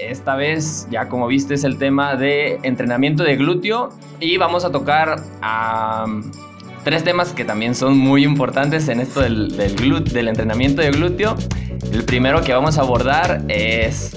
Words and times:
Esta 0.00 0.34
vez, 0.34 0.86
ya 0.90 1.08
como 1.08 1.26
viste, 1.26 1.54
es 1.54 1.64
el 1.64 1.76
tema 1.76 2.16
de 2.16 2.58
entrenamiento 2.62 3.22
de 3.22 3.36
glúteo 3.36 3.90
y 4.18 4.38
vamos 4.38 4.64
a 4.64 4.70
tocar 4.70 5.22
a 5.42 6.06
tres 6.84 7.04
temas 7.04 7.32
que 7.32 7.44
también 7.44 7.74
son 7.74 7.98
muy 7.98 8.24
importantes 8.24 8.88
en 8.88 9.00
esto 9.00 9.20
del, 9.20 9.56
del, 9.56 10.04
del 10.04 10.28
entrenamiento 10.28 10.80
de 10.80 10.90
glúteo. 10.90 11.36
El 11.92 12.04
primero 12.04 12.42
que 12.42 12.54
vamos 12.54 12.78
a 12.78 12.80
abordar 12.80 13.44
es 13.48 14.16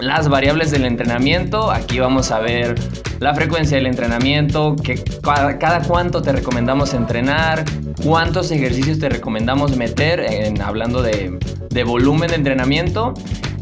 las 0.00 0.28
variables 0.28 0.70
del 0.70 0.86
entrenamiento. 0.86 1.70
Aquí 1.70 1.98
vamos 1.98 2.30
a 2.30 2.40
ver 2.40 2.76
la 3.18 3.34
frecuencia 3.34 3.76
del 3.76 3.86
entrenamiento, 3.86 4.74
que 4.76 5.02
cada, 5.22 5.82
cuánto 5.82 6.22
te 6.22 6.32
recomendamos 6.32 6.94
entrenar, 6.94 7.64
cuántos 8.02 8.50
ejercicios 8.50 8.98
te 8.98 9.10
recomendamos 9.10 9.76
meter, 9.76 10.20
en, 10.20 10.62
hablando 10.62 11.02
de, 11.02 11.38
de 11.68 11.84
volumen 11.84 12.30
de 12.30 12.36
entrenamiento 12.36 13.12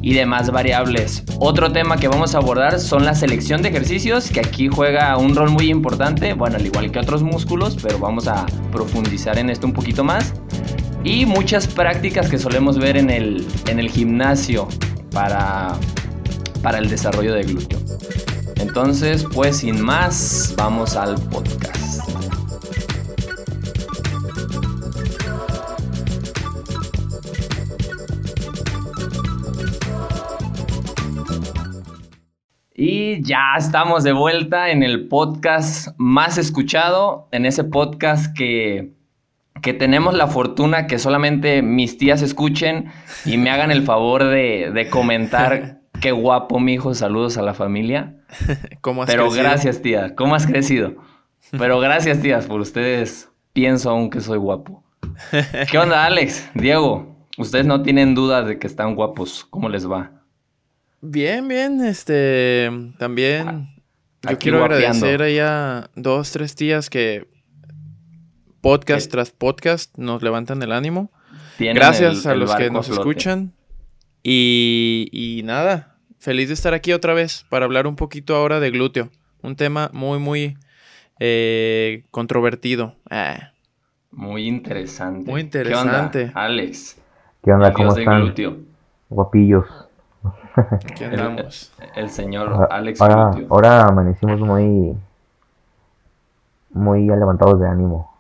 y 0.03 0.15
demás 0.15 0.51
variables. 0.51 1.23
Otro 1.39 1.73
tema 1.73 1.97
que 1.97 2.09
vamos 2.09 2.35
a 2.35 2.39
abordar 2.39 2.81
son 2.81 3.05
la 3.05 3.15
selección 3.15 3.63
de 3.63 3.69
ejercicios, 3.71 4.31
que 4.31 4.41
aquí 4.41 4.69
juega 4.69 5.17
un 5.17 5.35
rol 5.35 5.51
muy 5.51 5.71
importante, 5.71 6.35
bueno, 6.35 6.57
al 6.57 6.67
igual 6.67 6.91
que 6.91 6.99
otros 6.99 7.23
músculos, 7.23 7.77
pero 7.83 7.99
vamos 7.99 8.29
a 8.29 8.47
profundizar 8.73 9.39
en 9.39 9.51
esto 9.51 9.67
un 9.67 9.73
poquito 9.73 10.05
más. 10.05 10.35
Y 11.05 11.27
muchas 11.27 11.67
prácticas 11.67 12.29
que 12.29 12.39
solemos 12.39 12.79
ver 12.79 12.97
en 12.97 13.11
el, 13.11 13.47
en 13.67 13.79
el 13.79 13.89
gimnasio 13.89 14.69
para, 15.13 15.73
para 16.63 16.79
el 16.79 16.89
desarrollo 16.89 17.35
de 17.35 17.43
glúteo. 17.45 17.79
Entonces, 18.57 19.25
pues 19.33 19.59
sin 19.59 19.81
más, 19.81 20.55
vamos 20.57 20.97
al 20.97 21.15
podcast. 21.15 22.18
Y 32.81 33.21
ya 33.25 33.57
estamos 33.59 34.05
de 34.05 34.13
vuelta 34.13 34.71
en 34.71 34.85
el 34.85 35.09
podcast 35.09 35.89
más 35.97 36.39
escuchado, 36.39 37.27
en 37.33 37.45
ese 37.45 37.65
podcast 37.65 38.33
que, 38.37 38.93
que 39.61 39.75
tenemos 39.75 40.15
la 40.15 40.29
fortuna 40.29 40.87
que 40.87 41.01
solamente 41.01 41.61
mis 41.61 41.99
tías 41.99 42.23
escuchen 42.23 42.93
y 43.25 43.37
me 43.37 43.51
hagan 43.51 43.73
el 43.73 43.83
favor 43.83 44.23
de, 44.23 44.87
comentar 44.93 45.81
qué 46.01 46.13
guapo, 46.13 46.61
mi 46.61 46.75
hijo, 46.75 46.95
saludos 46.95 47.37
a 47.37 47.43
la 47.43 47.53
familia. 47.53 48.15
¿Cómo 48.81 49.03
has 49.03 49.11
Pero 49.11 49.29
gracias, 49.29 49.83
tía, 49.83 50.15
¿cómo 50.15 50.37
has 50.37 50.47
crecido? 50.47 50.95
Pero 51.51 51.81
gracias, 51.81 52.23
tías, 52.23 52.47
por 52.47 52.61
ustedes 52.61 53.29
pienso 53.53 53.91
aún 53.91 54.09
que 54.09 54.21
soy 54.21 54.39
guapo. 54.39 54.85
¿Qué 55.69 55.79
onda, 55.79 56.05
Alex? 56.05 56.49
Diego, 56.55 57.17
ustedes 57.39 57.67
no 57.67 57.83
tienen 57.83 58.15
duda 58.15 58.43
de 58.43 58.61
que 58.61 58.69
están 58.69 58.95
guapos, 58.95 59.45
¿cómo 59.51 59.69
les 59.69 59.91
va? 59.91 60.18
Bien, 61.01 61.47
bien, 61.47 61.81
este, 61.85 62.71
también 62.99 63.49
ah, 63.49 64.31
yo 64.31 64.39
quiero 64.39 64.65
agradecer 64.65 65.23
a 65.41 65.91
dos, 65.95 66.33
tres 66.33 66.57
tías 66.57 66.91
que 66.91 67.29
podcast 68.61 69.09
tras 69.09 69.31
podcast 69.31 69.97
nos 69.97 70.23
levantan 70.23 70.61
el 70.63 70.73
ánimo. 70.73 71.13
Gracias 71.59 72.27
a 72.27 72.35
los 72.35 72.55
que 72.57 72.71
nos 72.71 72.89
escuchan. 72.89 73.53
Y, 74.25 75.09
y 75.13 75.43
nada, 75.45 75.97
feliz 76.19 76.49
de 76.49 76.55
estar 76.55 76.75
aquí 76.75 76.93
otra 76.93 77.15
vez 77.15 77.47
para 77.49 77.65
hablar 77.65 77.87
un 77.87 77.95
poquito 77.95 78.35
ahora 78.35 78.59
de 78.59 78.71
glúteo. 78.71 79.11
Un 79.43 79.55
tema 79.55 79.91
muy, 79.93 80.19
muy 80.19 80.59
eh, 81.21 82.05
controvertido. 82.11 82.97
Ah. 83.09 83.53
Muy 84.11 84.47
interesante. 84.49 85.31
Muy 85.31 85.43
interesante. 85.43 86.19
¿Qué 86.19 86.25
onda, 86.27 86.45
Alex? 86.45 86.99
¿Qué 87.45 87.53
onda? 87.53 87.73
¿Cómo 87.73 87.97
están? 87.97 88.35
Guapillos. 89.09 89.88
El, 91.95 92.11
señor 92.11 92.69
Alex 92.71 93.01
ahora, 93.01 93.31
ahora 93.49 93.87
amanecimos 93.87 94.41
muy 94.41 94.97
muy 96.71 97.07
levantados 97.07 97.61
de 97.61 97.69
ánimo. 97.69 98.13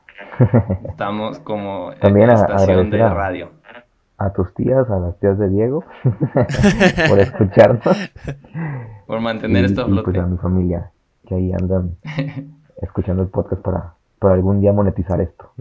Estamos 0.88 1.38
como 1.40 1.92
También 2.00 2.30
en 2.30 2.36
la 2.36 2.42
estación 2.42 2.90
de 2.90 2.98
radio. 3.08 3.50
A 4.18 4.32
tus 4.32 4.52
tías, 4.54 4.90
a 4.90 4.98
las 4.98 5.18
tías 5.20 5.38
de 5.38 5.48
Diego, 5.48 5.84
por 7.08 7.20
escucharnos. 7.20 8.10
Por 9.06 9.20
mantener 9.20 9.64
esto 9.64 9.82
a 9.82 10.02
pues 10.02 10.18
a 10.18 10.26
mi 10.26 10.36
familia, 10.38 10.90
que 11.26 11.36
ahí 11.36 11.52
andan 11.52 11.96
escuchando 12.82 13.22
el 13.22 13.28
podcast 13.28 13.62
para, 13.62 13.94
para 14.18 14.34
algún 14.34 14.60
día 14.60 14.72
monetizar 14.72 15.20
esto. 15.20 15.52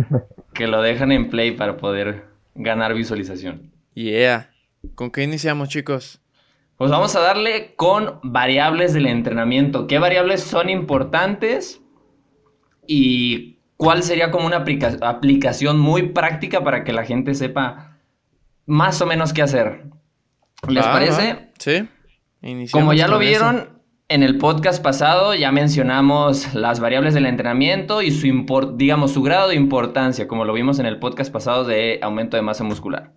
que 0.52 0.66
lo 0.66 0.82
dejan 0.82 1.10
en 1.10 1.30
play 1.30 1.52
para 1.52 1.78
poder 1.78 2.24
ganar 2.54 2.92
visualización. 2.92 3.70
Yeah. 3.94 4.50
¿Con 4.94 5.10
qué 5.10 5.22
iniciamos, 5.22 5.70
chicos? 5.70 6.21
Pues 6.82 6.90
vamos 6.90 7.14
a 7.14 7.20
darle 7.20 7.76
con 7.76 8.18
variables 8.24 8.92
del 8.92 9.06
entrenamiento. 9.06 9.86
¿Qué 9.86 10.00
variables 10.00 10.42
son 10.42 10.68
importantes? 10.68 11.80
Y 12.88 13.60
cuál 13.76 14.02
sería 14.02 14.32
como 14.32 14.48
una 14.48 14.64
aplicación 15.02 15.78
muy 15.78 16.08
práctica 16.08 16.64
para 16.64 16.82
que 16.82 16.92
la 16.92 17.04
gente 17.04 17.36
sepa 17.36 17.98
más 18.66 19.00
o 19.00 19.06
menos 19.06 19.32
qué 19.32 19.42
hacer. 19.42 19.84
¿Les 20.66 20.84
parece? 20.84 21.52
Sí. 21.56 21.88
como 22.72 22.94
ya 22.94 23.06
lo 23.06 23.20
vieron 23.20 23.80
en 24.08 24.24
el 24.24 24.38
podcast 24.38 24.82
pasado, 24.82 25.36
ya 25.36 25.52
mencionamos 25.52 26.52
las 26.52 26.80
variables 26.80 27.14
del 27.14 27.26
entrenamiento 27.26 28.02
y 28.02 28.10
su 28.10 28.26
digamos 28.74 29.12
su 29.12 29.22
grado 29.22 29.50
de 29.50 29.54
importancia, 29.54 30.26
como 30.26 30.44
lo 30.44 30.52
vimos 30.52 30.80
en 30.80 30.86
el 30.86 30.98
podcast 30.98 31.32
pasado 31.32 31.62
de 31.62 32.00
aumento 32.02 32.36
de 32.36 32.42
masa 32.42 32.64
muscular. 32.64 33.12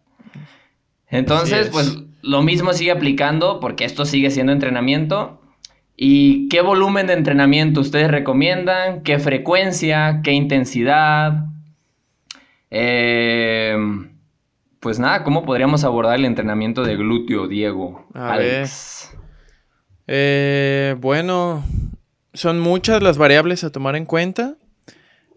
Entonces, 1.07 1.69
pues 1.71 2.04
lo 2.25 2.41
mismo 2.41 2.73
sigue 2.73 2.91
aplicando 2.91 3.59
porque 3.59 3.85
esto 3.85 4.05
sigue 4.05 4.31
siendo 4.31 4.51
entrenamiento. 4.51 5.39
¿Y 5.95 6.49
qué 6.49 6.61
volumen 6.61 7.07
de 7.07 7.13
entrenamiento 7.13 7.79
ustedes 7.79 8.09
recomiendan? 8.11 9.03
¿Qué 9.03 9.19
frecuencia? 9.19 10.21
¿Qué 10.23 10.31
intensidad? 10.31 11.45
Eh, 12.69 13.77
pues 14.79 14.99
nada, 14.99 15.23
¿cómo 15.23 15.45
podríamos 15.45 15.83
abordar 15.83 16.15
el 16.15 16.25
entrenamiento 16.25 16.83
de 16.83 16.97
glúteo, 16.97 17.47
Diego? 17.47 18.07
A 18.13 18.37
eh, 20.07 20.95
bueno, 20.99 21.63
son 22.33 22.59
muchas 22.59 23.01
las 23.01 23.17
variables 23.17 23.63
a 23.63 23.71
tomar 23.71 23.95
en 23.95 24.05
cuenta, 24.05 24.57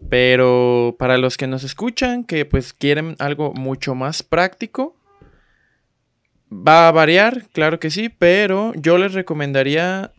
pero 0.09 0.95
para 0.99 1.17
los 1.17 1.37
que 1.37 1.47
nos 1.47 1.63
escuchan, 1.63 2.23
que 2.23 2.45
pues 2.45 2.73
quieren 2.73 3.15
algo 3.19 3.53
mucho 3.53 3.95
más 3.95 4.21
práctico, 4.21 4.98
Va 6.51 6.87
a 6.87 6.91
variar, 6.91 7.47
claro 7.53 7.79
que 7.79 7.91
sí, 7.91 8.09
pero 8.09 8.73
yo 8.75 8.97
les 8.97 9.13
recomendaría 9.13 10.11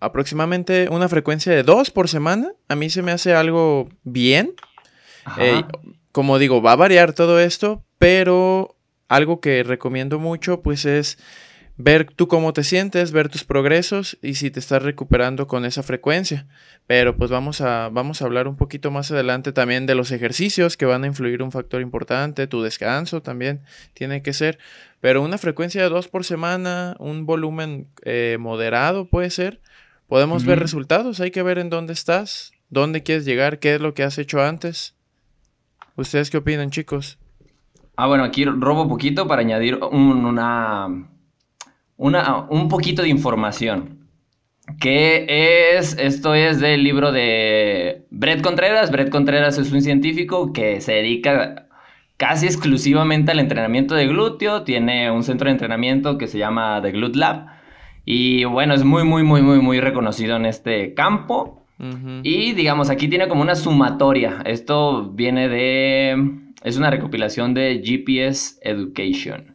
aproximadamente 0.00 0.88
una 0.90 1.08
frecuencia 1.08 1.52
de 1.52 1.62
dos 1.62 1.90
por 1.90 2.08
semana. 2.08 2.52
A 2.68 2.76
mí 2.76 2.88
se 2.88 3.02
me 3.02 3.12
hace 3.12 3.34
algo 3.34 3.88
bien. 4.02 4.54
Eh, 5.38 5.62
como 6.12 6.38
digo, 6.38 6.62
va 6.62 6.72
a 6.72 6.76
variar 6.76 7.12
todo 7.12 7.38
esto, 7.38 7.84
pero 7.98 8.76
algo 9.08 9.40
que 9.40 9.62
recomiendo 9.62 10.18
mucho 10.18 10.62
pues 10.62 10.86
es 10.86 11.18
ver 11.82 12.06
tú 12.14 12.28
cómo 12.28 12.52
te 12.52 12.62
sientes, 12.62 13.12
ver 13.12 13.28
tus 13.28 13.44
progresos 13.44 14.18
y 14.22 14.34
si 14.34 14.50
te 14.50 14.60
estás 14.60 14.82
recuperando 14.82 15.46
con 15.46 15.64
esa 15.64 15.82
frecuencia. 15.82 16.46
Pero 16.86 17.16
pues 17.16 17.30
vamos 17.30 17.60
a, 17.60 17.88
vamos 17.90 18.20
a 18.20 18.26
hablar 18.26 18.48
un 18.48 18.56
poquito 18.56 18.90
más 18.90 19.10
adelante 19.10 19.52
también 19.52 19.86
de 19.86 19.94
los 19.94 20.12
ejercicios 20.12 20.76
que 20.76 20.86
van 20.86 21.04
a 21.04 21.06
influir 21.06 21.42
un 21.42 21.52
factor 21.52 21.80
importante, 21.80 22.46
tu 22.46 22.62
descanso 22.62 23.22
también 23.22 23.62
tiene 23.94 24.22
que 24.22 24.32
ser. 24.32 24.58
Pero 25.00 25.22
una 25.22 25.38
frecuencia 25.38 25.82
de 25.82 25.88
dos 25.88 26.08
por 26.08 26.24
semana, 26.24 26.96
un 26.98 27.24
volumen 27.24 27.88
eh, 28.02 28.36
moderado 28.38 29.06
puede 29.06 29.30
ser. 29.30 29.60
Podemos 30.06 30.44
ver 30.44 30.58
resultados, 30.58 31.20
hay 31.20 31.30
que 31.30 31.42
ver 31.42 31.58
en 31.58 31.70
dónde 31.70 31.92
estás, 31.92 32.52
dónde 32.68 33.02
quieres 33.02 33.24
llegar, 33.24 33.60
qué 33.60 33.76
es 33.76 33.80
lo 33.80 33.94
que 33.94 34.02
has 34.02 34.18
hecho 34.18 34.42
antes. 34.42 34.96
¿Ustedes 35.96 36.30
qué 36.30 36.38
opinan, 36.38 36.70
chicos? 36.70 37.18
Ah, 37.96 38.06
bueno, 38.06 38.24
aquí 38.24 38.44
robo 38.44 38.88
poquito 38.88 39.28
para 39.28 39.42
añadir 39.42 39.76
una, 39.76 40.88
una, 42.00 42.46
un 42.48 42.68
poquito 42.68 43.02
de 43.02 43.10
información. 43.10 44.08
¿Qué 44.80 45.76
es? 45.76 45.98
Esto 45.98 46.34
es 46.34 46.58
del 46.58 46.82
libro 46.82 47.12
de 47.12 48.06
Brett 48.10 48.40
Contreras. 48.40 48.90
Brett 48.90 49.10
Contreras 49.10 49.58
es 49.58 49.70
un 49.70 49.82
científico 49.82 50.54
que 50.54 50.80
se 50.80 50.94
dedica 50.94 51.66
casi 52.16 52.46
exclusivamente 52.46 53.32
al 53.32 53.38
entrenamiento 53.38 53.94
de 53.94 54.06
glúteo. 54.06 54.62
Tiene 54.62 55.10
un 55.10 55.24
centro 55.24 55.48
de 55.48 55.52
entrenamiento 55.52 56.16
que 56.16 56.26
se 56.26 56.38
llama 56.38 56.80
The 56.80 56.92
Glute 56.92 57.18
Lab. 57.18 57.48
Y 58.06 58.44
bueno, 58.44 58.72
es 58.72 58.82
muy, 58.82 59.04
muy, 59.04 59.22
muy, 59.22 59.42
muy, 59.42 59.60
muy 59.60 59.78
reconocido 59.80 60.36
en 60.36 60.46
este 60.46 60.94
campo. 60.94 61.66
Y 62.22 62.52
digamos, 62.52 62.88
aquí 62.88 63.08
tiene 63.08 63.28
como 63.28 63.42
una 63.42 63.54
sumatoria. 63.54 64.42
Esto 64.46 65.10
viene 65.12 65.48
de... 65.48 66.16
Es 66.62 66.78
una 66.78 66.90
recopilación 66.90 67.52
de 67.52 67.82
GPS 67.84 68.58
Education. 68.62 69.49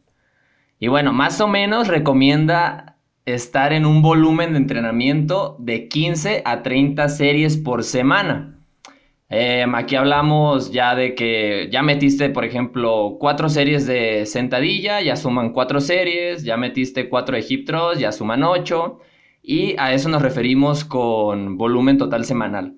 Y 0.86 0.88
bueno, 0.88 1.14
más 1.14 1.42
o 1.42 1.48
menos 1.48 1.88
recomienda 1.88 3.00
estar 3.26 3.74
en 3.74 3.88
un 3.88 4.04
volumen 4.04 4.52
de 4.52 4.60
entrenamiento 4.60 5.56
de 5.58 5.88
15 5.88 6.44
a 6.46 6.62
30 6.62 7.10
series 7.10 7.58
por 7.58 7.84
semana. 7.84 8.60
Em, 9.28 9.74
aquí 9.74 9.96
hablamos 9.96 10.72
ya 10.72 10.94
de 10.94 11.16
que 11.16 11.70
ya 11.72 11.82
metiste, 11.82 12.30
por 12.30 12.46
ejemplo, 12.46 13.18
cuatro 13.20 13.50
series 13.50 13.88
de 13.88 14.28
sentadilla, 14.28 15.02
ya 15.02 15.16
suman 15.16 15.54
cuatro 15.54 15.82
series, 15.82 16.44
ya 16.44 16.56
metiste 16.56 17.10
cuatro 17.10 17.36
de 17.36 17.44
hip 17.50 17.66
thrust, 17.66 18.00
ya 18.00 18.12
suman 18.12 18.44
ocho, 18.44 19.00
y 19.42 19.74
a 19.80 19.92
eso 19.92 20.08
nos 20.08 20.22
referimos 20.22 20.86
con 20.86 21.58
volumen 21.58 21.98
total 21.98 22.26
semanal. 22.26 22.76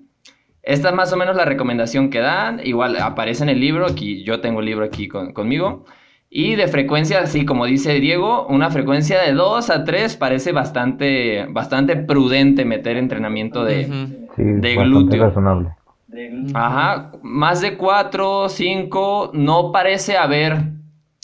Esta 0.62 0.88
es 0.88 0.94
más 0.94 1.12
o 1.12 1.18
menos 1.18 1.36
la 1.36 1.44
recomendación 1.44 2.08
que 2.08 2.20
dan, 2.20 2.62
igual 2.64 2.96
aparece 2.96 3.42
en 3.42 3.50
el 3.50 3.60
libro, 3.60 3.84
aquí 3.84 4.24
yo 4.24 4.40
tengo 4.40 4.60
el 4.60 4.66
libro 4.66 4.86
aquí 4.86 5.08
conmigo, 5.08 5.84
y 6.30 6.56
de 6.56 6.68
frecuencia, 6.68 7.20
así 7.20 7.44
como 7.46 7.64
dice 7.66 7.94
Diego, 8.00 8.46
una 8.48 8.70
frecuencia 8.70 9.20
de 9.22 9.32
2 9.32 9.70
a 9.70 9.84
3 9.84 10.16
parece 10.16 10.52
bastante, 10.52 11.46
bastante 11.48 11.96
prudente 11.96 12.64
meter 12.64 12.96
entrenamiento 12.96 13.64
de, 13.64 13.84
Sí, 14.36 14.42
De 14.44 14.76
glúteo. 14.76 15.24
razonable. 15.24 15.70
Ajá, 16.54 17.12
más 17.22 17.60
de 17.60 17.76
4, 17.76 18.48
5, 18.48 19.30
no 19.34 19.72
parece 19.72 20.16
haber 20.16 20.56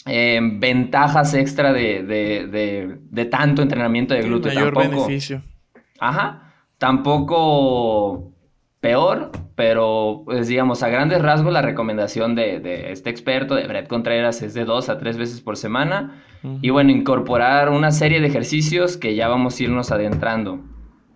eh, 0.07 0.39
ventajas 0.41 1.33
extra 1.33 1.73
de, 1.73 2.03
de- 2.03 2.47
de- 2.47 2.97
de 3.09 3.25
tanto 3.25 3.61
entrenamiento 3.61 4.13
de 4.13 4.21
glúteo. 4.21 4.53
mayor 4.53 4.73
tampoco, 4.73 5.05
beneficio. 5.05 5.41
Ajá, 5.99 6.53
tampoco 6.77 8.31
peor, 8.89 9.31
pero 9.55 10.21
pues 10.25 10.47
digamos, 10.47 10.83
a 10.83 10.89
grandes 10.89 11.19
rasgos 11.19 11.51
la 11.51 11.63
recomendación 11.63 12.35
de, 12.35 12.59
de 12.59 12.91
este 12.91 13.09
experto, 13.09 13.55
de 13.55 13.67
Brett 13.67 13.87
Contreras, 13.87 14.43
es 14.43 14.53
de 14.53 14.63
2 14.63 14.89
a 14.89 14.99
3 14.99 15.17
veces 15.17 15.41
por 15.41 15.57
semana. 15.57 16.21
Y 16.61 16.69
bueno, 16.69 16.91
incorporar 16.91 17.69
una 17.69 17.89
serie 17.89 18.21
de 18.21 18.27
ejercicios 18.27 18.97
que 18.97 19.15
ya 19.15 19.27
vamos 19.27 19.59
a 19.59 19.63
irnos 19.63 19.91
adentrando. 19.91 20.59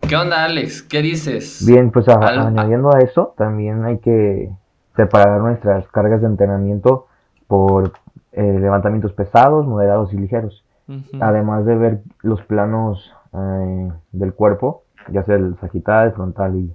¿Qué 0.07 0.15
onda, 0.15 0.45
Alex? 0.45 0.81
¿Qué 0.81 1.03
dices? 1.03 1.63
Bien, 1.67 1.91
pues 1.91 2.07
a- 2.09 2.15
Al- 2.15 2.39
añadiendo 2.47 2.89
a 2.95 3.01
eso, 3.01 3.35
también 3.37 3.83
hay 3.85 3.99
que 3.99 4.49
separar 4.95 5.39
nuestras 5.41 5.87
cargas 5.89 6.21
de 6.21 6.27
entrenamiento 6.27 7.05
por 7.47 7.91
eh, 8.31 8.57
levantamientos 8.59 9.13
pesados, 9.13 9.67
moderados 9.67 10.11
y 10.11 10.17
ligeros. 10.17 10.65
Ujú. 10.87 11.19
Además 11.21 11.63
de 11.67 11.75
ver 11.75 11.99
los 12.23 12.41
planos 12.41 13.13
eh, 13.33 13.91
del 14.11 14.33
cuerpo, 14.33 14.81
ya 15.11 15.21
sea 15.23 15.35
el 15.35 15.55
sagital, 15.61 16.13
frontal 16.13 16.55
y 16.55 16.73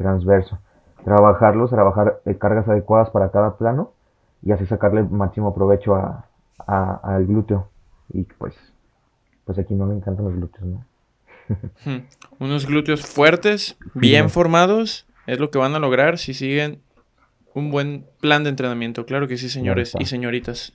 transverso. 0.00 0.58
Trabajarlos, 1.04 1.70
trabajar 1.70 2.20
eh, 2.26 2.36
cargas 2.36 2.66
adecuadas 2.68 3.10
para 3.10 3.30
cada 3.30 3.56
plano 3.56 3.92
y 4.42 4.52
así 4.52 4.66
sacarle 4.66 5.02
máximo 5.02 5.54
provecho 5.54 5.94
a, 5.94 6.26
a- 6.66 7.00
al 7.02 7.26
glúteo. 7.26 7.68
Y 8.12 8.24
pues, 8.24 8.54
pues 9.44 9.58
aquí 9.58 9.74
no 9.74 9.86
me 9.86 9.94
encantan 9.94 10.24
los 10.26 10.34
glúteos, 10.34 10.64
¿no? 10.66 10.84
Ujú. 11.48 12.02
Unos 12.38 12.66
glúteos 12.66 13.02
fuertes, 13.06 13.76
bien 13.94 14.30
formados, 14.30 15.06
es 15.26 15.38
lo 15.38 15.50
que 15.50 15.58
van 15.58 15.74
a 15.74 15.78
lograr 15.78 16.18
si 16.18 16.34
siguen 16.34 16.80
un 17.54 17.70
buen 17.70 18.06
plan 18.20 18.44
de 18.44 18.50
entrenamiento. 18.50 19.04
Claro 19.06 19.26
que 19.28 19.36
sí, 19.36 19.48
señores 19.48 19.94
y 19.98 20.06
señoritas. 20.06 20.72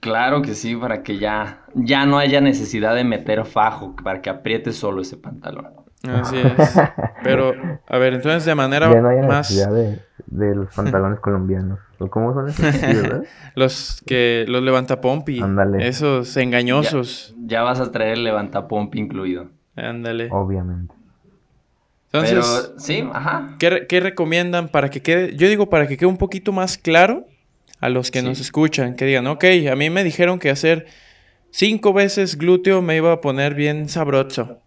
Claro 0.00 0.42
que 0.42 0.54
sí, 0.54 0.74
para 0.74 1.02
que 1.04 1.18
ya, 1.18 1.64
ya 1.74 2.06
no 2.06 2.18
haya 2.18 2.40
necesidad 2.40 2.94
de 2.96 3.04
meter 3.04 3.44
fajo, 3.44 3.94
para 4.02 4.20
que 4.20 4.30
apriete 4.30 4.72
solo 4.72 5.00
ese 5.02 5.16
pantalón. 5.16 5.68
Así 6.08 6.36
es. 6.58 6.80
Pero, 7.22 7.54
a 7.86 7.98
ver, 7.98 8.14
entonces 8.14 8.44
de 8.44 8.54
manera 8.54 8.92
Ya 8.92 9.00
no 9.00 9.08
hay 9.08 9.18
más... 9.20 9.50
necesidad 9.50 9.72
de, 9.72 10.00
de 10.26 10.54
los 10.54 10.74
pantalones 10.74 11.20
colombianos. 11.20 11.78
¿O 11.98 12.08
cómo 12.08 12.34
son 12.34 12.48
esos? 12.48 12.66
Sí, 12.74 12.86
¿verdad? 12.86 13.22
Los 13.54 14.02
que 14.06 14.44
los 14.48 14.62
levanta 14.62 15.00
pompi. 15.00 15.40
Ándale. 15.40 15.86
Esos 15.86 16.36
engañosos. 16.36 17.34
Ya 17.46 17.62
vas 17.62 17.78
a 17.80 17.92
traer 17.92 18.14
el 18.14 18.24
levantapomp 18.24 18.94
incluido. 18.96 19.50
Ándale. 19.76 20.28
Obviamente. 20.32 20.92
Entonces, 22.12 22.32
Pero 22.34 22.78
sí, 22.78 23.08
ajá. 23.12 23.56
¿qué, 23.58 23.70
re- 23.70 23.86
qué 23.86 24.00
recomiendan 24.00 24.68
para 24.68 24.90
que 24.90 25.00
quede? 25.00 25.34
Yo 25.36 25.48
digo 25.48 25.70
para 25.70 25.86
que 25.86 25.96
quede 25.96 26.08
un 26.08 26.18
poquito 26.18 26.52
más 26.52 26.76
claro 26.76 27.26
a 27.80 27.88
los 27.88 28.10
que 28.10 28.20
Sí. 28.20 28.26
nos 28.26 28.38
escuchan, 28.40 28.96
que 28.96 29.06
digan, 29.06 29.26
ok, 29.28 29.44
a 29.70 29.76
mí 29.76 29.88
me 29.88 30.04
dijeron 30.04 30.38
que 30.38 30.50
hacer 30.50 30.86
cinco 31.50 31.92
veces 31.92 32.36
glúteo 32.36 32.82
me 32.82 32.96
iba 32.96 33.12
a 33.12 33.20
poner 33.20 33.54
bien 33.54 33.88
sabroso. 33.88 34.58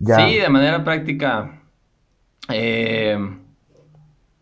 Ya. 0.00 0.16
Sí, 0.16 0.38
de 0.38 0.48
manera 0.48 0.82
práctica. 0.82 1.60
eh, 2.48 3.16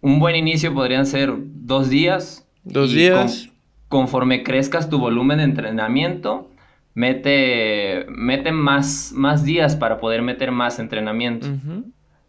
un 0.01 0.19
buen 0.21 0.37
inicio 0.37 0.73
podrían 0.73 1.05
ser 1.05 1.33
dos 1.37 1.91
días. 1.91 2.49
Dos 2.65 2.91
y 2.93 2.97
días. 2.97 3.49
con- 3.51 3.59
conforme 4.01 4.43
crezcas 4.45 4.89
tu 4.89 4.99
volumen 4.99 5.39
de 5.39 5.45
entrenamiento, 5.45 6.49
mete, 6.95 8.07
mete 8.09 8.53
más, 8.53 9.13
más 9.15 9.45
días 9.45 9.77
para 9.77 9.99
poder 9.99 10.23
meter 10.23 10.53
más 10.53 10.79
entrenamiento. 10.79 11.47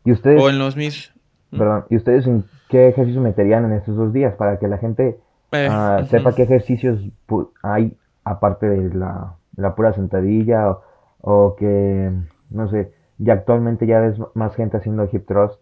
¿Y 0.06 0.12
ustedes, 0.12 0.42
O 0.42 0.50
en 0.50 0.58
los 0.60 0.76
mis... 0.76 1.12
perdón, 1.52 1.86
¿y 1.90 1.98
ustedes 1.98 2.26
en 2.28 2.46
qué 2.70 2.88
ejercicios 2.88 3.24
meterían 3.24 3.66
en 3.66 3.74
estos 3.74 3.96
dos 3.96 4.14
días 4.14 4.34
para 4.36 4.58
que 4.60 4.68
la 4.68 4.78
gente 4.78 5.18
Eh, 5.52 5.68
ah, 5.70 6.04
sepa 6.10 6.34
qué 6.36 6.44
ejercicios 6.44 7.00
pu- 7.28 7.50
hay 7.64 7.94
aparte 8.24 8.68
de 8.68 8.94
la, 8.96 9.36
la 9.56 9.76
pura 9.76 9.94
sentadilla 9.94 10.70
o, 10.70 10.82
o 11.22 11.56
que, 11.58 12.12
no 12.52 12.70
sé, 12.70 12.92
ya 13.20 13.34
actualmente 13.34 13.86
ya 13.86 14.00
ves 14.00 14.18
más 14.34 14.56
gente 14.56 14.78
haciendo 14.78 15.08
hip 15.12 15.26
thrust 15.28 15.62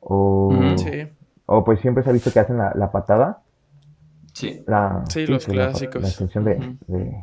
o. 0.00 0.52
Sí. 0.76 1.08
o 1.46 1.64
pues 1.64 1.80
siempre 1.80 2.02
se 2.02 2.10
ha 2.10 2.12
visto 2.12 2.30
que 2.32 2.40
hacen 2.40 2.58
la, 2.58 2.72
la 2.74 2.90
patada, 2.90 3.38
Sí, 4.32 4.62
la, 4.66 5.02
Sí, 5.08 5.26
los 5.26 5.46
la 5.48 5.54
clásicos. 5.54 6.02
la 6.02 6.08
extensión 6.08 6.44
de, 6.44 6.54
Ujú. 6.56 6.76
de, 6.88 7.16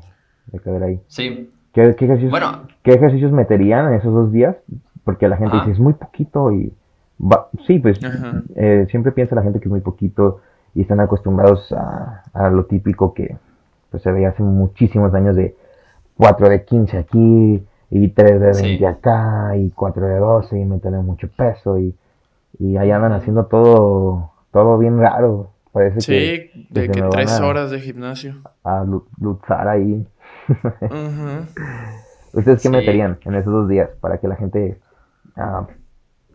de 0.48 0.59
cadera 0.59 0.86
ahí. 0.88 1.01
sí. 1.07 1.51
¿Qué, 1.74 1.95
qué 1.95 2.06
ejercicios, 2.06 2.31
Bueno, 2.31 2.63
¿Qué 2.81 2.92
ejercicios 2.94 3.31
meterían 3.31 3.88
en 3.89 3.94
esos 4.00 4.12
dos 4.12 4.31
días? 4.31 4.56
Porque 5.04 5.27
la 5.27 5.38
gente 5.38 5.56
Ajá. 5.57 5.65
dice, 5.65 5.74
es 5.74 5.80
muy 5.80 5.94
poquito 5.94 6.51
y... 6.51 6.74
va- 7.21 7.50
sí, 7.68 7.77
pues 7.80 8.00
eh, 8.56 8.88
siempre 8.89 9.12
piensa 9.12 9.36
la 9.36 9.44
gente 9.44 9.59
que 9.59 9.65
es 9.65 9.71
muy 9.71 9.81
poquito 9.81 10.42
y 10.74 10.81
están 10.81 11.00
acostumbrados 11.01 11.71
a, 11.74 12.24
a 12.33 12.50
lo 12.50 12.65
típico 12.65 13.13
que 13.13 13.38
pues, 13.92 14.01
se 14.01 14.12
veía 14.12 14.30
hace 14.30 14.42
muchísimos 14.42 15.13
años 15.13 15.36
de 15.36 15.56
4 16.18 16.50
de 16.50 16.63
15 16.65 16.98
aquí 16.98 17.63
y 17.89 18.10
3 18.10 18.31
de 18.39 18.45
20 18.48 18.62
Sí. 18.78 18.86
acá 18.86 19.56
y 19.56 19.69
4 19.72 20.06
de 20.07 20.18
12 20.18 20.60
y 20.60 20.66
meterle 20.66 21.00
mucho 21.00 21.30
peso 21.36 21.78
y, 21.80 21.95
y 22.60 22.78
ahí 22.78 22.92
andan 22.92 23.13
haciendo 23.13 23.45
todo, 23.45 24.31
todo 24.51 24.78
bien 24.78 25.00
raro. 25.00 25.51
Parece 25.72 26.01
Sí, 26.01 26.12
que, 26.12 26.68
de 26.72 26.89
que 26.89 27.01
me 27.01 27.07
van 27.07 27.12
tres 27.12 27.39
a- 27.39 27.45
horas 27.45 27.69
de 27.72 27.80
gimnasio. 27.80 28.36
a 28.63 28.84
lu- 28.84 29.06
luchar 29.19 29.68
ahí. 29.68 30.06
¿Ustedes 32.34 32.62
qué 32.62 32.68
Sí. 32.68 32.69
meterían 32.69 33.18
en 33.25 33.36
esos 33.36 33.51
dos 33.54 33.68
días 33.69 33.90
para 34.01 34.18
que 34.19 34.28
la 34.28 34.36
gente, 34.36 34.80
ah, 35.36 35.68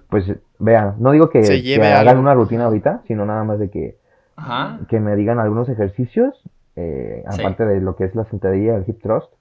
pues, 0.09 0.33
vea? 0.59 0.95
No 0.99 1.13
digo 1.13 1.29
que, 1.31 1.45
Se 1.45 1.55
que 1.55 1.63
lleve 1.63 1.89
hagan 1.93 2.09
algo. 2.09 2.23
una 2.23 2.35
rutina 2.35 2.65
ahorita, 2.67 3.03
sino 3.07 3.25
nada 3.27 3.45
más 3.45 3.59
de 3.59 3.71
que, 3.71 3.97
ajá. 4.37 4.79
que 4.89 5.01
me 5.01 5.17
digan 5.17 5.39
algunos 5.39 5.69
ejercicios, 5.69 6.41
eh, 6.77 7.25
Sí. 7.31 7.41
aparte 7.41 7.67
de 7.67 7.81
lo 7.81 7.97
que 7.97 8.05
es 8.05 8.15
la 8.15 8.25
sentadilla, 8.25 8.77
el 8.77 8.85
hip 8.87 9.03
thrust 9.03 9.33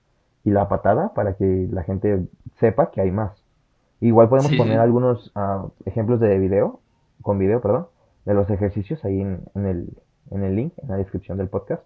y 0.44 0.52
la 0.52 0.68
patada, 0.70 1.14
para 1.14 1.34
que 1.36 1.68
la 1.72 1.84
gente 1.84 2.20
sepa 2.60 2.92
que 2.92 3.02
hay 3.02 3.12
más. 3.12 3.32
Igual 4.00 4.30
podemos 4.30 4.52
Sí, 4.52 4.58
poner 4.58 4.74
sí. 4.76 4.80
algunos 4.80 5.32
ah, 5.36 5.66
ejemplos 5.86 6.20
de 6.20 6.38
video, 6.40 6.80
con 7.22 7.38
video, 7.38 7.62
perdón, 7.62 7.88
de 8.26 8.34
los 8.34 8.50
ejercicios 8.50 9.04
ahí 9.06 9.22
en, 9.22 9.42
en 9.56 9.66
el, 9.68 9.90
en 10.32 10.44
el 10.44 10.56
link, 10.56 10.74
en 10.82 10.90
la 10.90 10.98
descripción 10.98 11.38
del 11.38 11.48
podcast. 11.50 11.84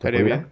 ¿Se 0.00 0.08
Estaría 0.08 0.20
pudiera? 0.20 0.36
bien. 0.38 0.48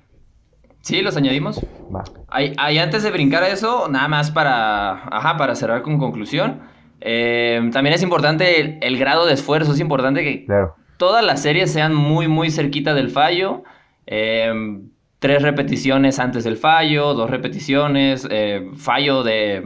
Sí, 0.83 1.03
los 1.03 1.17
añadimos. 1.17 1.61
Va. 1.95 2.03
Ahí, 2.29 2.55
ahí 2.59 2.79
antes 2.79 3.03
de 3.03 3.11
brincar 3.11 3.43
a 3.43 3.49
eso, 3.49 3.87
nada 3.89 4.09
más 4.09 4.31
para, 4.31 4.93
ajá, 5.15 5.37
para 5.37 5.55
cerrar 5.55 5.83
con 5.83 5.99
conclusión. 5.99 6.61
eh, 7.03 7.71
también 7.73 7.95
es 7.95 8.03
importante 8.03 8.61
el, 8.61 8.79
el 8.83 8.99
grado 8.99 9.27
de 9.27 9.35
esfuerzo. 9.35 9.73
Es 9.73 9.81
importante 9.81 10.23
que 10.25 10.45
Claro. 10.47 10.75
todas 10.97 11.25
las 11.25 11.43
series 11.43 11.71
sean 11.73 11.95
muy, 11.95 12.29
muy 12.29 12.51
cerquita 12.51 12.95
del 12.95 13.11
fallo. 13.11 13.63
eh, 14.07 14.81
tres 15.21 15.43
repeticiones 15.43 16.19
antes 16.19 16.45
del 16.45 16.57
fallo, 16.57 17.15
dos 17.15 17.31
repeticiones, 17.31 18.27
eh, 18.31 18.71
fallo 18.77 19.23
de 19.23 19.63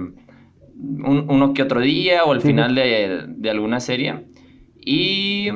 un- 0.76 1.26
uno 1.28 1.54
que 1.54 1.62
otro 1.62 1.80
día 1.80 2.25
o 2.25 2.32
al 2.32 2.42
Sí, 2.42 2.49
final 2.49 2.75
de, 2.75 3.25
de 3.28 3.50
alguna 3.50 3.80
serie. 3.80 4.26
Y, 4.84 5.49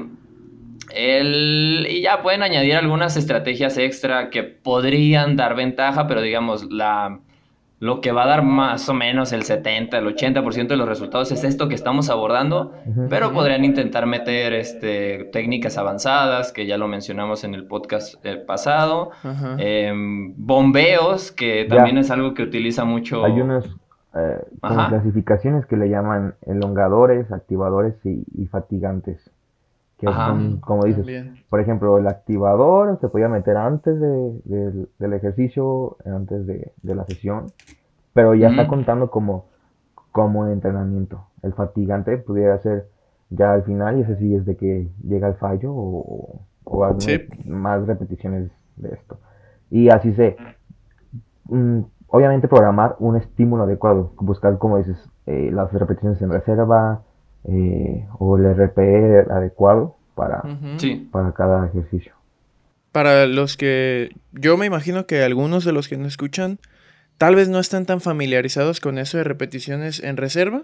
el, 0.94 1.86
y 1.90 2.00
ya 2.02 2.22
pueden 2.22 2.42
añadir 2.42 2.76
algunas 2.76 3.16
estrategias 3.16 3.76
extra 3.76 4.30
que 4.30 4.42
podrían 4.42 5.36
dar 5.36 5.54
ventaja, 5.54 6.06
pero 6.06 6.22
digamos, 6.22 6.70
la, 6.70 7.20
lo 7.80 8.00
que 8.00 8.10
va 8.10 8.24
a 8.24 8.26
dar 8.26 8.42
más 8.42 8.88
o 8.88 8.94
menos 8.94 9.32
el 9.32 9.44
70, 9.44 9.98
el 9.98 10.06
80% 10.16 10.66
de 10.66 10.76
los 10.76 10.88
resultados 10.88 11.30
es 11.30 11.44
esto 11.44 11.68
que 11.68 11.74
estamos 11.76 12.10
abordando. 12.10 12.72
Pero 13.08 13.32
podrían 13.32 13.64
intentar 13.64 14.06
meter 14.06 14.52
este, 14.52 15.24
técnicas 15.32 15.78
avanzadas, 15.78 16.52
que 16.52 16.66
ya 16.66 16.76
lo 16.76 16.88
mencionamos 16.88 17.44
en 17.44 17.54
el 17.54 17.66
podcast 17.66 18.16
eh, 18.26 18.36
pasado. 18.36 19.10
Em, 19.58 20.34
bombeos, 20.36 21.30
que 21.30 21.66
Ya. 21.68 21.76
también 21.76 21.98
es 21.98 22.10
algo 22.10 22.34
que 22.34 22.42
utiliza 22.42 22.84
mucho. 22.84 23.24
Hay 23.24 23.40
unas 23.40 23.64
eh, 24.16 24.44
clasificaciones 24.60 25.66
que 25.66 25.76
le 25.76 25.88
llaman 25.88 26.34
elongadores, 26.46 27.30
activadores 27.30 27.94
y, 28.04 28.24
y 28.36 28.46
fatigantes. 28.46 29.30
Que 29.98 30.06
son, 30.06 30.60
como 30.60 30.84
dices, 30.84 31.04
También. 31.04 31.38
por 31.50 31.60
ejemplo, 31.60 31.98
el 31.98 32.06
activador 32.06 32.98
se 33.00 33.08
podía 33.08 33.28
meter 33.28 33.56
antes 33.56 33.98
de- 34.00 34.40
del- 34.44 34.88
del 34.98 35.12
ejercicio, 35.12 35.96
antes 36.04 36.46
de, 36.46 36.72
de 36.82 36.94
la 36.94 37.04
sesión, 37.04 37.46
pero 38.14 38.34
ya 38.34 38.48
está 38.48 38.62
Ujú. 38.62 38.70
contando 38.70 39.10
como, 39.10 39.46
como 40.12 40.46
entrenamiento. 40.46 41.24
El 41.42 41.52
fatigante 41.52 42.16
pudiera 42.16 42.58
ser 42.58 42.86
ya 43.30 43.52
al 43.52 43.64
final 43.64 43.98
y 43.98 44.02
ese 44.02 44.16
sí 44.16 44.34
es 44.34 44.44
de 44.46 44.56
que 44.56 44.88
llega 45.02 45.28
el 45.28 45.34
fallo 45.34 45.72
o, 45.74 46.40
o 46.64 46.84
algunas 46.84 47.04
Sí. 47.04 47.20
más 47.44 47.86
repeticiones 47.86 48.50
de 48.76 48.90
esto. 48.90 49.18
Y 49.70 49.88
así 49.90 50.12
se, 50.14 50.36
mm, 51.48 51.80
obviamente 52.08 52.48
programar 52.48 52.96
un 53.00 53.16
estímulo 53.16 53.64
adecuado, 53.64 54.12
buscar 54.20 54.58
como 54.58 54.78
dices, 54.78 54.96
eh, 55.26 55.50
las 55.52 55.72
repeticiones 55.72 56.20
en 56.22 56.30
reserva 56.30 57.02
eh, 57.44 58.06
o 58.18 58.36
el 58.36 58.54
RPE 58.54 59.26
adecuado 59.30 59.96
para. 60.14 60.42
Sí. 60.78 61.08
para 61.12 61.32
cada 61.32 61.66
ejercicio. 61.68 62.12
Para 62.92 63.26
los 63.26 63.56
que 63.56 64.10
yo 64.32 64.56
me 64.56 64.66
imagino 64.66 65.06
que 65.06 65.22
algunos 65.22 65.64
de 65.64 65.72
los 65.72 65.88
que 65.88 65.96
nos 65.96 66.08
escuchan 66.08 66.58
tal 67.18 67.34
vez 67.36 67.48
no 67.48 67.60
están 67.60 67.86
tan 67.86 68.00
familiarizados 68.00 68.80
con 68.80 68.98
eso 68.98 69.18
de 69.18 69.24
repeticiones 69.24 70.02
en 70.02 70.16
reserva 70.16 70.62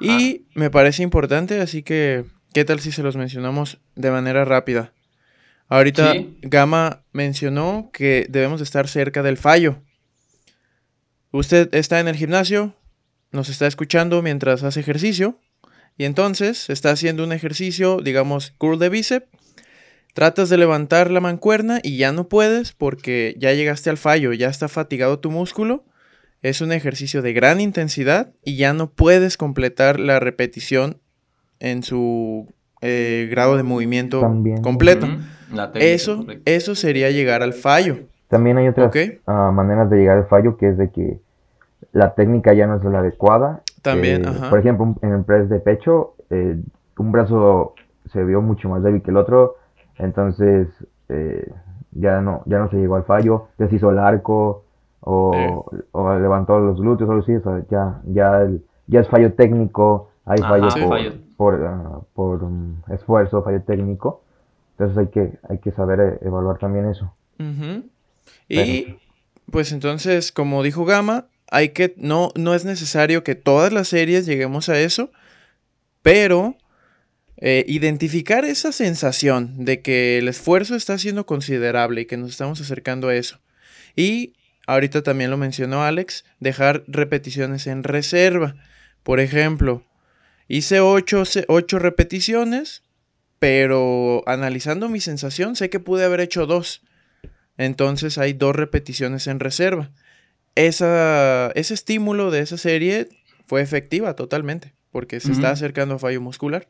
y 0.00 0.46
me 0.54 0.70
parece 0.70 1.02
importante, 1.02 1.60
así 1.60 1.82
que 1.82 2.24
¿qué 2.52 2.64
tal 2.64 2.78
si 2.80 2.92
se 2.92 3.02
los 3.02 3.16
mencionamos 3.16 3.80
de 3.96 4.10
manera 4.10 4.44
rápida? 4.44 4.92
Ahorita 5.68 6.12
Sí. 6.12 6.38
Gama 6.42 7.02
mencionó 7.12 7.90
que 7.92 8.26
debemos 8.28 8.60
de 8.60 8.64
estar 8.64 8.86
cerca 8.88 9.22
del 9.22 9.36
fallo. 9.36 9.78
Usted 11.32 11.68
está 11.74 12.00
en 12.00 12.08
el 12.08 12.16
gimnasio, 12.16 12.74
nos 13.32 13.48
está 13.48 13.66
escuchando 13.66 14.22
mientras 14.22 14.62
hace 14.62 14.80
ejercicio 14.80 15.38
y 15.98 16.04
entonces 16.04 16.70
está 16.70 16.90
haciendo 16.90 17.24
un 17.24 17.32
ejercicio, 17.32 17.98
digamos, 17.98 18.52
curl 18.56 18.78
de 18.78 18.88
bíceps 18.88 19.26
Tratas 20.18 20.48
de 20.48 20.58
levantar 20.58 21.12
la 21.12 21.20
mancuerna 21.20 21.78
y 21.80 21.96
ya 21.96 22.10
no 22.10 22.28
puedes 22.28 22.72
porque 22.72 23.36
ya 23.38 23.52
llegaste 23.52 23.88
al 23.88 23.98
fallo, 23.98 24.32
ya 24.32 24.48
está 24.48 24.66
fatigado 24.66 25.20
tu 25.20 25.30
músculo. 25.30 25.84
Es 26.42 26.60
un 26.60 26.72
ejercicio 26.72 27.22
de 27.22 27.32
gran 27.32 27.60
intensidad 27.60 28.32
y 28.42 28.56
ya 28.56 28.72
no 28.72 28.90
puedes 28.90 29.36
completar 29.36 30.00
la 30.00 30.18
repetición 30.18 30.96
en 31.60 31.84
su 31.84 32.52
eh, 32.80 33.28
grado 33.30 33.56
de 33.56 33.62
movimiento 33.62 34.20
También. 34.20 34.60
completo. 34.60 35.06
Eso, 35.74 36.26
eso 36.46 36.74
sería 36.74 37.12
llegar 37.12 37.44
al 37.44 37.52
fallo. 37.52 38.00
También 38.26 38.58
hay 38.58 38.66
otras 38.66 38.92
ah, 39.26 39.52
maneras 39.54 39.88
de 39.88 39.98
llegar 39.98 40.18
al 40.18 40.26
fallo, 40.26 40.56
que 40.56 40.70
es 40.70 40.78
de 40.78 40.90
que 40.90 41.20
la 41.92 42.14
técnica 42.14 42.54
ya 42.54 42.66
no 42.66 42.76
es 42.76 42.82
la 42.82 42.98
adecuada. 42.98 43.62
También, 43.82 44.22
Eh, 44.24 44.28
ajá. 44.28 44.50
Por 44.50 44.58
ejemplo, 44.58 44.94
en 45.02 45.12
el 45.12 45.24
press 45.24 45.48
de 45.48 45.60
pecho, 45.60 46.14
eh, 46.30 46.56
un 46.98 47.12
brazo 47.12 47.74
se 48.12 48.24
vio 48.24 48.40
mucho 48.42 48.68
más 48.68 48.82
débil 48.82 49.02
que 49.02 49.10
el 49.10 49.16
otro, 49.16 49.56
entonces 49.98 50.68
eh, 51.08 51.50
ya 51.92 52.20
no 52.20 52.42
ya 52.46 52.58
no 52.58 52.68
se 52.70 52.76
llegó 52.76 52.96
al 52.96 53.04
fallo, 53.04 53.48
deshizo 53.58 53.90
el 53.90 53.98
arco 53.98 54.64
o, 55.00 55.70
o 55.92 56.14
levantó 56.18 56.58
los 56.60 56.80
glúteos 56.80 57.08
o 57.10 57.18
así, 57.18 57.34
o 57.36 57.42
sea, 57.42 57.62
ya, 57.70 58.00
ya, 58.06 58.42
el- 58.42 58.62
ya 58.86 59.00
es 59.00 59.08
fallo 59.08 59.32
técnico, 59.34 60.10
hay 60.24 60.40
Ajá, 60.40 60.50
fallo 60.50 60.70
sí. 60.70 60.80
por, 60.80 60.88
fallo. 60.88 61.12
por, 61.36 61.64
ah, 61.66 62.00
por, 62.14 62.42
um, 62.44 62.76
esfuerzo, 62.90 63.42
fallo 63.42 63.62
técnico. 63.62 64.22
Entonces 64.72 64.98
hay 64.98 65.06
que, 65.08 65.38
hay 65.48 65.58
que 65.58 65.72
saber 65.72 66.00
eh, 66.00 66.18
evaluar 66.22 66.58
también 66.58 66.86
eso. 66.86 67.12
Y 68.48 68.96
pues 69.50 69.72
entonces, 69.72 70.32
como 70.32 70.62
dijo 70.62 70.84
Gama, 70.84 71.26
hay 71.50 71.70
que 71.70 71.94
no 71.96 72.32
no 72.34 72.54
es 72.54 72.64
necesario 72.64 73.24
que 73.24 73.34
todas 73.34 73.72
las 73.72 73.88
series 73.88 74.26
lleguemos 74.26 74.68
a 74.68 74.80
eso, 74.80 75.10
pero 76.02 76.56
eh, 77.40 77.64
identificar 77.68 78.44
esa 78.44 78.72
sensación 78.72 79.64
de 79.64 79.80
que 79.80 80.18
el 80.18 80.26
esfuerzo 80.26 80.74
está 80.74 80.98
siendo 80.98 81.24
considerable 81.24 82.00
y 82.00 82.06
que 82.06 82.16
nos 82.16 82.30
estamos 82.30 82.60
acercando 82.60 83.08
a 83.08 83.14
eso. 83.14 83.38
Y 83.94 84.34
ahorita 84.66 85.02
también 85.02 85.30
lo 85.30 85.36
mencionó 85.36 85.84
Alex, 85.84 86.24
dejar 86.40 86.82
repeticiones 86.88 87.68
en 87.68 87.84
reserva. 87.84 88.56
Por 89.04 89.20
ejemplo, 89.20 89.84
hice 90.48 90.80
8 90.80 91.24
repeticiones, 91.78 92.82
pero 93.38 94.24
analizando 94.26 94.88
mi 94.88 95.00
sensación 95.00 95.54
sé 95.54 95.70
que 95.70 95.78
pude 95.78 96.04
haber 96.04 96.20
hecho 96.20 96.46
dos. 96.46 96.82
Entonces 97.56 98.18
hay 98.18 98.32
dos 98.32 98.56
repeticiones 98.56 99.28
en 99.28 99.38
reserva. 99.38 99.92
Esa, 100.58 101.52
ese 101.54 101.74
estímulo 101.74 102.30
de 102.32 102.40
esa 102.40 102.56
serie 102.58 103.08
fue 103.46 103.60
efectiva 103.62 104.14
totalmente, 104.14 104.74
porque 104.90 105.20
se 105.20 105.30
está 105.30 105.50
acercando 105.50 105.94
a 105.94 105.98
fallo 106.00 106.20
muscular. 106.20 106.68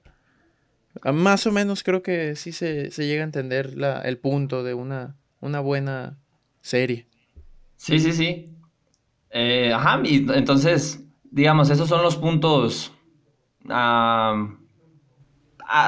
Ah, 1.02 1.12
Más 1.12 1.46
o 1.46 1.52
menos 1.52 1.82
creo 1.82 2.02
que 2.02 2.36
sí 2.36 2.52
se, 2.52 2.90
se 2.90 3.06
llega 3.06 3.22
a 3.22 3.24
entender 3.24 3.76
la- 3.78 4.02
el 4.02 4.18
punto 4.18 4.62
de 4.62 4.74
una, 4.74 5.16
una 5.40 5.60
buena 5.60 6.18
serie. 6.60 7.06
Sí, 7.76 7.98
sí, 7.98 8.12
sí. 8.12 8.50
Eh, 9.30 9.72
ajá, 9.72 10.00
y 10.04 10.26
entonces, 10.34 11.04
digamos, 11.30 11.70
esos 11.70 11.88
son 11.88 12.02
los 12.02 12.16
puntos 12.16 12.92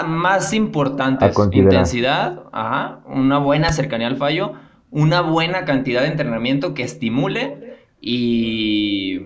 más 0.07 0.53
importantes. 0.53 1.29
Intensidad, 1.71 2.45
ajá, 2.53 3.03
una 3.07 3.39
buena 3.39 3.73
cercanía 3.73 4.07
al 4.07 4.17
fallo, 4.17 4.55
una 4.91 5.21
buena 5.21 5.65
cantidad 5.65 6.03
de 6.03 6.09
entrenamiento 6.09 6.75
que 6.75 6.83
estimule 6.83 7.70
y... 8.01 9.21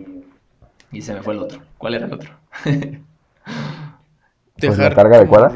Y 0.92 1.02
se 1.02 1.12
me 1.12 1.22
fue 1.22 1.34
el 1.34 1.40
otro. 1.40 1.60
¿Cuál 1.78 1.94
era 1.94 2.06
el 2.06 2.12
otro? 2.12 2.30
Pues 4.56 4.78
la 4.78 4.94
carga 4.94 5.16
adecuada. 5.16 5.52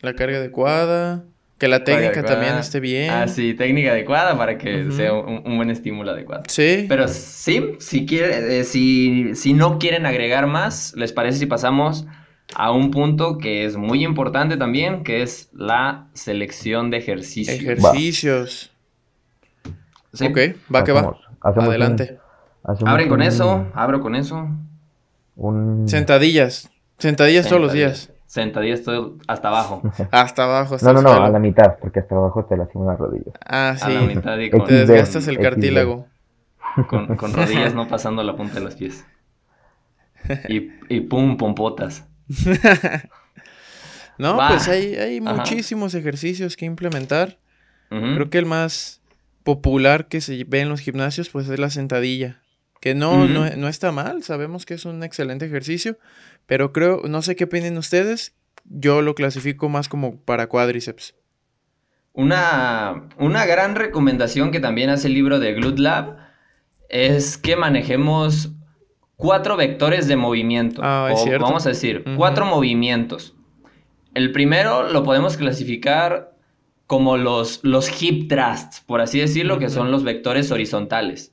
La 0.00 0.14
carga 0.14 0.38
adecuada. 0.38 1.24
Que 1.58 1.68
la 1.68 1.84
técnica 1.84 2.24
también 2.24 2.54
esté 2.56 2.80
bien. 2.80 3.10
Ah, 3.10 3.28
sí, 3.28 3.52
técnica 3.52 3.90
adecuada 3.90 4.38
para 4.38 4.56
que 4.56 4.90
sea 4.92 5.12
un, 5.12 5.42
un 5.44 5.56
buen 5.56 5.68
estímulo 5.68 6.12
adecuado. 6.12 6.44
Sí. 6.48 6.86
Pero 6.88 7.06
sí, 7.06 7.72
si, 7.80 8.06
quiere, 8.06 8.60
eh, 8.60 8.64
si, 8.64 9.34
si 9.34 9.52
no 9.52 9.78
quieren 9.78 10.06
agregar 10.06 10.46
más, 10.46 10.94
¿les 10.96 11.12
parece 11.12 11.38
si 11.38 11.46
pasamos 11.46 12.06
a 12.54 12.72
un 12.72 12.90
punto 12.90 13.36
que 13.36 13.66
es 13.66 13.76
muy 13.76 14.04
importante 14.04 14.56
también, 14.56 15.04
que 15.04 15.20
es 15.22 15.50
la 15.52 16.06
selección 16.14 16.88
de 16.88 16.96
ejercicios? 16.96 17.58
Ejercicios. 17.58 18.70
Sí. 20.14 20.28
Ok, 20.28 20.38
va 20.74 20.82
que 20.82 20.92
va. 20.92 21.14
Hacemos- 21.42 21.68
Adelante. 21.68 22.19
Hacemos 22.64 22.90
Abren 22.92 23.08
con 23.08 23.20
un- 23.20 23.26
eso, 23.26 23.66
abro 23.74 24.00
con 24.00 24.14
eso. 24.14 24.48
un- 25.36 25.88
Sentadillas. 25.88 26.70
Sentadillas 26.98 27.48
todos 27.48 27.62
los 27.62 27.72
días. 27.72 28.12
Sentadillas 28.26 28.82
todo 28.82 29.16
hasta 29.26 29.48
abajo. 29.48 29.82
Hasta 30.12 30.44
abajo, 30.44 30.76
hasta 30.76 30.86
No, 30.92 30.92
no, 30.94 31.02
no, 31.02 31.08
suelo. 31.10 31.24
a 31.24 31.30
la 31.30 31.38
mitad, 31.40 31.78
porque 31.80 31.98
hasta 32.00 32.14
abajo 32.14 32.44
te 32.44 32.56
lastiman 32.56 32.86
las 32.88 32.98
rodillas. 32.98 33.34
Ah, 33.44 33.74
A 33.80 33.88
la 33.88 34.00
sí. 34.00 34.06
mitad 34.06 34.38
y 34.38 34.50
Te 34.50 34.56
con, 34.56 34.66
XD. 34.68 34.70
desgastas 34.86 35.26
el 35.28 35.38
cartílago. 35.40 36.06
con- 36.88 37.16
con 37.16 37.32
rodillas 37.32 37.74
no 37.74 37.88
pasando 37.88 38.22
la 38.22 38.36
punta 38.36 38.54
de 38.54 38.60
los 38.60 38.74
pies. 38.76 39.04
Y, 40.48 40.70
y 40.88 41.00
pum, 41.00 41.36
pompotas. 41.36 42.06
No, 44.18 44.36
pues 44.48 44.68
hay, 44.68 45.20
muchísimos 45.22 45.94
ejercicios 45.94 46.54
que 46.56 46.66
implementar. 46.66 47.38
Creo 47.88 48.28
que 48.30 48.36
el 48.38 48.44
más 48.46 49.00
popular 49.44 50.06
que 50.08 50.20
se 50.20 50.44
ve 50.44 50.60
en 50.60 50.68
los 50.68 50.80
gimnasios, 50.80 51.30
pues 51.30 51.48
es 51.48 51.58
la 51.58 51.70
sentadilla. 51.70 52.42
Que 52.80 52.94
no, 52.94 53.28
no, 53.28 53.48
no 53.56 53.68
está 53.68 53.92
mal, 53.92 54.22
sabemos 54.22 54.64
que 54.64 54.74
es 54.74 54.86
un 54.86 55.02
excelente 55.02 55.44
ejercicio, 55.44 55.98
pero 56.46 56.72
creo, 56.72 57.02
no 57.06 57.20
sé 57.20 57.36
qué 57.36 57.44
opinen 57.44 57.76
ustedes, 57.76 58.34
yo 58.64 59.02
lo 59.02 59.14
clasifico 59.14 59.68
más 59.68 59.88
como 59.88 60.16
para 60.16 60.46
cuádriceps. 60.46 61.14
Una, 62.12 63.08
una 63.18 63.46
gran 63.46 63.76
recomendación 63.76 64.50
que 64.50 64.60
también 64.60 64.90
hace 64.90 65.08
el 65.08 65.14
libro 65.14 65.38
de 65.38 65.52
Glute 65.54 65.82
Lab 65.82 66.16
es 66.88 67.38
que 67.38 67.54
manejemos 67.54 68.50
cuatro 69.16 69.56
vectores 69.56 70.08
de 70.08 70.16
movimiento. 70.16 70.80
Ah, 70.84 71.10
es 71.12 71.20
o 71.20 71.24
cierto. 71.24 71.44
Vamos 71.44 71.66
a 71.66 71.70
decir, 71.70 72.04
cuatro 72.16 72.46
movimientos. 72.46 73.34
El 74.14 74.32
primero 74.32 74.90
lo 74.90 75.04
podemos 75.04 75.36
clasificar 75.36 76.34
como 76.86 77.16
los, 77.16 77.60
los 77.62 78.02
hip 78.02 78.28
thrusts, 78.28 78.80
por 78.80 79.00
así 79.00 79.20
decirlo, 79.20 79.60
que 79.60 79.68
son 79.68 79.92
los 79.92 80.02
vectores 80.02 80.50
horizontales. 80.50 81.32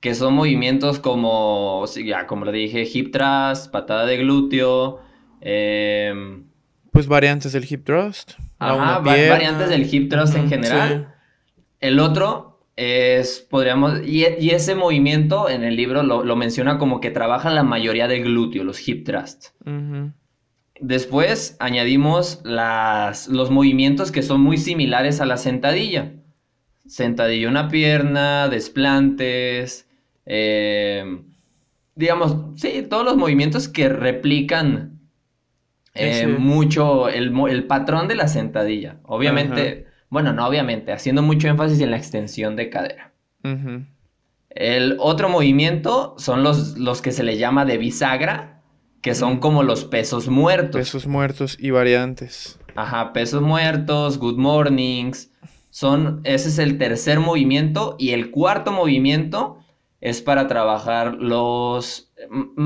Que 0.00 0.14
son 0.14 0.34
movimientos 0.34 0.98
como, 0.98 1.84
ya 2.04 2.26
como 2.26 2.44
lo 2.46 2.52
dije, 2.52 2.88
hip 2.92 3.12
thrust, 3.12 3.70
patada 3.70 4.06
de 4.06 4.16
glúteo, 4.16 5.00
em, 5.42 6.44
Pues 6.92 7.06
variantes 7.06 7.52
del 7.52 7.66
hip 7.70 7.84
thrust. 7.84 8.32
Ajá, 8.58 8.74
una 8.74 8.98
va- 8.98 9.14
pierna. 9.14 9.34
variantes 9.34 9.68
del 9.68 9.94
hip 9.94 10.10
thrust 10.10 10.34
en 10.36 10.48
general. 10.48 11.14
El 11.80 12.00
otro 12.00 12.62
es, 12.76 13.46
podríamos, 13.50 14.00
y, 14.06 14.24
y 14.38 14.50
ese 14.50 14.74
movimiento 14.74 15.48
en 15.50 15.64
el 15.64 15.76
libro 15.76 16.02
lo, 16.02 16.24
lo 16.24 16.34
menciona 16.36 16.78
como 16.78 17.00
que 17.00 17.10
trabaja 17.10 17.50
la 17.50 17.62
mayoría 17.62 18.08
del 18.08 18.22
glúteo, 18.24 18.64
los 18.64 18.86
hip. 18.88 19.06
Ujú. 19.66 20.12
Después 20.80 21.56
añadimos 21.60 22.40
las, 22.42 23.28
los 23.28 23.50
movimientos 23.50 24.10
que 24.10 24.22
son 24.22 24.40
muy 24.40 24.56
similares 24.56 25.20
a 25.20 25.26
la 25.26 25.36
sentadilla. 25.36 26.12
Sentadilla 26.86 27.48
una 27.50 27.68
pierna, 27.68 28.48
desplantes, 28.48 29.86
eh, 30.32 31.22
digamos, 31.96 32.36
sí, 32.54 32.86
todos 32.88 33.04
los 33.04 33.16
movimientos 33.16 33.66
que 33.66 33.88
replican 33.88 35.00
eh, 35.92 36.28
mucho 36.28 37.08
el, 37.08 37.36
el 37.48 37.64
patrón 37.64 38.06
de 38.06 38.14
la 38.14 38.28
sentadilla. 38.28 39.00
Obviamente, 39.02 39.86
bueno, 40.08 40.32
no 40.32 40.46
obviamente, 40.46 40.92
haciendo 40.92 41.22
mucho 41.22 41.48
énfasis 41.48 41.80
en 41.80 41.90
la 41.90 41.96
extensión 41.96 42.54
de 42.54 42.70
cadera. 42.70 43.12
Ujú. 43.42 43.86
El 44.50 44.96
otro 45.00 45.28
movimiento 45.28 46.14
son 46.16 46.44
los, 46.44 46.78
los 46.78 47.02
que 47.02 47.10
se 47.10 47.24
le 47.24 47.36
llama 47.36 47.64
de 47.64 47.78
bisagra, 47.78 48.62
que 49.02 49.16
son 49.16 49.40
como 49.40 49.64
los 49.64 49.84
pesos 49.84 50.28
muertos. 50.28 50.80
Pesos 50.80 51.08
muertos 51.08 51.56
y 51.58 51.70
variantes. 51.70 52.60
Ajá, 52.76 53.12
pesos 53.12 53.42
muertos, 53.42 54.16
good 54.18 54.38
mornings. 54.38 55.32
Son, 55.70 56.20
ese 56.22 56.50
es 56.50 56.58
el 56.58 56.78
tercer 56.78 57.18
movimiento 57.18 57.96
y 57.98 58.10
el 58.10 58.30
cuarto 58.30 58.70
movimiento 58.70 59.59
es 60.00 60.22
para 60.22 60.46
trabajar 60.46 61.14
los, 61.16 62.10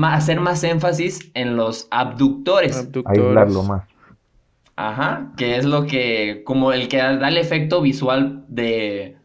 hacer 0.03 0.39
más 0.39 0.63
énfasis 0.63 1.31
en 1.33 1.57
los 1.57 1.87
abductores. 1.91 2.77
Abductores. 2.77 3.19
Aislarlo 3.19 3.63
más. 3.63 3.83
Ajá, 4.77 5.31
que 5.37 5.55
es 5.55 5.65
lo 5.65 5.85
que, 5.85 6.43
como 6.45 6.73
el 6.73 6.87
que 6.87 6.97
da 6.97 7.27
el 7.27 7.37
efecto 7.37 7.81
visual 7.81 8.45
de, 8.49 9.17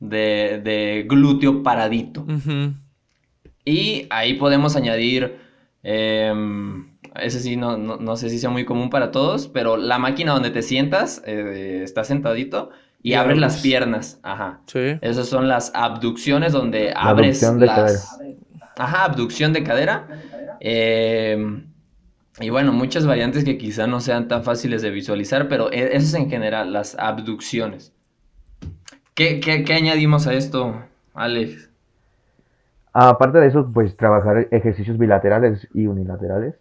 de, 0.00 0.60
de 0.64 1.04
glúteo 1.08 1.62
paradito. 1.62 2.22
Ujú. 2.22 2.74
Y 3.66 4.06
ahí 4.10 4.34
podemos 4.34 4.76
añadir, 4.76 5.38
em, 5.82 6.88
ese 7.16 7.40
sí, 7.40 7.56
no, 7.56 7.76
no, 7.76 7.96
no 7.96 8.16
sé 8.16 8.30
si 8.30 8.38
sea 8.38 8.50
muy 8.50 8.64
común 8.64 8.90
para 8.90 9.10
todos, 9.10 9.48
pero 9.48 9.76
la 9.76 9.98
máquina 9.98 10.32
donde 10.32 10.50
te 10.50 10.62
sientas, 10.62 11.22
eh, 11.26 11.80
estás 11.82 12.08
sentadito 12.08 12.70
y 13.04 13.14
abres 13.14 13.38
las 13.38 13.60
piernas. 13.62 14.18
Ajá. 14.24 14.60
Sí. 14.66 14.98
Esas 15.00 15.28
son 15.28 15.46
las 15.46 15.70
abducciones 15.74 16.52
donde 16.52 16.92
abres 16.96 17.44
abducción 17.44 17.60
de 17.60 17.66
las... 17.66 18.18
Ajá, 18.76 19.04
abducción 19.04 19.52
de 19.52 19.62
cadera. 19.62 20.08
Em, 20.58 21.66
y 22.40 22.50
bueno, 22.50 22.72
muchas 22.72 23.06
variantes 23.06 23.44
que 23.44 23.58
quizá 23.58 23.86
no 23.86 24.00
sean 24.00 24.26
tan 24.26 24.42
fáciles 24.42 24.82
de 24.82 24.90
visualizar, 24.90 25.46
pero 25.48 25.70
eso 25.70 25.86
es 26.06 26.14
en 26.14 26.28
general, 26.30 26.72
las 26.72 26.96
abducciones. 26.98 27.92
¿Qué, 29.14 29.38
qué- 29.38 29.62
qué 29.64 29.74
añadimos 29.74 30.26
a 30.26 30.32
esto, 30.34 30.74
Alex? 31.14 31.70
Aparte 32.92 33.38
de 33.38 33.48
eso, 33.48 33.70
pues 33.72 33.96
trabajar 33.96 34.48
ejercicios 34.50 34.98
bilaterales 34.98 35.68
y 35.74 35.86
unilaterales. 35.86 36.54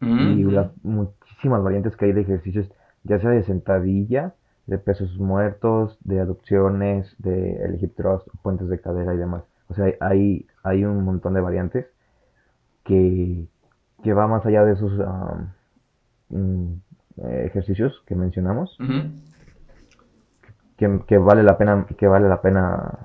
Mm, 0.00 0.38
Y 0.38 0.42
las 0.44 0.68
muchísimas 0.84 1.62
variantes 1.62 1.96
que 1.96 2.06
hay 2.06 2.12
de 2.12 2.20
ejercicios, 2.22 2.70
ya 3.04 3.18
sea 3.18 3.30
de 3.30 3.42
sentadilla, 3.42 4.34
de 4.66 4.78
pesos 4.78 5.16
muertos, 5.18 5.96
de 6.00 6.20
aducciones, 6.20 7.14
de 7.18 7.62
el 7.64 7.82
hip 7.82 7.94
thrust, 7.96 8.26
puentes 8.42 8.68
de 8.68 8.80
cadera 8.80 9.14
y 9.14 9.18
demás. 9.18 9.44
O 9.68 9.74
sea, 9.74 9.92
hay, 10.00 10.46
hay 10.62 10.84
un 10.84 11.04
montón 11.04 11.34
de 11.34 11.40
variantes 11.40 11.86
que, 12.84 13.46
que 14.02 14.12
va 14.12 14.26
más 14.26 14.44
allá 14.46 14.64
de 14.64 14.72
esos 14.72 14.92
eh, 16.30 17.44
ejercicios 17.46 18.02
que 18.06 18.14
mencionamos, 18.14 18.76
que, 20.76 21.00
que 21.06 21.18
vale 21.18 21.42
la 21.42 21.58
pena, 21.58 21.86
que 21.96 22.06
vale 22.06 22.28
la 22.28 22.42
pena 22.42 22.98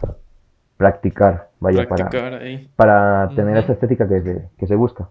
practicar, 0.78 1.52
vaya, 1.60 1.88
para, 1.88 2.10
Practicar 2.10 2.34
ahí. 2.42 2.70
para 2.76 3.30
tener 3.36 3.58
esa 3.58 3.74
estética 3.74 4.08
que 4.08 4.22
se, 4.22 4.50
que 4.58 4.68
se 4.68 4.76
busca. 4.76 5.10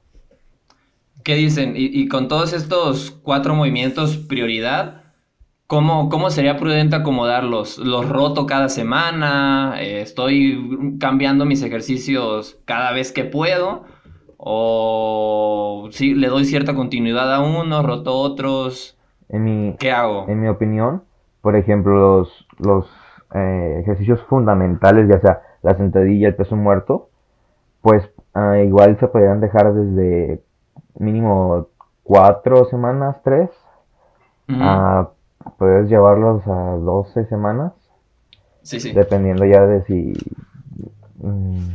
¿Qué 1.23 1.35
dicen? 1.35 1.75
Y, 1.77 1.87
y 2.01 2.09
con 2.09 2.29
todos 2.29 2.53
estos 2.53 3.11
cuatro 3.11 3.55
movimientos, 3.55 4.17
prioridad, 4.17 5.00
¿cómo, 5.71 6.09
cómo 6.09 6.31
sería 6.31 6.57
prudente 6.57 6.97
acomodarlos? 6.97 7.79
¿Los 7.79 8.09
roto 8.09 8.45
cada 8.45 8.69
semana? 8.69 9.75
Eh, 9.79 10.01
¿Estoy 10.01 10.97
cambiando 10.99 11.45
mis 11.45 11.63
ejercicios 11.63 12.59
cada 12.65 12.91
vez 12.91 13.13
que 13.13 13.23
puedo? 13.25 13.85
¿O 14.37 15.87
sí, 15.93 16.15
le 16.15 16.27
doy 16.27 16.45
cierta 16.45 16.75
continuidad 16.75 17.33
a 17.33 17.41
uno, 17.41 17.85
roto 17.85 18.17
otros? 18.17 18.99
En 19.29 19.45
mi, 19.45 19.77
¿Qué 19.79 19.93
hago? 19.93 20.27
En 20.27 20.41
mi 20.41 20.49
opinión, 20.49 21.05
por 21.41 21.55
ejemplo, 21.55 21.93
los, 22.19 22.49
los 22.59 22.91
eh, 23.33 23.79
ejercicios 23.83 24.21
fundamentales, 24.23 25.09
ya 25.09 25.21
sea 25.21 25.43
la 25.63 25.77
sentadilla, 25.77 26.27
el 26.27 26.35
peso 26.35 26.57
muerto, 26.57 27.11
pues 27.81 28.11
ah, 28.35 28.59
igual 28.59 28.99
se 28.99 29.07
podrían 29.07 29.41
dejar 29.41 29.73
desde 29.73 30.43
mínimo 30.99 31.69
cuatro 32.03 32.65
semanas, 32.65 33.19
tres, 33.23 33.51
a 34.49 35.11
puedes 35.59 35.89
llevarlos 35.89 36.47
a 36.47 36.77
12 36.77 37.27
semanas, 37.27 37.73
Sí, 38.63 38.79
sí. 38.81 38.93
dependiendo 38.93 39.45
ya 39.47 39.65
de 39.67 39.83
si, 39.85 40.13
mm, 41.19 41.69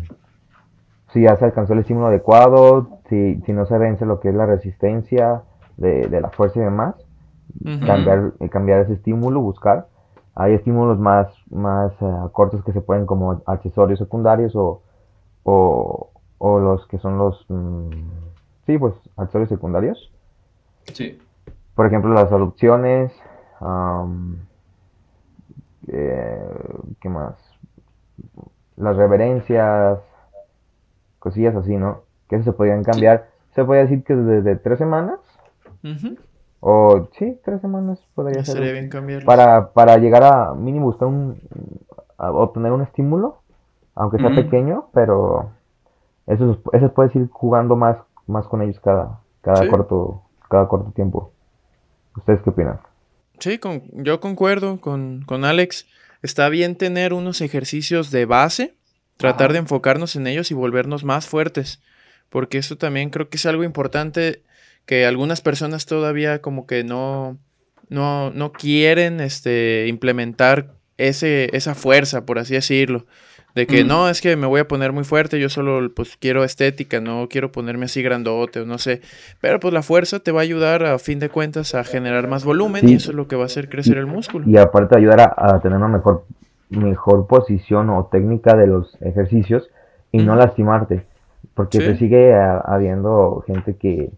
si 1.12 1.22
ya 1.22 1.36
se 1.38 1.46
alcanzó 1.46 1.74
el 1.74 1.80
estímulo 1.80 2.08
adecuado, 2.08 2.90
si, 3.10 3.42
si 3.46 3.54
no 3.54 3.66
se 3.66 3.78
vence 3.78 4.06
lo 4.06 4.20
que 4.20 4.30
es 4.30 4.36
la 4.36 4.46
resistencia 4.46 5.44
de, 5.78 6.08
de 6.08 6.22
la 6.22 6.30
fuerza 6.30 6.60
y 6.60 6.64
demás 6.64 6.96
cambiar, 7.86 8.34
eh, 8.40 8.50
cambiar 8.50 8.82
ese 8.82 8.94
estímulo, 8.94 9.42
buscar. 9.42 9.88
Hay 10.36 10.54
estímulos 10.54 11.00
más, 11.00 11.28
más 11.50 11.94
eh, 12.02 12.06
cortos 12.34 12.64
que 12.64 12.74
se 12.74 12.82
pueden 12.82 13.06
como 13.06 13.42
accesorios 13.46 14.00
secundarios 14.00 14.56
o, 14.56 14.82
o, 15.44 16.10
o 16.38 16.60
los 16.60 16.86
que 16.88 16.98
son 17.00 17.18
los, 17.18 17.46
mm, 17.48 17.90
sí, 18.66 18.78
pues 18.78 18.94
accesorios 19.16 19.50
secundarios. 19.50 20.12
Sí. 20.94 21.18
Por 21.76 21.86
ejemplo, 21.88 22.14
las 22.14 22.32
aducciones, 22.32 23.12
am, 23.66 24.38
eh, 25.88 26.40
¿qué 27.02 27.10
más? 27.10 27.36
Las 28.78 28.96
reverencias, 28.98 30.00
cosillas 31.20 31.56
así, 31.56 31.76
¿no? 31.78 32.02
Que 32.28 32.36
eso 32.36 32.46
se 32.46 32.54
podían 32.54 32.84
cambiar. 32.84 33.28
Se 33.54 33.64
puede 33.64 33.82
decir 33.84 34.04
que 34.04 34.16
desde 34.16 34.56
tres 34.58 34.78
semanas, 34.78 35.20
o 36.60 37.08
sí, 37.18 37.40
tres 37.46 37.62
semanas 37.62 38.00
podría 38.16 38.44
ser. 38.44 38.64
Estaría 38.64 38.74
bien 38.74 39.26
para, 39.26 39.72
para 39.72 39.98
llegar 39.98 40.24
a 40.24 40.54
mínimo 40.54 40.86
buscar 40.86 41.08
un 41.08 41.40
a 42.18 42.32
obtener 42.32 42.72
un 42.72 42.82
estímulo 42.82 43.38
aunque 43.94 44.18
sea 44.18 44.34
pequeño 44.34 44.86
pero 44.94 45.50
eso 46.28 46.58
eso 46.74 46.94
puedes 46.94 47.16
ir 47.16 47.30
jugando 47.30 47.76
más 47.76 47.98
más 48.28 48.48
con 48.48 48.62
ellos 48.62 48.80
cada 48.80 49.20
cada 49.42 49.64
Sí. 49.64 49.68
corto 49.70 50.22
cada 50.50 50.68
corto 50.68 50.92
tiempo 50.92 51.32
ustedes 52.16 52.42
qué 52.42 52.50
opinan 52.50 52.80
Sí, 53.46 53.60
con- 53.60 53.84
yo 54.04 54.20
concuerdo 54.20 54.82
con, 54.82 55.22
con 55.22 55.46
Alex. 55.46 55.86
Está 56.24 56.50
bien 56.50 56.76
tener 56.76 57.14
unos 57.14 57.42
ejercicios 57.42 58.10
de 58.10 58.26
base, 58.26 58.74
tratar 59.18 59.46
Ajá. 59.46 59.54
de 59.54 59.60
enfocarnos 59.60 60.16
en 60.16 60.26
ellos 60.26 60.50
y 60.50 60.56
volvernos 60.56 61.04
más 61.04 61.28
fuertes, 61.28 61.80
porque 62.32 62.58
eso 62.58 62.76
también 62.76 63.12
creo 63.12 63.30
que 63.30 63.38
es 63.38 63.46
algo 63.46 63.64
importante 63.64 64.42
que 64.88 65.06
algunas 65.06 65.42
personas 65.42 65.86
todavía 65.86 66.42
como 66.42 66.66
que 66.66 66.84
no, 66.84 67.38
no, 67.88 68.32
no 68.32 68.52
quieren 68.52 69.20
este, 69.20 69.86
implementar 69.90 70.74
ese, 70.98 71.56
esa 71.56 71.76
fuerza, 71.76 72.26
por 72.26 72.40
así 72.40 72.56
decirlo. 72.56 73.06
De 73.56 73.66
que 73.68 73.84
Mm. 73.84 73.88
no, 73.88 74.10
es 74.10 74.20
que 74.22 74.36
me 74.36 74.48
voy 74.48 74.60
a 74.60 74.68
poner 74.68 74.92
muy 74.92 75.06
fuerte, 75.06 75.40
yo 75.40 75.48
solo 75.50 75.90
pues 75.96 76.18
quiero 76.18 76.44
estética, 76.44 77.00
no 77.00 77.28
quiero 77.30 77.52
ponerme 77.54 77.86
así 77.86 78.02
grandote 78.04 78.60
o 78.60 78.66
no 78.66 78.78
sé. 78.78 79.02
Pero 79.42 79.60
pues 79.62 79.74
la 79.74 79.82
fuerza 79.82 80.20
te 80.20 80.32
va 80.34 80.42
a 80.42 80.44
ayudar 80.44 80.84
a 80.86 81.00
fin 81.00 81.20
de 81.20 81.30
cuentas 81.30 81.74
a 81.74 81.84
generar 81.86 82.28
más 82.28 82.44
volumen 82.44 82.82
Sí. 82.82 82.92
y 82.92 82.96
eso 82.96 83.12
es 83.12 83.16
lo 83.16 83.28
que 83.30 83.36
va 83.38 83.44
a 83.44 83.46
hacer 83.46 83.70
crecer 83.70 83.98
el 83.98 84.08
músculo. 84.08 84.48
y 84.48 84.58
aparte 84.58 84.98
ayudar 84.98 85.22
a, 85.22 85.34
a 85.56 85.62
tener 85.62 85.78
una 85.78 85.88
mejor 85.88 86.26
mejor 86.70 87.28
posición 87.28 87.90
o 87.92 88.06
técnica 88.12 88.56
de 88.58 88.68
los 88.68 88.98
ejercicios 89.02 89.70
y 90.12 90.18
no 90.24 90.36
lastimarte 90.36 91.06
porque 91.54 91.80
Sí. 91.80 91.86
te 91.86 91.98
sigue 91.98 92.34
a- 92.34 92.58
habiendo 92.58 93.42
gente 93.48 93.76
que 93.78 94.12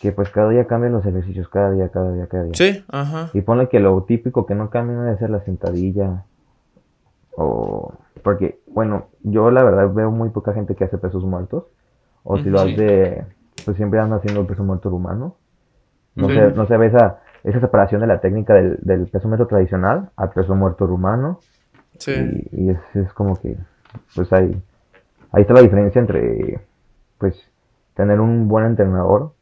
que 0.00 0.12
pues 0.12 0.30
cada 0.30 0.48
día 0.50 0.66
cambian 0.66 0.92
los 0.92 1.04
ejercicios 1.04 1.48
cada 1.48 1.72
día 1.72 1.88
cada 1.88 2.12
día 2.12 2.26
cada 2.26 2.44
día 2.44 2.52
Sí, 2.54 2.84
ajá. 2.88 3.30
Y 3.34 3.40
ponle 3.40 3.68
que 3.68 3.80
lo 3.80 4.02
típico 4.04 4.46
que 4.46 4.54
no 4.54 4.70
cambia 4.70 4.96
debe 4.98 5.18
ser 5.18 5.30
la 5.30 5.40
sentadilla. 5.44 6.24
O. 7.36 7.92
Porque, 8.22 8.60
bueno, 8.66 9.06
yo 9.22 9.50
la 9.50 9.62
verdad 9.62 9.92
veo 9.92 10.10
muy 10.10 10.30
poca 10.30 10.52
gente 10.52 10.74
que 10.74 10.84
hace 10.84 10.98
pesos 10.98 11.24
muertos. 11.24 11.64
O 12.22 12.36
si 12.38 12.50
lo 12.50 12.58
sí. 12.60 12.74
hace, 12.74 13.24
pues 13.64 13.76
siempre 13.76 13.98
anda 14.00 14.16
haciendo 14.16 14.40
el 14.42 14.46
peso 14.46 14.62
muerto 14.64 14.90
rumano. 14.90 15.36
No, 16.14 16.28
Sí. 16.28 16.34
se, 16.34 16.50
no 16.52 16.66
se 16.66 16.76
ve 16.76 16.86
esa, 16.86 17.20
esa 17.44 17.60
separación 17.60 18.00
de 18.02 18.06
la 18.06 18.20
técnica 18.20 18.54
del, 18.54 18.78
del 18.82 19.06
peso 19.06 19.28
muerto 19.28 19.46
tradicional 19.46 20.10
al 20.16 20.30
peso 20.30 20.54
muerto 20.54 20.86
rumano. 20.86 21.40
Sí. 21.98 22.12
Y, 22.52 22.64
y 22.64 22.70
es, 22.70 22.78
es 22.94 23.12
como 23.14 23.36
que, 23.40 23.56
pues 24.14 24.32
ahí, 24.32 24.60
ahí 25.32 25.42
está 25.42 25.54
la 25.54 25.62
diferencia 25.62 26.00
entre, 26.00 26.60
pues, 27.18 27.36
tener 27.94 28.20
un 28.20 28.48
buen 28.48 28.66
entrenador 28.66 29.32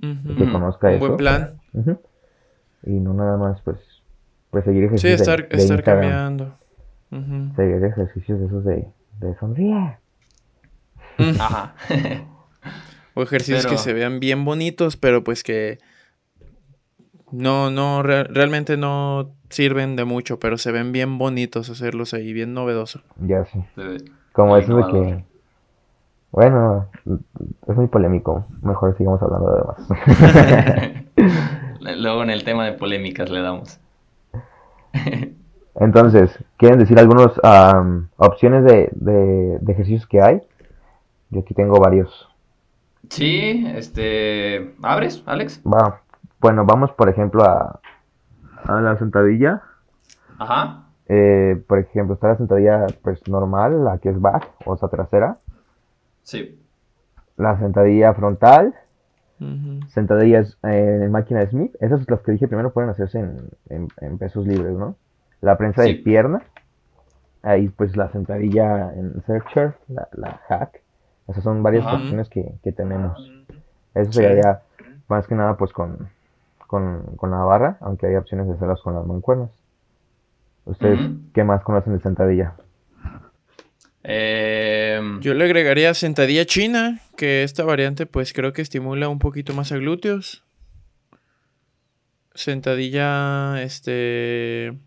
que 0.00 0.52
conozca 0.52 0.88
Un 0.88 0.94
eso. 0.94 1.06
buen 1.06 1.16
plan. 1.16 1.48
Y 2.84 2.92
no 3.00 3.12
nada 3.14 3.36
más, 3.36 3.60
pues, 3.62 3.78
pues 4.50 4.64
seguir 4.64 4.82
Sí, 4.82 4.86
ejercicios 5.08 5.18
de- 5.18 5.22
estar, 5.34 5.48
de 5.48 5.56
estar 5.56 5.78
Instagram. 5.78 6.50
Cambiando. 7.10 7.46
Ujú. 7.46 7.56
Seguir 7.56 7.84
ejercicios 7.84 8.40
de 8.40 8.46
esos 8.46 8.64
de, 8.64 8.88
de 9.20 9.34
sonríe. 9.38 9.96
Ajá. 11.40 11.74
O 13.14 13.22
ejercicios 13.22 13.64
Pero- 13.64 13.74
que 13.74 13.78
se 13.82 13.92
vean 13.94 14.20
bien 14.20 14.44
bonitos, 14.44 14.96
pero 14.96 15.24
pues 15.24 15.42
que 15.42 15.78
no, 17.32 17.68
no, 17.68 18.04
re- 18.04 18.22
realmente 18.22 18.76
no 18.76 19.30
sirven 19.50 19.96
de 19.96 20.04
mucho, 20.04 20.38
pero 20.38 20.56
se 20.56 20.70
ven 20.70 20.92
bien 20.92 21.18
bonitos 21.18 21.68
hacerlos 21.68 22.14
ahí, 22.14 22.32
bien 22.32 22.54
novedoso. 22.54 23.00
Ya. 23.20 23.44
Sí. 23.46 23.58
Como 24.32 24.56
eso 24.56 24.76
de 24.76 24.86
que. 24.92 25.24
Bueno, 26.30 26.86
es 27.66 27.74
muy 27.74 27.88
polémico. 27.88 28.46
Mejor 28.62 28.96
sigamos 28.96 29.20
hablando 29.20 29.52
de 29.52 29.62
demás. 29.62 31.02
Luego 32.00 32.22
en 32.22 32.30
el 32.30 32.44
tema 32.44 32.66
de 32.66 32.72
polémicas 32.74 33.30
le 33.30 33.40
damos. 33.42 33.80
Entonces, 35.80 36.36
¿quieren 36.56 36.78
decir 36.78 36.98
algunas 36.98 37.32
opciones 38.16 38.64
de, 38.64 38.88
de, 38.92 39.58
de 39.60 39.72
ejercicios 39.72 40.06
que 40.06 40.20
hay? 40.20 40.42
Yo 41.30 41.40
aquí 41.40 41.54
tengo 41.54 41.78
varios. 41.78 42.28
Sí, 43.10 43.64
este. 43.74 44.74
¿Abres, 44.82 45.22
Alex? 45.26 45.62
Va. 45.64 46.00
Bueno, 46.40 46.64
vamos 46.64 46.90
por 46.92 47.08
ejemplo 47.08 47.44
a, 47.44 47.80
a 48.64 48.80
la 48.80 48.96
sentadilla. 48.98 49.62
Ajá. 50.38 50.84
Eh, 51.08 51.62
por 51.66 51.78
ejemplo, 51.78 52.14
está 52.14 52.28
la 52.28 52.36
sentadilla 52.36 52.86
pues 53.02 53.26
normal, 53.28 53.84
la 53.84 53.98
que 53.98 54.10
es 54.10 54.20
back, 54.20 54.48
o 54.66 54.76
sea, 54.76 54.88
trasera. 54.88 55.38
Sí. 56.22 56.60
La 57.36 57.58
sentadilla 57.58 58.12
frontal, 58.14 58.74
sentadillas 59.88 60.58
eh, 60.64 61.00
en 61.04 61.10
máquina 61.12 61.40
de 61.40 61.48
Smith. 61.50 61.74
Esas 61.80 62.08
las 62.10 62.20
que 62.20 62.32
dije 62.32 62.48
primero 62.48 62.72
pueden 62.72 62.90
hacerse 62.90 63.20
en, 63.20 63.36
en- 63.70 63.88
en 64.00 64.18
pesos 64.18 64.46
libres, 64.46 64.72
¿no? 64.76 64.96
La 65.40 65.56
prensa 65.56 65.82
Sí. 65.84 65.94
de 65.94 66.02
pierna. 66.02 66.42
Ahí 67.42 67.68
pues 67.68 67.96
la 67.96 68.10
sentadilla 68.10 68.92
en 68.94 69.22
Searcher, 69.24 69.74
la, 69.88 70.08
la 70.12 70.40
hack. 70.48 70.80
Esas 71.28 71.44
son 71.44 71.62
varias 71.62 71.86
opciones 71.86 72.28
que, 72.28 72.52
que 72.64 72.72
tenemos. 72.72 73.16
Eso 73.94 74.12
Sí. 74.12 74.18
sería 74.20 74.62
más 75.08 75.26
que 75.26 75.34
nada 75.34 75.56
pues 75.56 75.72
con, 75.72 76.08
con, 76.66 77.02
con 77.16 77.30
la 77.30 77.38
barra, 77.38 77.76
aunque 77.80 78.06
hay 78.06 78.16
opciones 78.16 78.48
de 78.48 78.54
hacerlas 78.54 78.80
con 78.82 78.94
las 78.94 79.06
mancuernas. 79.06 79.50
¿Ustedes 80.64 80.98
qué 81.32 81.44
más 81.44 81.62
conocen 81.62 81.94
de 81.94 82.00
sentadilla? 82.02 82.54
Eh, 84.04 85.00
Yo 85.20 85.34
le 85.34 85.44
agregaría 85.44 85.92
sentadilla 85.94 86.44
china, 86.44 87.00
que 87.16 87.42
esta 87.42 87.64
variante 87.64 88.06
pues 88.06 88.32
creo 88.32 88.52
que 88.52 88.62
estimula 88.62 89.08
un 89.08 89.18
poquito 89.18 89.54
más 89.54 89.70
a 89.72 89.76
glúteos. 89.76 90.44
Sentadilla, 92.34 93.62
este... 93.62 94.78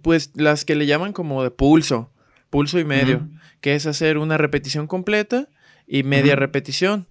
Pues 0.00 0.30
las 0.34 0.64
que 0.64 0.74
le 0.74 0.86
llaman 0.86 1.12
como 1.12 1.42
de 1.42 1.50
pulso, 1.50 2.10
pulso 2.50 2.78
y 2.78 2.84
medio, 2.84 3.28
que 3.60 3.74
es 3.74 3.86
hacer 3.86 4.18
una 4.18 4.38
repetición 4.38 4.86
completa 4.86 5.48
y 5.86 6.02
media 6.02 6.36
repetición. 6.36 7.06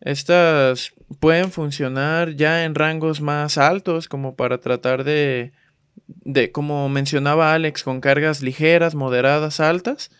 Estas 0.00 0.92
pueden 1.20 1.52
funcionar 1.52 2.34
ya 2.34 2.64
en 2.64 2.74
rangos 2.74 3.20
más 3.20 3.56
altos, 3.56 4.08
como 4.08 4.34
para 4.34 4.58
tratar 4.58 5.04
de, 5.04 5.52
de, 6.06 6.50
como 6.50 6.88
mencionaba 6.88 7.54
Alex, 7.54 7.84
con 7.84 8.00
cargas 8.00 8.42
ligeras, 8.42 8.94
moderadas, 8.96 9.60
altas, 9.60 10.10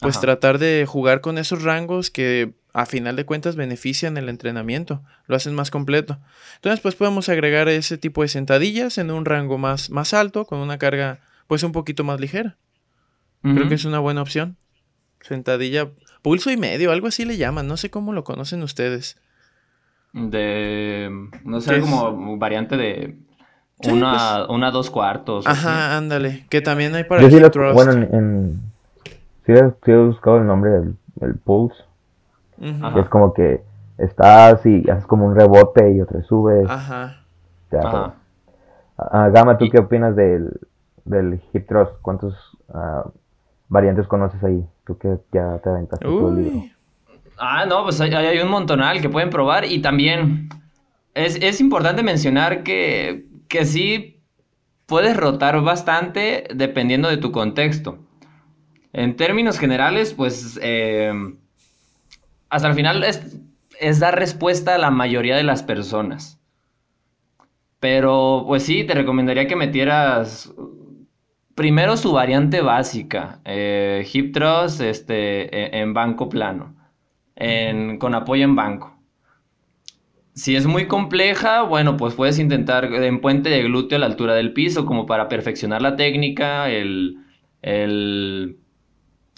pues 0.00 0.16
Ajá. 0.16 0.22
tratar 0.22 0.58
de 0.58 0.84
jugar 0.86 1.20
con 1.20 1.38
esos 1.38 1.62
rangos 1.62 2.10
que 2.10 2.52
a 2.72 2.86
final 2.86 3.16
de 3.16 3.26
cuentas 3.26 3.56
benefician 3.56 4.16
el 4.16 4.28
entrenamiento, 4.28 5.02
lo 5.26 5.36
hacen 5.36 5.54
más 5.54 5.70
completo. 5.70 6.18
Entonces, 6.56 6.80
pues 6.80 6.94
podemos 6.94 7.28
agregar 7.28 7.68
ese 7.68 7.98
tipo 7.98 8.22
de 8.22 8.28
sentadillas 8.28 8.96
en 8.98 9.10
un 9.10 9.24
rango 9.24 9.58
más, 9.58 9.90
más 9.90 10.14
alto, 10.14 10.46
con 10.46 10.58
una 10.58 10.78
carga 10.78 11.20
pues 11.46 11.62
un 11.62 11.72
poquito 11.72 12.04
más 12.04 12.20
ligera. 12.20 12.56
Creo 13.42 13.68
que 13.68 13.74
es 13.74 13.84
una 13.84 13.98
buena 13.98 14.22
opción. 14.22 14.56
Sentadilla, 15.20 15.88
pulso 16.22 16.50
y 16.50 16.56
medio, 16.56 16.92
algo 16.92 17.08
así 17.08 17.24
le 17.24 17.36
llaman, 17.36 17.66
no 17.66 17.76
sé 17.76 17.90
cómo 17.90 18.12
lo 18.12 18.22
conocen 18.24 18.62
ustedes. 18.62 19.16
De. 20.12 21.10
No 21.44 21.58
¿Qué 21.58 21.62
sé, 21.64 21.76
es? 21.78 21.82
como 21.84 22.36
variante 22.38 22.76
de. 22.76 23.16
Sí, 23.80 23.90
una, 23.90 24.46
una 24.48 24.70
dos 24.70 24.90
cuartos. 24.90 25.46
o 25.46 25.48
así. 25.48 25.58
Ajá, 25.66 25.96
ándale, 25.96 26.46
que 26.50 26.60
también 26.60 26.94
hay 26.94 27.04
para 27.04 27.22
Yo 27.22 27.26
el 27.28 27.32
sí 27.34 27.40
lo- 27.40 27.50
thrust. 27.50 27.74
bueno, 27.74 27.92
en, 27.92 28.02
en- 28.14 28.60
sí 29.46 29.52
he, 29.52 29.58
sí 29.84 29.90
he 29.90 29.96
buscado 29.96 30.38
el 30.38 30.46
nombre 30.46 30.70
del, 30.70 30.96
del 31.16 31.34
pulse. 31.36 31.82
Ajá. 32.80 33.00
Es 33.00 33.08
como 33.08 33.34
que 33.34 33.62
estás 33.98 34.64
y 34.66 34.88
haces 34.88 35.06
como 35.06 35.26
un 35.26 35.34
rebote 35.34 35.90
y 35.92 36.00
otro 36.00 36.22
sube. 36.22 36.64
Ajá. 36.68 37.24
te 37.70 37.76
da 37.78 37.88
Ajá. 37.88 38.14
Ah, 38.98 39.28
Gama, 39.30 39.58
¿tú 39.58 39.64
Y- 39.64 39.70
qué 39.70 39.78
opinas 39.80 40.14
del, 40.14 40.60
del 41.04 41.40
hip 41.52 41.66
thrust? 41.66 41.92
¿Cuántos 42.02 42.34
ah, 42.72 43.04
variantes 43.68 44.06
conoces 44.06 44.42
ahí? 44.44 44.64
Tú 44.86 44.98
que 44.98 45.18
ya 45.32 45.58
te 45.58 45.68
aventaste 45.68 46.04
todo 46.04 46.30
el 46.30 46.44
libro. 46.44 46.62
Ah, 47.38 47.64
no, 47.66 47.82
pues 47.84 48.00
hay, 48.00 48.12
hay 48.12 48.38
un 48.38 48.50
montonal 48.50 49.00
que 49.00 49.08
pueden 49.08 49.30
probar 49.30 49.64
y 49.64 49.80
también 49.80 50.48
es, 51.14 51.36
es 51.36 51.60
importante 51.60 52.02
mencionar 52.02 52.62
que, 52.62 53.26
que 53.48 53.64
sí 53.64 54.22
puedes 54.86 55.16
rotar 55.16 55.60
bastante 55.62 56.44
dependiendo 56.54 57.08
de 57.08 57.16
tu 57.16 57.32
contexto. 57.32 57.98
En 58.92 59.16
términos 59.16 59.58
generales, 59.58 60.12
pues 60.12 60.58
eh, 60.62 61.12
hasta 62.50 62.68
el 62.68 62.74
final 62.74 63.02
es, 63.02 63.38
es 63.80 64.00
dar 64.00 64.18
respuesta 64.18 64.74
a 64.74 64.78
la 64.78 64.90
mayoría 64.90 65.36
de 65.36 65.42
las 65.42 65.62
personas. 65.62 66.38
Pero 67.80 68.44
pues 68.46 68.62
sí, 68.62 68.84
te 68.84 68.94
recomendaría 68.94 69.46
que 69.46 69.56
metieras 69.56 70.52
primero 71.54 71.96
su 71.96 72.12
variante 72.12 72.60
básica, 72.62 73.40
eh, 73.44 74.06
hip 74.12 74.32
thrust 74.34 74.80
este, 74.80 75.66
en, 75.76 75.88
en 75.88 75.94
banco 75.94 76.28
plano, 76.28 76.74
en- 77.36 77.98
con 77.98 78.14
apoyo 78.14 78.44
en 78.44 78.56
banco. 78.56 78.96
Si 80.34 80.56
es 80.56 80.66
muy 80.66 80.86
compleja, 80.86 81.62
bueno, 81.62 81.96
pues 81.98 82.14
puedes 82.14 82.38
intentar 82.38 82.86
en 82.86 83.20
puente 83.20 83.50
de 83.50 83.62
glúteo 83.64 83.96
a 83.96 84.00
la 84.00 84.06
altura 84.06 84.34
del 84.34 84.54
piso, 84.54 84.86
como 84.86 85.04
para 85.04 85.28
perfeccionar 85.28 85.82
la 85.82 85.94
técnica, 85.96 86.70
el, 86.70 87.18
el 87.60 88.56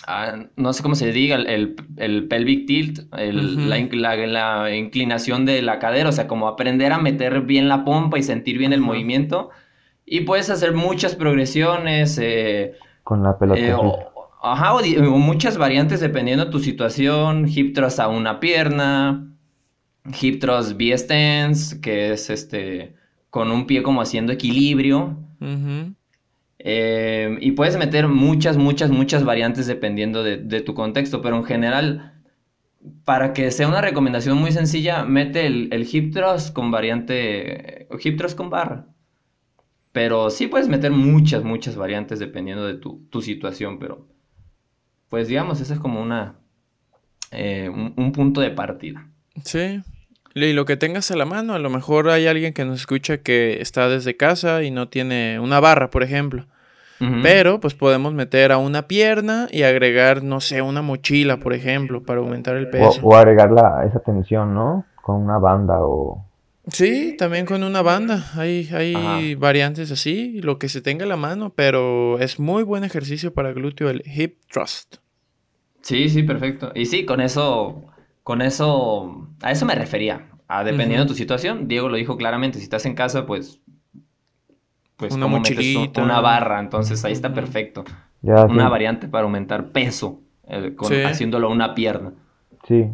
ah, 0.06 0.46
no 0.56 0.72
sé 0.72 0.82
cómo 0.84 0.94
se 0.94 1.10
diga, 1.12 1.36
el, 1.36 1.46
el- 1.48 1.76
el 1.96 2.28
pelvic 2.28 2.66
tilt, 2.66 3.00
el- 3.18 3.68
la, 3.68 3.78
in- 3.78 4.00
la- 4.00 4.16
la 4.16 4.76
inclinación 4.76 5.46
de 5.46 5.62
la 5.62 5.80
cadera, 5.80 6.08
o 6.10 6.12
sea, 6.12 6.28
como 6.28 6.46
aprender 6.48 6.92
a 6.92 6.98
meter 6.98 7.40
bien 7.42 7.68
la 7.68 7.84
pompa 7.84 8.18
y 8.18 8.22
sentir 8.22 8.58
bien 8.58 8.72
el 8.72 8.80
movimiento. 8.80 9.50
Y 10.06 10.20
puedes 10.20 10.50
hacer 10.50 10.72
muchas 10.74 11.14
progresiones, 11.14 12.18
eh, 12.20 12.74
Con 13.02 13.22
la 13.22 13.38
pelota. 13.38 13.60
eh, 13.60 13.72
o- 13.74 13.98
ajá, 14.42 14.74
o 14.74 14.80
muchas 15.18 15.56
variantes 15.56 16.00
dependiendo 16.00 16.44
de 16.46 16.50
tu 16.50 16.58
situación. 16.58 17.46
Hip 17.48 17.74
thrust 17.74 17.98
a 18.00 18.08
una 18.08 18.38
pierna, 18.40 19.32
hip 20.20 20.40
thrust 20.40 20.72
V-stance, 20.78 21.80
que 21.80 22.12
es 22.12 22.28
este 22.30 22.94
con 23.30 23.50
un 23.50 23.66
pie 23.66 23.82
como 23.82 24.00
haciendo 24.00 24.32
equilibrio. 24.32 25.16
Eh, 26.58 27.36
y 27.40 27.50
puedes 27.52 27.76
meter 27.76 28.06
muchas, 28.08 28.56
muchas, 28.56 28.90
muchas 28.90 29.24
variantes 29.24 29.66
dependiendo 29.66 30.22
de, 30.22 30.36
de 30.38 30.60
tu 30.60 30.72
contexto, 30.74 31.20
pero 31.20 31.36
en 31.36 31.44
general, 31.44 32.12
para 33.04 33.32
que 33.32 33.50
sea 33.50 33.66
una 33.68 33.80
recomendación 33.80 34.38
muy 34.38 34.52
sencilla, 34.52 35.04
mete 35.04 35.46
el, 35.46 35.68
el 35.72 35.86
hip 35.90 36.14
thrust 36.14 36.54
con 36.54 36.70
variante, 36.70 37.88
hip 38.02 38.16
thrust 38.18 38.36
con 38.36 38.50
barra. 38.50 38.86
Pero 39.94 40.28
sí 40.28 40.48
puedes 40.48 40.66
meter 40.68 40.90
muchas, 40.90 41.44
muchas 41.44 41.76
variantes 41.76 42.18
dependiendo 42.18 42.66
de 42.66 42.74
tu, 42.74 43.06
tu 43.10 43.22
situación, 43.22 43.78
pero 43.78 44.08
pues 45.08 45.28
digamos, 45.28 45.60
ese 45.60 45.74
es 45.74 45.78
como 45.78 46.02
una, 46.02 46.34
eh, 47.30 47.68
un, 47.72 47.94
un 47.96 48.10
punto 48.10 48.40
de 48.40 48.50
partida. 48.50 49.06
Sí. 49.44 49.80
Y 50.34 50.52
lo 50.52 50.64
que 50.64 50.76
tengas 50.76 51.12
a 51.12 51.16
la 51.16 51.26
mano, 51.26 51.54
a 51.54 51.60
lo 51.60 51.70
mejor 51.70 52.10
hay 52.10 52.26
alguien 52.26 52.52
que 52.52 52.64
nos 52.64 52.80
escucha 52.80 53.18
que 53.18 53.60
está 53.60 53.88
desde 53.88 54.16
casa 54.16 54.64
y 54.64 54.72
no 54.72 54.88
tiene 54.88 55.38
una 55.38 55.60
barra, 55.60 55.90
por 55.90 56.02
ejemplo. 56.02 56.44
Pero 57.22 57.60
pues 57.60 57.74
podemos 57.74 58.14
meter 58.14 58.50
a 58.50 58.56
una 58.56 58.88
pierna 58.88 59.46
y 59.50 59.62
agregar, 59.64 60.22
no 60.22 60.40
sé, 60.40 60.62
una 60.62 60.80
mochila, 60.80 61.36
por 61.36 61.52
ejemplo, 61.52 62.02
para 62.02 62.20
aumentar 62.20 62.56
el 62.56 62.66
O, 62.66 62.70
peso. 62.70 63.00
o 63.02 63.14
agregar 63.14 63.50
la, 63.52 63.84
esa 63.86 64.00
tensión, 64.00 64.54
¿no? 64.54 64.86
Con 65.02 65.16
una 65.16 65.38
banda 65.38 65.76
o... 65.80 66.24
Sí, 66.68 67.14
también 67.18 67.44
con 67.46 67.62
una 67.62 67.82
banda. 67.82 68.24
Hay, 68.36 68.68
hay 68.72 68.94
Ajá. 68.94 69.18
variantes 69.38 69.90
así, 69.90 70.40
lo 70.40 70.58
que 70.58 70.68
se 70.68 70.80
tenga 70.80 71.04
a 71.04 71.08
la 71.08 71.16
mano, 71.16 71.52
pero 71.54 72.18
es 72.18 72.38
muy 72.40 72.62
buen 72.62 72.84
ejercicio 72.84 73.34
para 73.34 73.52
glúteo 73.52 73.90
el 73.90 74.02
hip 74.06 74.38
thrust. 74.50 74.96
Sí, 75.82 76.08
sí, 76.08 76.22
perfecto. 76.22 76.72
Y 76.74 76.86
sí, 76.86 77.04
con 77.04 77.20
eso, 77.20 77.84
con 78.22 78.40
eso, 78.40 79.28
a 79.42 79.52
eso 79.52 79.66
me 79.66 79.74
refería. 79.74 80.30
A 80.48 80.64
dependiendo 80.64 81.04
de 81.04 81.08
tu 81.08 81.14
situación, 81.14 81.68
Diego 81.68 81.88
lo 81.88 81.96
dijo 81.96 82.16
claramente, 82.16 82.58
si 82.58 82.64
estás 82.64 82.86
en 82.86 82.94
casa, 82.94 83.26
pues, 83.26 83.60
pues 84.96 85.12
Una 85.12 85.26
¿cómo 85.26 85.40
metes 85.40 85.58
un- 85.58 85.64
mochilita. 85.74 86.02
una 86.02 86.20
barra, 86.20 86.60
entonces 86.60 87.04
ahí 87.04 87.12
está 87.12 87.34
perfecto. 87.34 87.84
Ya, 88.22 88.44
Una 88.46 88.64
sí, 88.64 88.70
variante 88.70 89.08
para 89.08 89.24
aumentar 89.24 89.70
peso, 89.72 90.22
eh, 90.48 90.72
con- 90.74 90.88
Sí. 90.92 91.02
haciéndolo 91.02 91.48
a 91.48 91.50
una 91.50 91.74
pierna. 91.74 92.12
sí. 92.66 92.86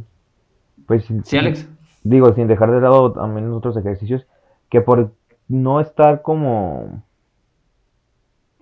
Pues 0.87 1.05
sí, 1.05 1.15
Sí, 1.25 1.37
Alex. 1.39 1.69
Digo, 2.03 2.33
sin 2.35 2.47
dejar 2.49 2.71
de 2.71 2.81
lado 2.81 3.13
también 3.13 3.51
otros 3.53 3.77
ejercicios, 3.77 4.27
que 4.69 4.81
por 4.81 5.13
no 5.49 5.81
estar 5.81 6.23
como 6.23 7.03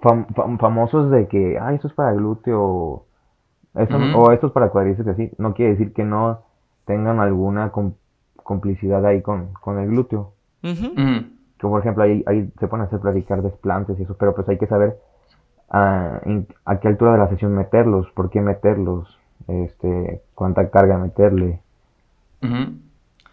fam- 0.01 0.27
fam- 0.29 0.59
famosos 0.59 1.11
de 1.11 1.29
que, 1.29 1.59
ah, 1.61 1.75
esto 1.75 1.89
es 1.89 1.95
para 1.95 2.13
glúteo, 2.13 3.05
esto- 3.75 3.97
Ujú. 3.97 4.19
o 4.19 4.33
esto 4.33 4.47
es 4.49 4.53
para 4.53 4.71
cuádriceps, 4.71 5.09
así, 5.09 5.31
no 5.39 5.55
quiere 5.55 5.73
decir 5.73 5.93
que 5.93 6.05
no 6.05 6.41
tengan 6.87 7.21
alguna 7.21 7.71
com- 7.71 7.93
complicidad 8.43 9.05
ahí 9.05 9.21
con, 9.23 9.53
con 9.55 9.79
el 9.79 9.89
glúteo. 9.89 10.33
Que 11.59 11.67
por 11.67 11.81
ejemplo 11.81 12.05
ahí, 12.05 12.23
ahí 12.27 12.51
se 12.59 12.69
pueden 12.69 12.87
hacer 12.87 13.01
practicar 13.01 13.43
desplantes 13.43 13.99
y 13.99 14.03
eso, 14.05 14.17
pero 14.17 14.35
pues 14.35 14.49
hay 14.49 14.59
que 14.59 14.67
saber 14.67 14.99
a, 15.71 16.21
en- 16.25 16.47
a 16.65 16.79
qué 16.81 16.89
altura 16.89 17.13
de 17.13 17.19
la 17.19 17.29
sesión 17.29 17.55
meterlos, 17.55 18.09
por 18.13 18.31
qué 18.31 18.41
meterlos, 18.41 19.19
este, 19.49 20.23
cuánta 20.35 20.71
carga 20.71 20.97
meterle. 20.99 21.61
Ujú. 22.43 22.79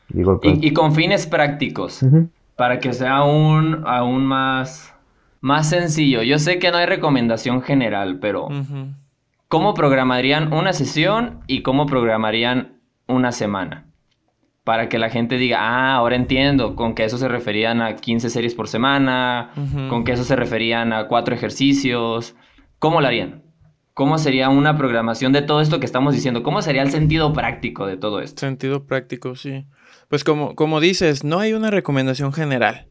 Digo, 0.09 0.39
pues, 0.39 0.59
Y, 0.61 0.67
y 0.67 0.73
con 0.73 0.93
fines 0.93 1.27
prácticos. 1.27 2.01
Para 2.55 2.79
que 2.79 2.93
sea 2.93 3.17
aún, 3.17 3.83
aún 3.85 4.25
más, 4.25 4.93
más 5.41 5.69
sencillo. 5.69 6.21
Yo 6.23 6.39
sé 6.39 6.59
que 6.59 6.71
no 6.71 6.77
hay 6.77 6.85
recomendación 6.85 7.61
general, 7.61 8.19
pero. 8.19 8.47
¿cómo 9.47 9.73
programarían 9.73 10.53
una 10.53 10.73
sesión 10.73 11.39
y 11.47 11.61
cómo 11.61 11.85
programarían 11.85 12.73
una 13.07 13.31
semana. 13.31 13.85
Para 14.63 14.89
que 14.89 14.97
la 14.97 15.09
gente 15.09 15.37
diga, 15.37 15.59
ah, 15.61 15.95
ahora 15.95 16.15
entiendo, 16.15 16.75
con 16.75 16.95
que 16.95 17.05
eso 17.05 17.17
se 17.17 17.27
referían 17.27 17.81
a 17.81 17.95
15 17.95 18.31
series 18.31 18.55
por 18.55 18.67
semana, 18.67 19.51
con 19.89 20.03
que 20.03 20.13
eso 20.13 20.23
se 20.23 20.35
referían 20.35 20.91
a 20.91 21.07
cuatro 21.07 21.35
ejercicios. 21.35 22.35
¿Cómo 22.79 22.99
lo 22.99 23.07
harían? 23.07 23.43
¿Cómo 23.93 24.17
sería 24.17 24.49
una 24.49 24.75
programación 24.75 25.31
de 25.33 25.43
todo 25.43 25.61
esto 25.61 25.79
que 25.79 25.85
estamos 25.85 26.15
diciendo? 26.15 26.41
¿Cómo 26.41 26.61
sería 26.63 26.81
el 26.81 26.89
sentido 26.89 27.31
práctico 27.31 27.85
de 27.85 27.95
todo 27.95 28.19
esto? 28.19 28.41
Sentido 28.41 28.85
práctico, 28.85 29.35
sí. 29.35 29.65
Pues 30.09 30.23
como, 30.23 30.55
como 30.55 30.79
dices, 30.79 31.23
no 31.23 31.39
hay 31.39 31.53
una 31.53 31.71
recomendación 31.71 32.31
general. 32.33 32.87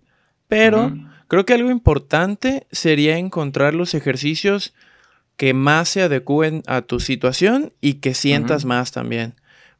Pero 0.48 0.92
creo 1.28 1.46
que 1.46 1.54
algo 1.54 1.70
importante 1.70 2.66
sería 2.70 3.18
encontrar 3.18 3.74
los 3.74 3.94
ejercicios 3.94 4.74
que 5.36 5.54
más 5.54 5.88
se 5.88 6.02
adecúen 6.02 6.62
a 6.66 6.82
tu 6.82 7.00
situación 7.00 7.72
y 7.80 7.94
que 7.94 8.14
sientas 8.14 8.64
más 8.64 8.92
también. 8.92 9.34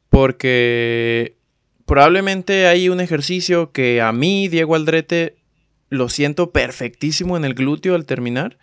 Porque 0.09 1.35
probablemente 1.85 2.67
hay 2.67 2.89
un 2.89 2.99
ejercicio 2.99 3.71
que 3.71 4.01
a 4.01 4.11
mí, 4.11 4.47
Diego 4.47 4.75
Aldrete, 4.75 5.35
lo 5.89 6.09
siento 6.09 6.51
perfectísimo 6.51 7.37
en 7.37 7.45
el 7.45 7.53
glúteo 7.53 7.95
al 7.95 8.05
terminar. 8.05 8.57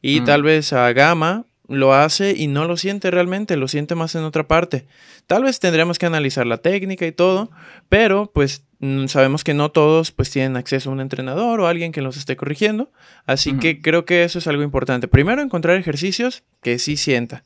Y 0.00 0.20
Mm. 0.20 0.24
tal 0.24 0.42
vez 0.44 0.72
a 0.72 0.92
Gama 0.92 1.44
lo 1.68 1.92
hace 1.92 2.34
y 2.36 2.46
no 2.46 2.66
lo 2.66 2.76
siente 2.76 3.10
realmente, 3.10 3.56
lo 3.56 3.68
siente 3.68 3.94
más 3.94 4.14
en 4.14 4.24
otra 4.24 4.48
parte. 4.48 4.86
Tal 5.26 5.44
vez 5.44 5.60
tendríamos 5.60 5.98
que 5.98 6.06
analizar 6.06 6.46
la 6.46 6.58
técnica 6.58 7.06
y 7.06 7.12
todo, 7.12 7.50
pero 7.90 8.30
pues 8.32 8.64
mm, 8.80 9.06
sabemos 9.06 9.44
que 9.44 9.52
no 9.52 9.70
todos 9.70 10.10
pues 10.10 10.30
tienen 10.30 10.56
acceso 10.56 10.88
a 10.88 10.94
un 10.94 11.00
entrenador 11.00 11.60
o 11.60 11.66
alguien 11.66 11.92
que 11.92 12.00
los 12.00 12.16
esté 12.16 12.36
corrigiendo, 12.36 12.90
así 13.26 13.52
que 13.58 13.82
creo 13.82 14.06
que 14.06 14.24
eso 14.24 14.38
es 14.38 14.46
algo 14.46 14.62
importante. 14.62 15.08
Primero 15.08 15.42
encontrar 15.42 15.76
ejercicios 15.76 16.42
que 16.62 16.78
sí 16.78 16.96
sienta, 16.96 17.44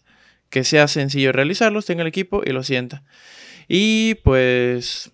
que 0.51 0.63
sea 0.63 0.87
sencillo 0.87 1.33
realizarlos, 1.33 1.85
tenga 1.85 2.03
el 2.03 2.09
equipo 2.09 2.43
y 2.47 2.53
lo 2.53 2.63
sienta. 2.63 3.03
Y 3.67 4.15
pues 4.23 5.11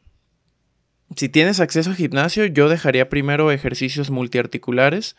si 1.16 1.30
tienes 1.30 1.60
acceso 1.60 1.90
a 1.90 1.94
gimnasio, 1.94 2.44
yo 2.44 2.68
dejaría 2.68 3.08
primero 3.08 3.50
ejercicios 3.50 4.10
multiarticulares 4.10 5.16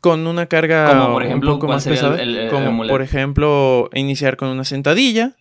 Con 0.00 0.26
una 0.26 0.46
carga 0.46 0.88
Como, 0.88 1.12
por 1.12 1.22
ejemplo, 1.22 1.50
un 1.52 1.56
poco 1.56 1.66
¿cuál 1.66 1.76
más 1.76 1.86
pesada. 1.86 2.20
el- 2.22 2.30
el- 2.30 2.36
el 2.44 2.50
como 2.50 2.86
por 2.86 3.02
ejemplo, 3.02 3.90
iniciar 3.94 4.36
con 4.36 4.48
una 4.48 4.64
sentadilla, 4.64 5.36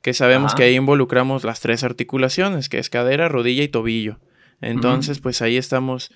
que 0.00 0.14
sabemos 0.14 0.52
Ajá. 0.52 0.56
que 0.58 0.62
ahí 0.64 0.74
involucramos 0.76 1.44
las 1.44 1.60
tres 1.60 1.82
articulaciones, 1.82 2.68
que 2.68 2.78
es 2.78 2.88
cadera, 2.90 3.28
rodilla 3.28 3.62
y 3.62 3.68
tobillo. 3.68 4.20
Entonces, 4.60 5.18
pues 5.18 5.42
ahí 5.42 5.56
estamos 5.56 6.12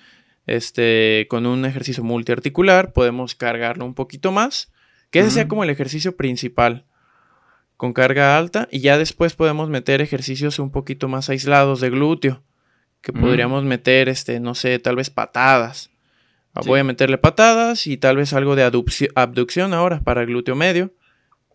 este, 0.47 1.27
con 1.29 1.45
un 1.45 1.65
ejercicio 1.65 2.03
multiarticular, 2.03 2.91
podemos 2.93 3.35
cargarlo 3.35 3.85
un 3.85 3.93
poquito 3.93 4.31
más, 4.31 4.71
que 5.11 5.19
ese 5.19 5.29
sea 5.31 5.47
como 5.47 5.63
el 5.63 5.69
ejercicio 5.69 6.15
principal, 6.17 6.85
con 7.77 7.93
carga 7.93 8.35
alta, 8.37 8.67
y 8.71 8.79
ya 8.79 8.97
después 8.97 9.35
podemos 9.35 9.69
meter 9.69 10.01
ejercicios 10.01 10.57
un 10.59 10.71
poquito 10.71 11.07
más 11.07 11.29
aislados 11.29 11.81
de 11.81 11.89
glúteo, 11.91 12.41
que 13.01 13.13
podríamos 13.13 13.63
meter, 13.63 14.09
este, 14.09 14.39
no 14.39 14.55
sé, 14.55 14.79
tal 14.79 14.95
vez 14.95 15.09
patadas. 15.11 15.88
Ah, 16.59 16.63
Sí. 16.63 16.69
Voy 16.69 16.79
a 16.79 16.83
meterle 16.83 17.17
patadas 17.17 17.87
y 17.87 17.97
tal 17.97 18.17
vez 18.17 18.33
algo 18.33 18.55
de 18.55 18.63
abducción 19.15 19.73
ahora 19.73 20.01
para 20.01 20.21
el 20.21 20.27
glúteo 20.27 20.55
medio. 20.55 20.93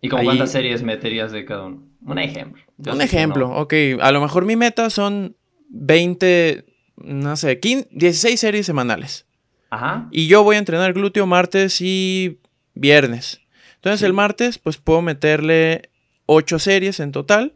¿Y 0.00 0.14
Ahí- 0.14 0.24
cuántas 0.24 0.52
series 0.52 0.82
meterías 0.82 1.32
de 1.32 1.44
cada 1.44 1.64
uno? 1.66 1.82
Un 2.02 2.18
ejemplo. 2.18 2.62
Yo 2.76 2.92
Un 2.92 3.00
ejemplo, 3.00 3.48
no. 3.48 3.56
ok. 3.56 3.72
A 4.00 4.12
lo 4.12 4.20
mejor 4.20 4.44
mi 4.44 4.56
meta 4.56 4.90
son 4.90 5.36
20, 5.70 6.66
no 6.96 7.36
sé, 7.36 7.58
15, 7.60 7.88
16 7.90 8.38
series 8.40 8.66
semanales. 8.66 9.26
Ajá. 9.70 10.08
Y 10.10 10.26
yo 10.28 10.42
voy 10.44 10.56
a 10.56 10.58
entrenar 10.58 10.92
glúteo 10.92 11.26
martes 11.26 11.80
y 11.80 12.40
viernes. 12.74 13.40
Entonces 13.76 14.00
Sí. 14.00 14.06
el 14.06 14.12
martes 14.12 14.58
pues 14.58 14.76
puedo 14.76 15.02
meterle 15.02 15.90
8 16.26 16.58
series 16.58 17.00
en 17.00 17.12
total. 17.12 17.54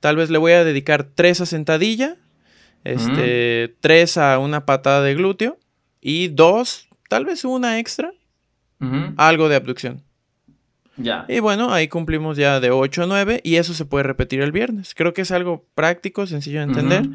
Tal 0.00 0.16
vez 0.16 0.30
le 0.30 0.38
voy 0.38 0.52
a 0.52 0.64
dedicar 0.64 1.04
3 1.14 1.40
a 1.42 1.46
sentadilla, 1.46 2.16
este, 2.84 3.74
3 3.80 4.16
a 4.16 4.38
una 4.38 4.64
patada 4.66 5.02
de 5.02 5.14
glúteo 5.14 5.58
y 6.00 6.28
2, 6.28 6.88
tal 7.10 7.24
vez 7.24 7.44
una 7.44 7.78
extra, 7.80 8.12
algo 9.18 9.48
de 9.50 9.56
abducción. 9.56 10.02
Ya. 10.96 11.24
Y 11.28 11.40
bueno, 11.40 11.72
ahí 11.72 11.88
cumplimos 11.88 12.36
ya 12.36 12.60
de 12.60 12.70
8 12.70 13.02
a 13.02 13.06
9 13.06 13.40
y 13.42 13.56
eso 13.56 13.74
se 13.74 13.84
puede 13.84 14.04
repetir 14.04 14.40
el 14.40 14.52
viernes. 14.52 14.94
Creo 14.94 15.12
que 15.12 15.22
es 15.22 15.30
algo 15.32 15.66
práctico, 15.74 16.26
sencillo 16.26 16.58
de 16.60 16.64
entender. 16.66 17.08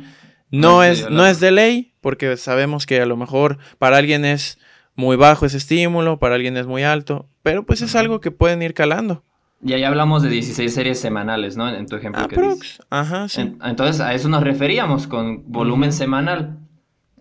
No, 0.52 0.84
es, 0.84 1.10
no 1.10 1.26
es 1.26 1.40
de 1.40 1.52
ley, 1.52 1.94
porque 2.02 2.38
sabemos 2.38 2.86
que 2.86 3.00
a 3.02 3.06
lo 3.06 3.16
mejor 3.18 3.58
para 3.80 3.98
alguien 3.98 4.26
es 4.26 4.58
muy 4.96 5.16
bajo 5.18 5.46
ese 5.46 5.58
estímulo, 5.58 6.20
para 6.20 6.36
alguien 6.36 6.56
es 6.58 6.66
muy 6.68 6.84
alto, 6.84 7.28
pero 7.44 7.66
pues 7.66 7.82
es 7.82 7.96
algo 7.96 8.20
que 8.22 8.32
pueden 8.32 8.62
ir 8.62 8.74
calando. 8.74 9.24
Y 9.64 9.74
ahí 9.74 9.84
hablamos 9.84 10.22
de 10.24 10.30
16 10.30 10.74
series 10.74 11.00
semanales, 11.00 11.58
¿no? 11.58 11.68
En 11.70 11.88
tu 11.88 11.96
ejemplo 11.96 12.28
que 12.28 12.36
dices. 12.56 12.80
Ajá, 12.90 13.28
sí. 13.28 13.42
En- 13.42 13.60
Entonces 13.64 14.00
a 14.02 14.14
eso 14.14 14.30
nos 14.30 14.44
referíamos 14.44 15.08
con 15.08 15.50
volumen 15.52 15.92
semanal. 15.92 16.60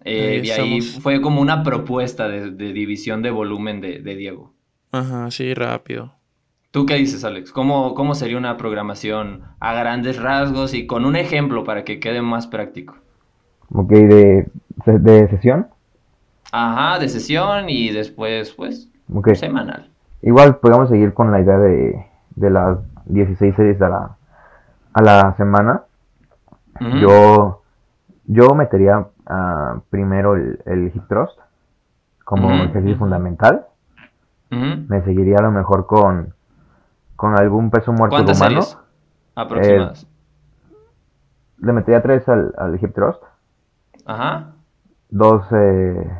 Eh, 0.04 0.40
Ahí 0.40 0.46
y 0.46 0.50
ahí 0.50 0.80
fue 0.82 1.20
como 1.20 1.40
una 1.40 1.62
propuesta 1.62 2.28
de, 2.28 2.50
de 2.52 2.72
división 2.72 3.22
de 3.22 3.30
volumen 3.30 3.80
de, 3.80 4.00
de 4.00 4.16
Diego. 4.16 4.54
Ajá, 4.92 5.30
sí, 5.30 5.52
rápido. 5.52 6.14
¿Tú 6.72 6.84
qué 6.84 6.96
dices, 6.96 7.24
Alex? 7.24 7.52
¿Cómo, 7.52 7.94
¿Cómo 7.94 8.14
sería 8.14 8.36
una 8.36 8.58
programación 8.58 9.44
a 9.60 9.72
grandes 9.72 10.20
rasgos 10.20 10.74
y 10.74 10.86
con 10.86 11.06
un 11.06 11.16
ejemplo 11.16 11.64
para 11.64 11.84
que 11.84 12.00
quede 12.00 12.20
más 12.20 12.46
práctico? 12.46 12.96
Ok, 13.70 13.90
de, 13.90 14.46
de 14.86 15.28
sesión. 15.28 15.68
Ajá, 16.52 16.98
de 16.98 17.08
sesión 17.08 17.68
y 17.68 17.90
después, 17.90 18.52
pues, 18.52 18.88
Ok. 19.12 19.28
semanal. 19.34 19.90
Igual 20.22 20.56
podemos 20.58 20.88
seguir 20.88 21.12
con 21.12 21.30
la 21.30 21.40
idea 21.40 21.58
de, 21.58 22.06
de 22.36 22.50
las 22.50 22.78
16 23.06 23.54
series 23.54 23.80
a 23.82 23.88
la, 23.88 24.16
a 24.94 25.02
la 25.02 25.34
semana. 25.36 25.82
Yo, 27.00 27.62
yo 28.26 28.54
metería 28.54 29.06
ah, 29.26 29.80
primero 29.90 30.34
el, 30.36 30.60
el 30.66 30.92
hip 30.94 31.06
thrust 31.08 31.38
como 32.24 32.48
Ujú, 32.48 32.64
ejercicio 32.70 32.96
fundamental. 32.98 33.66
Me 34.50 35.02
seguiría 35.02 35.38
a 35.38 35.42
lo 35.42 35.50
mejor 35.50 35.86
con, 35.86 36.34
con 37.16 37.38
algún 37.38 37.70
peso 37.70 37.92
muerto 37.92 38.16
¿Cuántas 38.16 38.36
humano. 38.36 38.60
series 38.60 38.78
aproximadas? 39.34 40.06
Le 41.58 41.72
metería 41.72 42.02
tres 42.02 42.28
al, 42.28 42.54
al 42.56 42.74
hip 42.82 42.94
thrust. 42.94 43.22
Ajá. 44.06 44.52
Dos, 45.10 45.44
eh, 45.52 46.18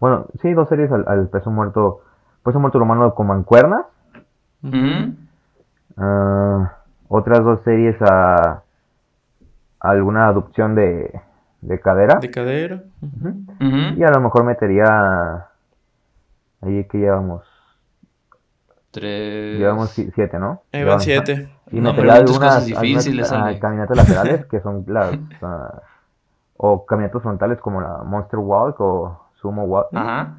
bueno, 0.00 0.26
sí, 0.42 0.52
dos 0.52 0.68
series 0.68 0.90
al, 0.92 1.04
al 1.06 1.28
peso 1.28 1.50
muerto, 1.50 2.00
peso 2.44 2.58
muerto 2.60 2.78
humano 2.78 3.14
con 3.14 3.26
mancuernas. 3.28 3.86
Ah, 5.96 6.76
otras 7.08 7.42
dos 7.44 7.62
series 7.62 8.00
a, 8.02 8.62
a 9.80 9.90
alguna 9.90 10.26
aducción 10.28 10.74
de, 10.74 11.20
de 11.66 11.80
cadera. 11.80 12.18
De 12.20 12.30
cadera. 12.30 12.82
Y 13.96 14.02
a 14.02 14.10
lo 14.10 14.20
mejor 14.20 14.44
metería. 14.44 15.46
Ahí 16.62 16.84
que 16.84 16.98
llevamos. 16.98 17.42
Tres. 18.90 19.58
Llevamos 19.58 19.90
si- 19.90 20.10
siete, 20.12 20.38
¿no? 20.38 20.62
Ahí 20.72 20.84
van 20.84 20.98
Llevamos- 20.98 21.04
siete. 21.04 21.48
Y 21.70 21.80
No 21.80 21.90
metería 21.90 22.14
algunas, 22.14 22.38
cosas 22.38 22.66
difíciles, 22.66 23.32
algunas, 23.32 23.56
ah, 23.56 23.60
caminatas 23.60 23.96
laterales 23.96 24.46
que 24.46 24.60
son 24.60 24.84
las. 24.88 25.18
ah, 25.42 25.82
o 26.56 26.86
caminatas 26.86 27.20
frontales 27.22 27.58
como 27.58 27.80
la 27.82 27.98
Monster 28.04 28.38
Walk 28.38 28.80
o 28.80 29.20
Sumo 29.40 29.64
Walk. 29.64 29.88
Ajá. 29.92 30.38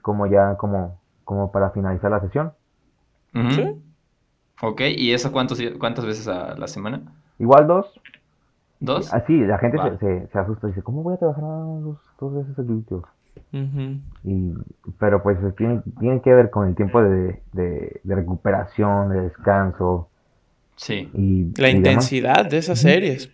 Como 0.00 0.26
ya, 0.26 0.56
como, 0.56 0.98
como 1.24 1.52
para 1.52 1.70
finalizar 1.70 2.10
la 2.10 2.20
sesión. 2.20 2.52
Sí. 3.50 3.82
Ok, 4.62 4.80
¿y 4.96 5.12
eso 5.12 5.32
cuántos, 5.32 5.60
cuántas 5.78 6.06
veces 6.06 6.28
a 6.28 6.54
la 6.56 6.66
semana? 6.68 7.02
Igual 7.38 7.66
dos. 7.66 8.00
¿Dos? 8.80 9.12
Así, 9.14 9.38
la 9.40 9.58
gente 9.58 9.78
se, 9.78 9.98
se, 9.98 10.26
se 10.28 10.38
asusta 10.38 10.66
y 10.66 10.70
dice: 10.70 10.82
¿Cómo 10.82 11.02
voy 11.02 11.14
a 11.14 11.18
trabajar 11.18 11.42
dos, 11.44 11.98
dos 12.20 12.34
veces 12.34 12.58
el 12.58 12.64
glúteo? 12.66 13.04
Ujú. 13.52 13.98
Y, 14.24 14.54
pero 14.98 15.22
pues 15.22 15.38
tiene, 15.56 15.80
tiene 15.98 16.20
que 16.20 16.32
ver 16.34 16.50
con 16.50 16.68
el 16.68 16.74
tiempo 16.74 17.02
de, 17.02 17.40
de, 17.52 18.00
de 18.02 18.14
recuperación, 18.14 19.08
de 19.10 19.20
descanso 19.22 20.08
Sí. 20.76 21.08
y, 21.14 21.52
La 21.60 21.68
y 21.68 21.74
demás. 21.74 21.76
intensidad 21.76 22.46
de 22.50 22.58
esas 22.58 22.80
series. 22.80 23.30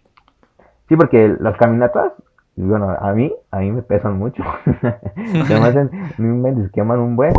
Sí, 0.88 0.96
porque 0.96 1.34
las 1.40 1.56
caminatas, 1.56 2.12
bueno, 2.56 2.90
a 2.90 3.12
mí, 3.12 3.32
a 3.50 3.60
mí 3.60 3.72
me 3.72 3.82
pesan 3.82 4.18
mucho. 4.18 4.42
Se 5.46 5.54
me 5.58 5.66
hacen, 5.66 5.90
inventes, 6.18 6.70
queman 6.72 6.98
un 6.98 7.16
buen. 7.16 7.32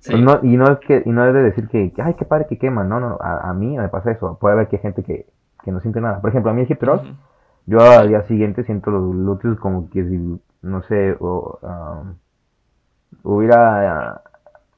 Sí. 0.00 0.14
No, 0.20 0.38
y 0.42 0.56
no 0.56 0.70
es 0.70 0.78
que, 0.80 1.02
y 1.04 1.10
no 1.10 1.26
es 1.26 1.32
de 1.34 1.42
decir 1.42 1.68
que, 1.68 1.92
ay, 1.98 2.14
qué 2.14 2.24
padre 2.24 2.46
que 2.48 2.58
queman, 2.58 2.88
no, 2.88 3.00
no, 3.00 3.08
no, 3.10 3.18
a, 3.20 3.48
a 3.50 3.54
mí 3.54 3.76
me 3.76 3.88
pasa 3.88 4.10
eso. 4.12 4.36
Puede 4.38 4.54
haber 4.54 4.68
que 4.68 4.76
hay 4.76 4.82
gente 4.82 5.02
que, 5.02 5.26
que 5.66 5.72
no 5.72 5.80
siente 5.80 6.00
nada. 6.00 6.20
Por 6.22 6.30
ejemplo, 6.30 6.50
a 6.50 6.54
mí 6.54 6.62
el 6.62 6.70
hip 6.70 6.78
thrust, 6.78 7.04
yo 7.66 7.80
al 7.80 8.08
día 8.08 8.22
siguiente 8.22 8.62
siento 8.64 8.90
los 8.92 9.10
glúteos 9.10 9.58
como 9.58 9.90
que 9.90 10.02
si, 10.08 10.40
no 10.62 10.82
sé, 10.84 11.16
o, 11.20 11.58
um, 11.60 12.14
hubiera 13.24 14.12
ah, 14.12 14.22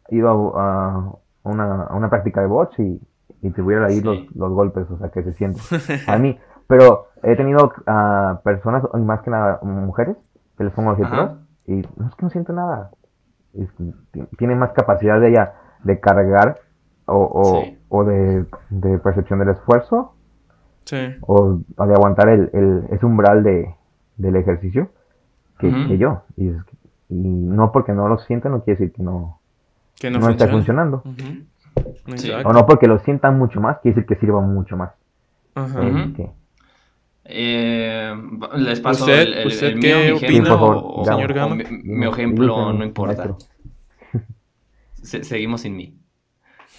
ido 0.09 0.59
a, 0.59 0.94
a 0.94 1.12
una, 1.44 1.83
a 1.85 1.94
una 1.96 2.09
práctica 2.11 2.40
de 2.40 2.46
box 2.46 2.79
y, 2.79 3.01
y 3.42 3.51
tuviera 3.51 3.87
ahí 3.87 4.01
Sí. 4.01 4.03
los, 4.03 4.35
los 4.37 4.53
golpes, 4.53 4.90
o 4.90 4.98
sea, 4.98 5.11
que 5.11 5.22
se 5.22 5.33
siente. 5.35 5.61
A 6.09 6.16
mí, 6.18 6.38
pero 6.66 7.09
he 7.22 7.37
tenido 7.37 7.70
ah, 7.87 8.40
personas, 8.42 8.83
y 8.94 8.98
más 8.98 9.20
que 9.22 9.31
nada 9.31 9.61
mujeres, 9.62 10.16
que 10.57 10.64
les 10.64 10.72
pongo 10.72 10.92
el 10.92 11.01
hip 11.01 11.09
thrust 11.09 11.35
y 11.66 11.72
no 11.96 12.09
es 12.09 12.14
que 12.14 12.22
no 12.24 12.31
siento 12.31 12.53
nada. 12.53 12.90
Es 13.55 13.68
tiene 14.38 14.55
más 14.55 14.72
capacidad 14.72 15.20
de 15.20 15.29
ella 15.29 15.53
de 15.85 16.01
cargar 16.01 16.57
o, 17.07 17.16
o, 17.33 17.62
Sí. 17.62 17.79
o 17.88 18.05
de, 18.05 18.46
de 18.70 18.98
percepción 18.98 19.38
del 19.38 19.51
esfuerzo 19.51 20.14
Sí. 20.88 20.96
o, 21.20 21.61
o 21.77 21.87
de 21.87 21.92
aguantar 21.94 22.31
el, 22.31 22.48
el, 22.55 22.85
ese 22.90 23.05
umbral 23.05 23.42
de, 23.42 23.74
del 24.16 24.37
ejercicio 24.37 24.90
que, 25.59 25.98
yo. 25.98 26.22
Y, 26.38 26.51
no 27.11 27.72
porque 27.72 27.92
no 27.92 28.09
lo 28.09 28.18
sienta 28.18 28.48
no 28.48 28.62
quiere 28.64 28.79
decir 28.81 28.94
que 28.94 29.03
no, 29.03 29.38
Que 30.01 30.11
no, 30.11 30.18
no, 30.18 30.31
está 30.31 30.48
funciona. 30.48 30.85
funcionando. 30.85 31.03
Sí. 32.16 32.31
O 32.44 32.53
no 32.53 32.66
porque 32.66 32.87
lo 32.87 32.98
sientan 33.01 33.38
mucho 33.38 33.61
más, 33.61 33.79
quiere 33.81 33.96
decir 33.96 34.07
que 34.09 34.20
sirva 34.20 34.40
mucho 34.40 34.77
más. 34.77 34.90
Este, 35.55 36.31
Eh, 37.24 38.14
les 38.57 38.81
paso 38.81 39.05
¿Usted- 39.05 39.20
el, 39.20 39.35
el- 39.35 39.46
usted 39.48 39.66
el 39.68 39.81
qué 39.81 39.94
mío, 39.94 39.98
mi 39.98 40.05
ejemplo, 40.16 40.29
Sí, 40.29 40.38
por 40.40 40.48
favor, 40.48 40.77
o- 40.83 41.05
señor 41.05 41.31
o 41.31 41.35
Gama? 41.35 41.55
mi, 41.57 42.07
ejemplo 42.07 42.72
no 42.72 42.85
importa. 42.85 43.37
Se- 44.94 45.24
seguimos 45.24 45.61
sin 45.62 45.77
mí. 45.77 45.94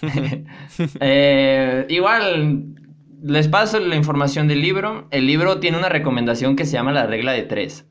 Eh, 1.00 1.86
igual, 1.88 2.74
les 3.22 3.48
paso 3.48 3.78
la 3.80 3.96
información 3.96 4.48
del 4.48 4.60
libro. 4.60 5.08
El 5.10 5.26
libro 5.26 5.60
tiene 5.60 5.78
una 5.78 5.88
recomendación 5.88 6.56
que 6.56 6.64
se 6.64 6.72
llama 6.72 6.92
la 6.92 7.06
regla 7.06 7.32
de 7.32 7.42
tres. 7.42 7.86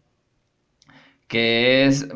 Que 1.27 1.85
es 1.85 2.07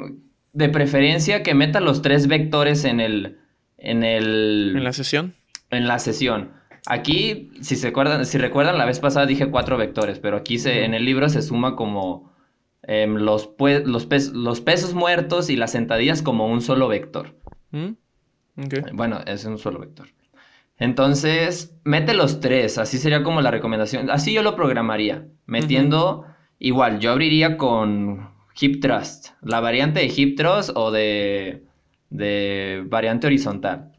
de 0.53 0.69
preferencia 0.69 1.43
que 1.43 1.53
meta 1.53 1.79
los 1.79 2.01
tres 2.01 2.27
vectores 2.27 2.85
en 2.85 2.99
el. 2.99 3.39
En 3.77 4.03
el. 4.03 4.73
En 4.77 4.83
la 4.83 4.93
sesión. 4.93 5.33
en 5.69 5.87
la 5.87 5.99
sesión. 5.99 6.51
Aquí, 6.85 7.51
si 7.61 7.75
se 7.77 7.87
acuerdan, 7.87 8.25
si 8.25 8.37
recuerdan, 8.37 8.77
la 8.77 8.85
vez 8.85 8.99
pasada 8.99 9.25
dije 9.25 9.49
cuatro 9.49 9.77
vectores, 9.77 10.19
pero 10.19 10.35
aquí 10.37 10.59
se, 10.59 10.83
en 10.83 10.93
el 10.93 11.05
libro 11.05 11.29
se 11.29 11.41
suma 11.41 11.75
como 11.77 12.33
em, 12.81 13.15
los, 13.15 13.51
los, 13.85 14.05
pes- 14.05 14.33
los 14.33 14.59
pesos 14.59 14.93
muertos 14.93 15.49
y 15.49 15.55
las 15.55 15.71
sentadillas 15.71 16.21
como 16.21 16.47
un 16.47 16.59
solo 16.61 16.89
vector. 16.89 17.35
¿Mm? 17.71 17.91
Bueno, 18.93 19.21
es 19.25 19.45
un 19.45 19.57
solo 19.59 19.79
vector. 19.79 20.07
Entonces, 20.77 21.77
mete 21.83 22.13
los 22.13 22.39
tres, 22.39 22.77
así 22.77 22.97
sería 22.97 23.23
como 23.23 23.41
la 23.41 23.51
recomendación. 23.51 24.09
Así 24.09 24.33
yo 24.33 24.41
lo 24.41 24.55
programaría, 24.55 25.27
metiendo, 25.45 26.25
igual, 26.59 26.99
yo 26.99 27.11
abriría 27.11 27.57
con 27.57 28.33
hip 28.59 28.81
thrust, 28.81 29.29
la 29.41 29.59
variante 29.59 29.99
de 29.99 30.13
hip 30.15 30.37
thrust 30.37 30.71
o 30.75 30.91
de, 30.91 31.63
de 32.09 32.83
variante 32.87 33.27
horizontal. 33.27 33.91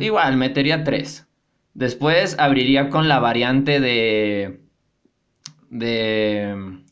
Igual, 0.00 0.36
metería 0.36 0.82
tres. 0.82 1.28
Después 1.74 2.36
abriría 2.38 2.90
con 2.90 3.08
la 3.08 3.20
variante 3.20 3.78
de. 3.78 4.60
de. 5.70 6.82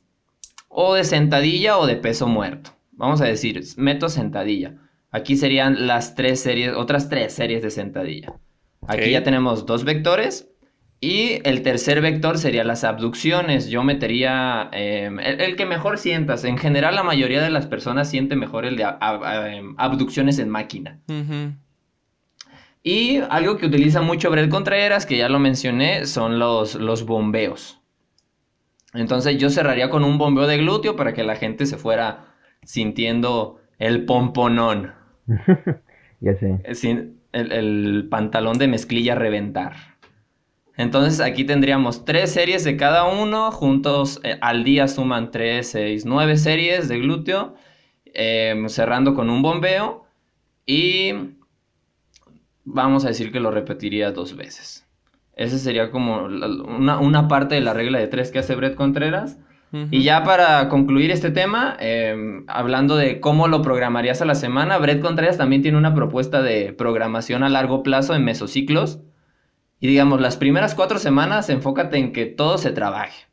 o 0.68 0.94
de 0.94 1.02
sentadilla 1.02 1.78
o 1.78 1.86
de 1.86 1.96
peso 1.96 2.28
muerto. 2.28 2.70
Vamos 2.92 3.20
a 3.20 3.24
decir, 3.24 3.60
meto 3.76 4.08
sentadilla. 4.08 4.76
Aquí 5.10 5.36
serían 5.36 5.86
las 5.86 6.14
tres 6.14 6.40
series, 6.40 6.74
otras 6.76 7.08
tres 7.08 7.32
series 7.32 7.62
de 7.62 7.70
sentadilla. 7.70 8.34
Aquí 8.88 9.10
ya 9.12 9.22
tenemos 9.22 9.66
dos 9.66 9.84
vectores. 9.84 10.48
Y 11.00 11.40
el 11.48 11.62
tercer 11.62 12.00
vector 12.00 12.38
sería 12.38 12.64
las 12.64 12.82
abducciones. 12.82 13.68
Yo 13.68 13.84
metería 13.84 14.68
em, 14.72 15.20
el, 15.20 15.40
el 15.40 15.54
que 15.56 15.64
mejor 15.64 15.96
sientas. 15.98 16.42
En 16.44 16.58
general, 16.58 16.96
la 16.96 17.04
mayoría 17.04 17.40
de 17.40 17.50
las 17.50 17.66
personas 17.66 18.10
siente 18.10 18.34
mejor 18.34 18.64
el 18.64 18.76
de 18.76 18.84
ab- 18.84 18.98
ab- 19.00 19.46
em, 19.56 19.74
abducciones 19.78 20.40
en 20.40 20.48
máquina. 20.48 20.98
Y 22.82 23.18
algo 23.30 23.58
que 23.58 23.66
utiliza 23.66 24.02
mucho 24.02 24.30
Brett 24.30 24.50
Contreras, 24.50 25.04
que 25.06 25.18
ya 25.18 25.28
lo 25.28 25.38
mencioné, 25.38 26.06
son 26.06 26.38
los, 26.38 26.74
los 26.74 27.04
bombeos. 27.04 27.80
Entonces 28.94 29.36
yo 29.38 29.50
cerraría 29.50 29.90
con 29.90 30.02
un 30.04 30.16
bombeo 30.18 30.46
de 30.46 30.56
glúteo 30.58 30.96
para 30.96 31.12
que 31.12 31.22
la 31.22 31.36
gente 31.36 31.66
se 31.66 31.76
fuera 31.76 32.34
sintiendo 32.62 33.60
el 33.78 34.04
pomponón, 34.06 34.94
ya 36.20 36.34
sé. 36.34 36.52
es 36.64 36.82
decir, 36.82 37.14
el, 37.32 38.06
pantalón 38.10 38.58
de 38.58 38.68
mezclilla 38.68 39.14
reventar. 39.14 39.96
Entonces 40.76 41.20
aquí 41.20 41.44
tendríamos 41.44 42.04
tres 42.04 42.32
series 42.32 42.64
de 42.64 42.76
cada 42.76 43.04
uno, 43.04 43.50
juntos 43.50 44.20
eh, 44.22 44.38
al 44.40 44.62
día 44.64 44.86
suman 44.86 45.30
3, 45.30 45.68
6, 45.68 46.06
9 46.06 46.36
series 46.36 46.88
de 46.88 46.98
glúteo, 47.00 47.54
em, 48.04 48.68
cerrando 48.68 49.14
con 49.14 49.28
un 49.28 49.42
bombeo 49.42 50.04
y 50.66 51.12
vamos 52.64 53.04
a 53.04 53.08
decir 53.08 53.32
que 53.32 53.40
lo 53.40 53.50
repetiría 53.50 54.12
dos 54.12 54.36
veces. 54.36 54.86
Esa 55.34 55.58
sería 55.58 55.90
como 55.90 56.24
una, 56.24 56.98
una 56.98 57.28
parte 57.28 57.54
de 57.54 57.60
la 57.60 57.72
regla 57.72 57.98
de 57.98 58.08
tres 58.08 58.30
que 58.30 58.40
hace 58.40 58.54
Brett 58.54 58.74
Contreras. 58.74 59.38
Y 59.72 60.02
ya 60.02 60.24
para 60.24 60.68
concluir 60.70 61.10
este 61.10 61.30
tema, 61.30 61.76
em, 61.78 62.44
hablando 62.48 62.96
de 62.96 63.20
cómo 63.20 63.48
lo 63.48 63.60
programarías 63.60 64.22
a 64.22 64.24
la 64.24 64.34
semana, 64.34 64.78
Brett 64.78 65.02
Contreras 65.02 65.36
también 65.36 65.60
tiene 65.60 65.76
una 65.76 65.94
propuesta 65.94 66.40
de 66.40 66.72
programación 66.72 67.42
a 67.42 67.50
largo 67.50 67.82
plazo 67.82 68.14
en 68.14 68.24
mesociclos. 68.24 69.00
Y 69.78 69.86
digamos, 69.86 70.20
las 70.20 70.38
primeras 70.38 70.74
cuatro 70.74 70.98
semanas 70.98 71.50
enfócate 71.50 71.98
en 71.98 72.12
que 72.12 72.24
todo 72.24 72.56
se 72.56 72.70
trabaje. 72.70 73.26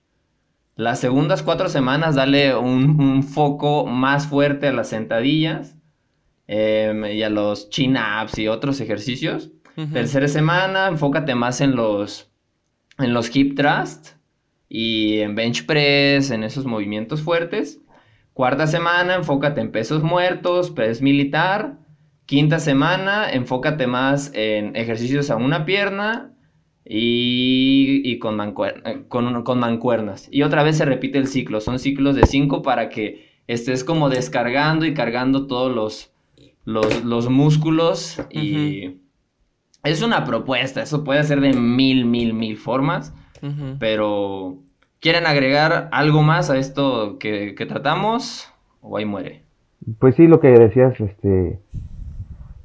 Las 0.76 1.00
segundas 1.00 1.41
cuatro 1.41 1.69
semanas 1.69 2.15
dale 2.15 2.54
un, 2.56 3.00
un 3.00 3.24
foco 3.24 3.86
más 3.86 4.28
fuerte 4.28 4.67
a 4.67 4.74
las 4.74 4.89
sentadillas 4.89 5.78
em, 6.48 7.06
y 7.06 7.24
a 7.24 7.30
los 7.30 7.69
chin-ups 7.69 8.38
y 8.39 8.50
otros 8.50 8.82
ejercicios. 8.82 9.52
Tercera 9.91 10.30
semana, 10.30 10.88
enfócate 10.88 11.36
más 11.36 11.60
en 11.60 11.76
los, 11.76 12.32
en 12.98 13.13
los 13.13 13.36
hip 13.36 13.58
thrust 13.58 14.14
y 14.69 15.19
en 15.19 15.36
bench 15.36 15.65
press, 15.65 16.32
en 16.32 16.43
esos 16.43 16.65
movimientos 16.65 17.21
fuertes. 17.21 17.82
Cuarta 18.34 18.67
semana, 18.67 19.15
enfócate 19.15 19.62
en 19.62 19.71
pesos 19.71 20.04
muertos, 20.04 20.71
press 20.71 21.01
militar. 21.01 21.80
Quinta 22.25 22.60
semana, 22.60 23.30
enfócate 23.32 23.88
más 23.88 24.32
en 24.34 24.75
ejercicios 24.75 25.30
a 25.30 25.36
una 25.36 25.65
pierna 25.65 26.34
y, 26.84 28.01
y 28.04 28.19
con, 28.19 28.39
eh, 28.41 29.04
con, 29.08 29.43
con 29.43 29.60
mancuernas. 29.60 30.28
Y 30.32 30.41
otra 30.41 30.63
vez 30.63 30.78
se 30.78 30.86
repite 30.86 31.17
el 31.17 31.28
ciclo. 31.28 31.62
Son 31.62 31.80
ciclos 31.80 32.15
de 32.15 32.25
cinco 32.25 32.62
para 32.62 32.89
que 32.89 33.30
estés 33.47 33.84
como 33.84 34.10
descargando 34.10 34.86
y 34.86 34.93
cargando 34.93 35.47
todos 35.47 35.73
los, 35.73 36.12
los, 36.65 37.04
los 37.04 37.30
músculos 37.30 38.21
y... 38.32 39.01
Es 39.84 40.01
una 40.01 40.23
propuesta, 40.25 40.82
eso 40.82 41.04
puede 41.04 41.23
ser 41.25 41.41
de 41.41 41.54
mil, 41.54 42.06
mil, 42.06 42.34
mil 42.34 42.58
formas, 42.58 43.13
Pero 43.79 44.58
¿quieren 44.99 45.25
agregar 45.25 45.89
algo 45.91 46.21
más 46.21 46.49
a 46.49 46.58
esto 46.58 47.17
que, 47.19 47.55
que 47.55 47.65
tratamos? 47.65 48.51
O 48.81 48.97
ahí 48.97 49.05
muere. 49.05 49.43
Pues 49.99 50.15
sí, 50.15 50.27
lo 50.27 50.39
que 50.39 50.47
decías, 50.49 50.99
este, 50.99 51.60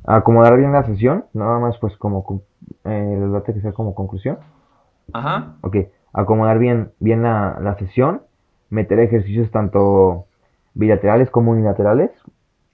acomodar 0.05 0.57
bien 0.57 0.73
la 0.73 0.85
sesión, 0.85 1.25
nada 1.33 1.59
más 1.59 1.77
pues 1.79 1.97
como, 1.97 2.25
con- 2.25 2.43
eh, 2.85 3.19
les 3.21 3.43
que 3.43 3.61
sea 3.61 3.73
como 3.73 3.95
conclusión. 3.95 4.39
Ajá. 5.13 5.57
Ok, 5.63 5.77
acomodar 6.13 6.59
bien, 6.59 6.93
bien 6.99 7.23
la, 7.23 7.59
la 7.61 7.77
sesión, 7.77 8.23
meter 8.71 9.01
ejercicios 9.01 9.51
tanto 9.51 10.27
bilaterales 10.75 11.31
como 11.31 11.51
unilaterales, 11.53 12.11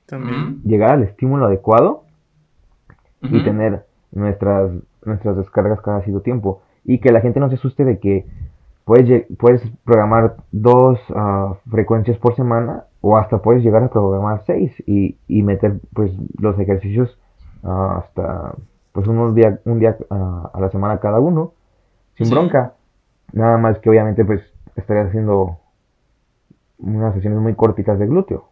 También. 0.07 0.61
llegar 0.65 0.93
al 0.93 1.03
estímulo 1.03 1.47
adecuado 1.47 2.05
y 3.23 3.41
tener 3.43 3.85
nuestras, 4.13 4.71
nuestras 5.05 5.37
descargas 5.37 5.81
cada 5.81 6.03
cierto 6.03 6.21
tiempo. 6.23 6.63
Y 6.87 6.99
que 7.01 7.13
la 7.13 7.21
gente 7.21 7.41
no 7.41 7.49
se 7.49 7.57
asuste 7.57 7.85
de 7.85 7.99
que 7.99 8.27
puedes, 8.85 9.27
puedes 9.39 9.61
programar 9.85 10.37
dos 10.53 10.99
ah, 11.15 11.55
frecuencias 11.71 12.17
por 12.19 12.37
semana 12.37 12.85
o 13.01 13.17
hasta 13.17 13.39
puedes 13.43 13.63
llegar 13.63 13.83
a 13.83 13.89
programar 13.91 14.43
seis 14.47 14.73
y, 14.87 15.17
y 15.29 15.43
meter 15.43 15.81
pues 15.93 16.13
los 16.39 16.59
ejercicios 16.59 17.19
ah, 17.65 18.03
hasta 18.05 18.55
pues 18.93 19.07
unos 19.09 19.35
día, 19.35 19.61
un 19.65 19.79
día 19.81 19.97
ah, 20.11 20.51
a 20.55 20.61
la 20.61 20.71
semana 20.71 21.01
cada 21.01 21.19
uno 21.21 21.53
sin 22.17 22.29
Sí. 22.29 22.33
bronca. 22.35 22.75
Nada 23.33 23.59
más 23.59 23.79
que 23.81 23.91
obviamente 23.91 24.25
pues 24.25 24.41
estaría 24.77 25.03
haciendo 25.03 25.59
unas 26.79 27.15
sesiones 27.15 27.41
muy 27.41 27.55
cortitas 27.55 27.99
de 27.99 28.07
glúteo. 28.07 28.49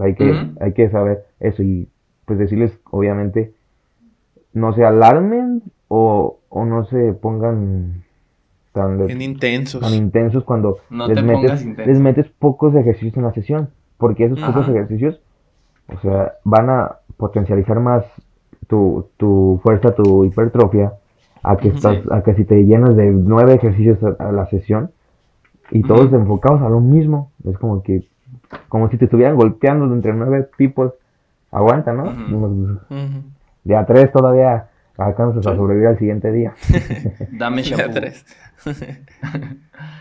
Hay 0.00 0.14
que, 0.14 0.50
hay 0.60 0.72
que 0.72 0.88
saber 0.90 1.26
eso 1.38 1.62
y 1.62 1.88
pues 2.24 2.38
decirles 2.38 2.76
obviamente 2.90 3.52
no 4.52 4.72
se 4.72 4.84
alarmen 4.84 5.62
o, 5.88 6.38
o 6.48 6.64
no 6.64 6.84
se 6.86 7.12
pongan 7.12 8.04
tan, 8.72 8.98
intensos. 9.20 9.80
tan 9.80 9.94
intensos 9.94 10.44
cuando 10.44 10.78
No 10.90 11.06
les, 11.08 11.16
te 11.16 11.22
metes, 11.22 11.62
intenso. 11.62 11.90
les 11.90 12.00
metes 12.00 12.26
pocos 12.38 12.74
ejercicios 12.74 13.16
en 13.16 13.22
la 13.24 13.32
sesión. 13.32 13.70
Porque 13.98 14.26
esos 14.26 14.38
pocos 14.40 14.68
ejercicios, 14.68 15.20
o 15.88 15.98
sea, 16.00 16.34
van 16.44 16.68
a 16.68 16.96
potencializar 17.16 17.80
más 17.80 18.04
tu, 18.66 19.06
tu 19.16 19.58
fuerza, 19.62 19.94
tu 19.94 20.24
hipertrofia, 20.24 20.92
a 21.42 21.56
que, 21.56 21.68
estás, 21.68 21.98
a 22.10 22.22
que 22.22 22.34
si 22.34 22.44
te 22.44 22.64
llenas 22.64 22.94
de 22.96 23.06
nueve 23.10 23.54
ejercicios 23.54 23.98
a, 24.02 24.28
a 24.28 24.32
la 24.32 24.46
sesión 24.46 24.90
y 25.70 25.82
todos 25.82 26.12
enfocados 26.12 26.60
a 26.60 26.68
lo 26.68 26.80
mismo. 26.80 27.30
Es 27.48 27.56
como 27.56 27.82
que, 27.82 28.06
como 28.68 28.90
si 28.90 28.98
te 28.98 29.06
estuvieran 29.06 29.36
golpeando 29.36 29.86
entre 29.94 30.12
nueve 30.12 30.48
tipos. 30.58 30.92
Aguanta, 31.50 31.92
¿no? 31.94 32.12
De 33.64 33.76
a 33.76 33.86
tres 33.86 34.12
todavía 34.12 34.68
alcanzas 34.98 35.46
a 35.46 35.50
Sí. 35.50 35.56
sobrevivir 35.56 35.88
al 35.88 35.98
siguiente 35.98 36.32
día. 36.32 36.54
Dame 37.32 37.62
tres. 37.62 38.24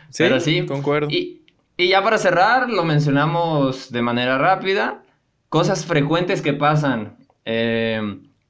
sí, 0.10 0.18
Pero 0.18 0.40
sí. 0.40 0.66
concuerdo. 0.66 1.08
Y, 1.10 1.42
y 1.78 1.90
ya 1.90 2.04
para 2.04 2.18
cerrar, 2.18 2.70
lo 2.70 2.84
mencionamos 2.86 3.92
de 3.92 4.02
manera 4.02 4.38
rápida. 4.38 5.04
Cosas 5.50 5.86
frecuentes 5.86 6.42
que 6.42 6.54
pasan. 6.54 7.18
Eh, 7.46 8.00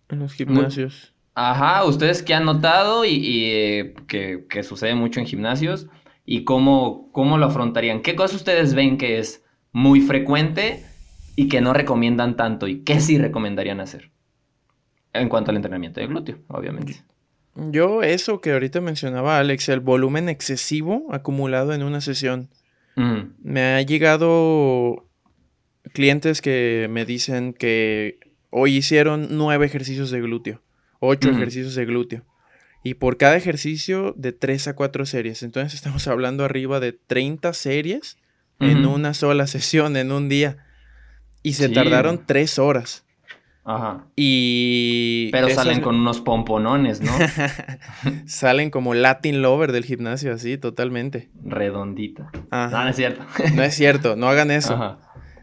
En 0.09 0.19
los 0.19 0.33
gimnasios. 0.33 1.13
Ajá, 1.33 1.83
ustedes 1.83 2.23
que 2.23 2.33
han 2.33 2.45
notado 2.45 3.03
y, 3.03 3.09
y, 3.09 3.45
eh, 3.51 3.93
que, 4.07 4.45
que 4.49 4.63
sucede 4.63 4.95
mucho 4.95 5.19
en 5.19 5.25
gimnasios, 5.25 5.87
y 6.25 6.43
cómo, 6.45 7.09
cómo 7.11 7.37
lo 7.37 7.45
afrontarían. 7.47 8.01
¿Qué 8.01 8.15
cosas 8.15 8.37
ustedes 8.37 8.73
ven 8.73 8.97
que 8.97 9.19
es 9.19 9.43
muy 9.73 9.99
frecuente 9.99 10.85
y 11.35 11.49
que 11.49 11.59
no 11.59 11.73
recomiendan 11.73 12.37
tanto 12.37 12.67
y 12.67 12.83
qué 12.83 12.99
sí 13.01 13.17
recomendarían 13.17 13.81
hacer? 13.81 14.11
En 15.15 15.29
cuanto 15.29 15.51
al 15.51 15.57
entrenamiento 15.57 15.99
de 15.99 16.07
glúteo, 16.07 16.37
obviamente. 16.47 17.01
Yo 17.55 18.03
eso 18.03 18.41
que 18.41 18.51
ahorita 18.51 18.81
mencionaba 18.81 19.39
Alex, 19.39 19.69
el 19.69 19.79
volumen 19.79 20.27
excesivo 20.27 21.07
acumulado 21.11 21.73
en 21.73 21.83
una 21.83 22.01
sesión. 22.01 22.49
Me 23.43 23.61
ha 23.61 23.81
llegado 23.81 25.05
clientes 25.93 26.41
que 26.41 26.87
me 26.89 27.05
dicen 27.05 27.53
que 27.53 28.19
hoy 28.49 28.77
hicieron 28.77 29.27
nueve 29.31 29.65
ejercicios 29.65 30.11
de 30.11 30.21
glúteo, 30.21 30.61
ocho 30.99 31.29
ejercicios 31.29 31.75
de 31.75 31.85
glúteo. 31.85 32.23
Y 32.83 32.93
por 32.93 33.17
cada 33.17 33.35
ejercicio 33.35 34.13
de 34.15 34.31
tres 34.31 34.67
a 34.67 34.75
cuatro 34.75 35.05
series. 35.05 35.43
Entonces 35.43 35.73
estamos 35.75 36.07
hablando 36.07 36.45
arriba 36.45 36.79
de 36.79 36.93
30 36.93 37.51
series 37.53 38.17
en 38.59 38.85
una 38.85 39.13
sola 39.13 39.47
sesión, 39.47 39.97
en 39.97 40.11
un 40.11 40.29
día. 40.29 40.65
Y 41.43 41.53
se 41.53 41.67
tardaron 41.67 42.25
tres 42.25 42.59
horas. 42.59 43.04
Ajá. 43.67 44.05
Y. 44.15 45.29
Pero 45.31 45.49
salen 45.49 45.81
con 45.81 45.95
unos 45.95 46.21
pomponones, 46.21 47.01
¿no? 47.01 47.11
salen 48.27 48.69
como 48.69 48.93
Latin 48.93 49.41
Lover 49.41 49.71
del 49.71 49.83
gimnasio, 49.83 50.33
así, 50.33 50.59
totalmente. 50.59 51.29
Redondita. 51.43 52.29
No, 52.51 52.69
no 52.69 52.87
es 52.87 52.95
cierto. 52.95 53.25
no 53.55 53.63
es 53.63 53.73
cierto, 53.73 54.15
no 54.15 54.29
hagan 54.29 54.51
eso. 54.51 54.75
Ajá. 54.75 54.99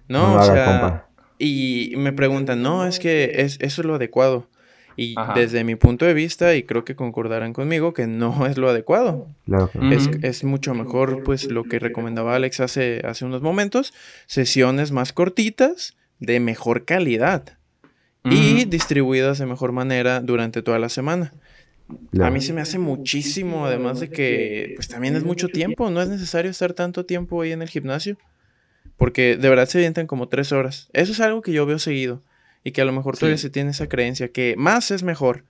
No, 0.06 0.36
o 0.36 0.42
sea. 0.44 1.06
Y 1.38 1.94
me 1.96 2.12
preguntan, 2.12 2.62
no, 2.62 2.86
es 2.86 3.00
que 3.00 3.42
es, 3.42 3.58
eso 3.60 3.82
es 3.82 3.86
lo 3.86 3.96
adecuado. 3.96 4.46
Y 4.94 5.16
desde 5.34 5.64
mi 5.64 5.74
punto 5.74 6.04
de 6.04 6.14
vista, 6.14 6.54
y 6.54 6.62
creo 6.62 6.84
que 6.84 6.94
concordarán 6.94 7.52
conmigo, 7.52 7.92
que 7.92 8.06
no 8.06 8.46
es 8.46 8.56
lo 8.56 8.68
adecuado. 8.68 9.26
Claro. 9.46 9.68
es, 9.90 10.08
es, 10.22 10.44
mucho 10.44 10.74
mejor, 10.74 11.24
pues, 11.24 11.50
lo 11.50 11.64
que 11.64 11.80
recomendaba 11.80 12.36
Alex 12.36 12.60
hace, 12.60 13.02
hace 13.04 13.24
unos 13.24 13.42
momentos, 13.42 13.92
sesiones 14.26 14.92
más 14.92 15.12
cortitas, 15.12 15.96
de 16.20 16.38
mejor 16.38 16.84
calidad 16.84 17.58
y 18.24 18.64
distribuidas 18.64 19.38
de 19.38 19.46
mejor 19.46 19.72
manera 19.72 20.20
durante 20.20 20.62
toda 20.62 20.78
la 20.78 20.88
semana. 20.88 21.32
A 22.20 22.30
mí 22.30 22.40
se 22.40 22.52
me 22.52 22.60
hace 22.60 22.78
muchísimo, 22.78 23.66
además 23.66 24.00
de 24.00 24.10
que 24.10 24.72
pues 24.76 24.88
también 24.88 25.16
es 25.16 25.24
mucho 25.24 25.48
tiempo, 25.48 25.90
no 25.90 26.00
es 26.00 26.08
necesario 26.08 26.50
estar 26.50 26.72
tanto 26.72 27.04
tiempo 27.04 27.42
ahí 27.42 27.52
en 27.52 27.62
el 27.62 27.68
gimnasio, 27.68 28.16
porque 28.96 29.36
de 29.36 29.48
verdad 29.48 29.66
se 29.66 29.78
avientan 29.78 30.06
como 30.06 30.28
tres 30.28 30.52
horas. 30.52 30.88
Eso 30.92 31.12
es 31.12 31.20
algo 31.20 31.42
que 31.42 31.52
yo 31.52 31.66
veo 31.66 31.78
seguido 31.78 32.22
y 32.64 32.70
que 32.72 32.80
a 32.80 32.84
lo 32.84 32.92
mejor 32.92 33.18
todavía 33.18 33.38
se 33.38 33.50
tiene 33.50 33.70
esa 33.70 33.88
creencia 33.88 34.30
que 34.30 34.54
más 34.56 34.90
es 34.90 35.02
mejor. 35.02 35.44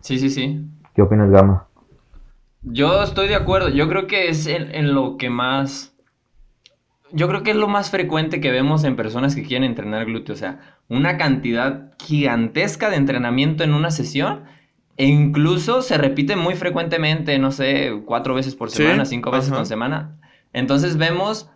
Sí, 0.00 0.18
sí, 0.18 0.30
sí. 0.30 0.64
¿Qué 0.94 1.02
opinas, 1.02 1.30
Gama? 1.30 1.68
Yo 2.62 3.02
estoy 3.02 3.28
de 3.28 3.36
acuerdo, 3.36 3.68
yo 3.68 3.88
creo 3.88 4.06
que 4.06 4.28
es 4.28 4.46
en 4.46 4.94
lo 4.94 5.18
que 5.18 5.30
más 5.30 5.95
yo 7.12 7.28
creo 7.28 7.42
que 7.42 7.52
es 7.52 7.56
lo 7.56 7.68
más 7.68 7.90
frecuente 7.90 8.40
que 8.40 8.50
vemos 8.50 8.84
en 8.84 8.96
personas 8.96 9.34
que 9.34 9.42
quieren 9.42 9.64
entrenar 9.64 10.06
glúteo, 10.06 10.34
o 10.34 10.38
sea, 10.38 10.60
una 10.88 11.16
cantidad 11.16 11.92
gigantesca 12.02 12.90
de 12.90 12.96
entrenamiento 12.96 13.64
en 13.64 13.74
una 13.74 13.90
sesión 13.90 14.44
e 14.96 15.06
incluso 15.06 15.82
se 15.82 15.98
repite 15.98 16.36
muy 16.36 16.54
frecuentemente, 16.54 17.38
no 17.38 17.52
sé, 17.52 17.92
cuatro 18.04 18.34
veces 18.34 18.54
por 18.54 18.70
semana, 18.70 19.04
cinco 19.04 19.30
veces 19.30 19.50
por 19.50 19.66
semana. 19.66 20.16
Entonces 20.52 20.96
vemos, 20.96 21.50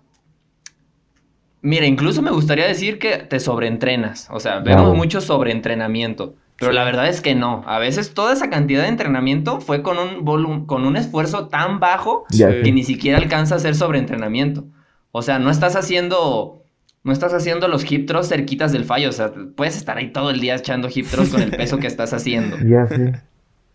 mira, 1.62 1.86
incluso 1.86 2.22
me 2.22 2.30
gustaría 2.30 2.66
decir 2.66 2.98
que 2.98 3.16
te 3.18 3.40
sobreentrenas, 3.40 4.28
o 4.30 4.40
sea, 4.40 4.60
vemos 4.60 4.96
mucho 4.96 5.20
sobreentrenamiento. 5.20 6.34
Pero 6.58 6.72
la 6.72 6.84
verdad 6.84 7.08
es 7.08 7.22
que 7.22 7.34
no. 7.34 7.64
A 7.66 7.78
veces 7.78 8.12
toda 8.12 8.34
esa 8.34 8.50
cantidad 8.50 8.82
de 8.82 8.88
entrenamiento 8.88 9.62
fue 9.62 9.82
con 9.82 9.96
un 9.98 10.66
con 10.66 10.84
un 10.84 10.96
esfuerzo 10.98 11.48
tan 11.48 11.80
bajo 11.80 12.26
que 12.28 12.70
ni 12.70 12.84
siquiera 12.84 13.16
alcanza 13.16 13.54
a 13.54 13.58
ser 13.58 13.74
sobreentrenamiento. 13.74 14.66
O 15.12 15.22
sea, 15.22 15.38
no 15.38 15.50
estás 15.50 15.76
haciendo, 15.76 16.64
no 17.02 17.12
estás 17.12 17.34
haciendo 17.34 17.68
los 17.68 17.90
hip 17.90 18.06
thrusts 18.06 18.28
cerquitas 18.28 18.72
del 18.72 18.84
fallo. 18.84 19.08
O 19.08 19.12
sea, 19.12 19.32
puedes 19.56 19.76
estar 19.76 19.98
ahí 19.98 20.12
todo 20.12 20.30
el 20.30 20.40
día 20.40 20.54
echando 20.54 20.88
hip 20.92 21.06
thrusts 21.06 21.32
con 21.32 21.42
el 21.42 21.50
peso 21.50 21.78
que 21.78 21.86
estás 21.86 22.12
haciendo. 22.12 22.56
Ya 22.64 22.86
sí. 22.86 23.12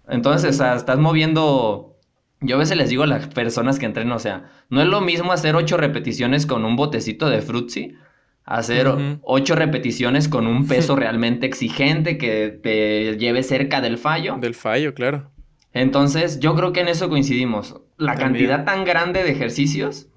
Entonces, 0.08 0.56
o 0.56 0.58
sea, 0.58 0.76
estás 0.76 1.00
moviendo. 1.00 1.98
Yo 2.42 2.58
a 2.58 2.60
veces 2.60 2.78
les 2.78 2.90
digo 2.90 3.04
a 3.04 3.08
las 3.08 3.28
personas 3.28 3.80
que 3.80 3.86
entrenan, 3.86 4.14
o 4.14 4.20
sea, 4.20 4.52
no 4.70 4.82
es 4.82 4.88
lo 4.88 5.02
mismo 5.02 5.32
hacer 5.32 5.56
ocho 5.56 5.78
repeticiones 5.78 6.46
con 6.46 6.64
un 6.64 6.76
botecito 6.76 7.30
de 7.30 7.42
frutzi, 7.42 7.96
hacer 8.44 8.88
ocho 9.24 9.56
repeticiones 9.56 10.28
con 10.28 10.46
un 10.46 10.68
peso 10.68 10.96
realmente 10.98 11.48
exigente 11.48 12.18
que 12.18 12.50
te 12.50 13.18
lleve 13.18 13.42
cerca 13.42 13.82
del 13.82 13.98
fallo. 13.98 14.38
Del 14.40 14.54
fallo, 14.54 14.94
claro. 14.94 15.32
Entonces, 15.74 16.40
yo 16.40 16.56
creo 16.56 16.72
que 16.72 16.82
en 16.82 16.88
eso 16.88 17.10
coincidimos. 17.10 17.82
La 17.98 18.16
cantidad 18.16 18.64
tan 18.64 18.86
grande 18.86 19.24
de 19.24 19.32
ejercicios 19.32 20.10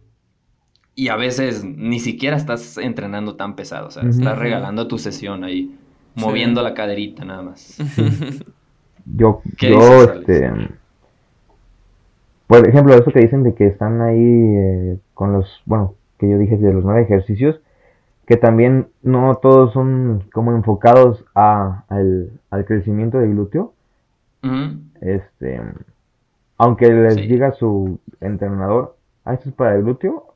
y 0.99 1.11
a 1.11 1.17
veces 1.17 1.63
ni 1.65 2.01
siquiera 2.01 2.37
estás 2.37 2.77
entrenando 2.77 3.37
tan 3.37 3.55
pesado, 3.55 3.87
o 3.87 3.91
sea, 3.93 4.03
estás 4.03 4.37
regalando 4.37 4.89
tu 4.89 4.99
sesión 4.99 5.45
ahí, 5.45 5.79
moviendo 6.17 6.61
la 6.61 6.75
caderita 6.75 7.25
nada 7.25 7.41
más. 7.41 7.79
yo, 9.07 9.41
yo, 9.59 10.03
este, 10.03 10.51
por 12.49 12.69
ejemplo, 12.69 12.95
eso 12.95 13.13
que 13.13 13.21
dicen 13.21 13.45
de 13.45 13.55
que 13.55 13.69
están 13.69 14.01
ahí 14.01 14.19
eh, 14.19 14.99
con 15.15 15.33
los, 15.33 15.63
bueno, 15.67 15.95
que 16.19 16.29
yo 16.29 16.37
dije 16.37 16.57
de 16.57 16.73
los 16.73 16.85
nueve 16.85 17.03
ejercicios, 17.03 17.61
que 18.27 18.37
también 18.37 18.89
no 19.01 19.37
todos 19.41 19.73
son 19.73 20.25
como 20.33 20.51
enfocados 20.51 21.25
a, 21.33 21.85
al, 21.91 22.65
crecimiento 22.67 23.19
del 23.19 23.35
glúteo. 23.35 23.73
Este, 25.01 25.61
aunque 26.57 26.93
les 26.93 27.15
diga 27.15 27.53
su 27.53 28.01
entrenador, 28.21 28.97
ah, 29.25 29.35
esto 29.35 29.51
es 29.51 29.55
para 29.55 29.77
el 29.77 29.85
glúteo, 29.85 30.28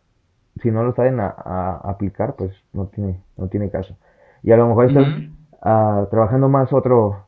si 0.60 0.70
no 0.70 0.82
lo 0.82 0.94
saben 0.94 1.20
a, 1.20 1.80
aplicar, 1.84 2.34
pues 2.36 2.52
no 2.72 2.86
tiene, 2.86 3.20
no 3.36 3.48
tiene 3.48 3.70
caso. 3.70 3.96
Y 4.42 4.52
a 4.52 4.56
lo 4.56 4.68
mejor 4.68 4.86
están 4.86 5.36
ah, 5.62 6.06
trabajando 6.10 6.48
más 6.48 6.72
otro, 6.72 7.26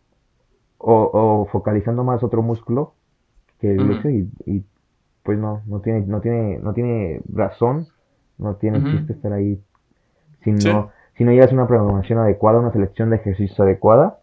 o, 0.79 1.49
focalizando 1.51 2.05
más 2.05 2.23
otro 2.23 2.43
músculo 2.43 2.95
que 3.61 3.71
el 3.71 3.79
glúteo 3.79 4.11
y, 4.11 4.65
pues 5.23 5.39
no, 5.39 5.63
no 5.67 5.81
tiene, 5.81 6.01
no 6.01 6.21
tiene, 6.21 6.59
no 6.59 6.75
tiene 6.75 7.23
razón, 7.33 7.87
no 8.37 8.57
tiene 8.57 8.85
chiste 8.85 9.15
estar 9.15 9.33
ahí. 9.33 9.59
Si 10.43 10.53
no, 10.53 10.91
si 11.17 11.25
no 11.25 11.33
llevas 11.33 11.53
una 11.53 11.67
programación 11.67 12.19
adecuada, 12.19 12.59
una 12.59 12.73
selección 12.73 13.09
de 13.09 13.17
ejercicios 13.17 13.59
adecuada 13.59 14.19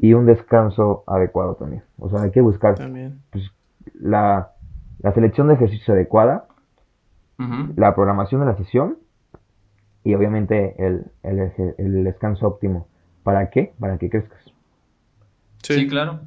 y 0.00 0.12
un 0.14 0.26
descanso 0.26 1.04
adecuado 1.06 1.54
también. 1.54 1.82
O 1.98 2.10
sea, 2.10 2.22
hay 2.22 2.30
que 2.30 2.42
buscar 2.42 2.74
pues, 3.30 3.50
la, 3.94 4.50
la 5.00 5.12
selección 5.12 5.48
de 5.48 5.54
ejercicios 5.54 5.88
adecuada 5.88 6.46
la 7.38 7.94
programación 7.94 8.40
de 8.40 8.46
la 8.46 8.56
sesión 8.56 8.98
y 10.04 10.14
obviamente 10.14 10.76
el, 10.78 12.04
descanso 12.04 12.46
óptimo. 12.46 12.86
¿Para 13.22 13.50
qué? 13.50 13.72
Para 13.78 13.98
que 13.98 14.10
crezcas. 14.10 14.52
Sí, 15.62 15.88
claro. 15.88 16.20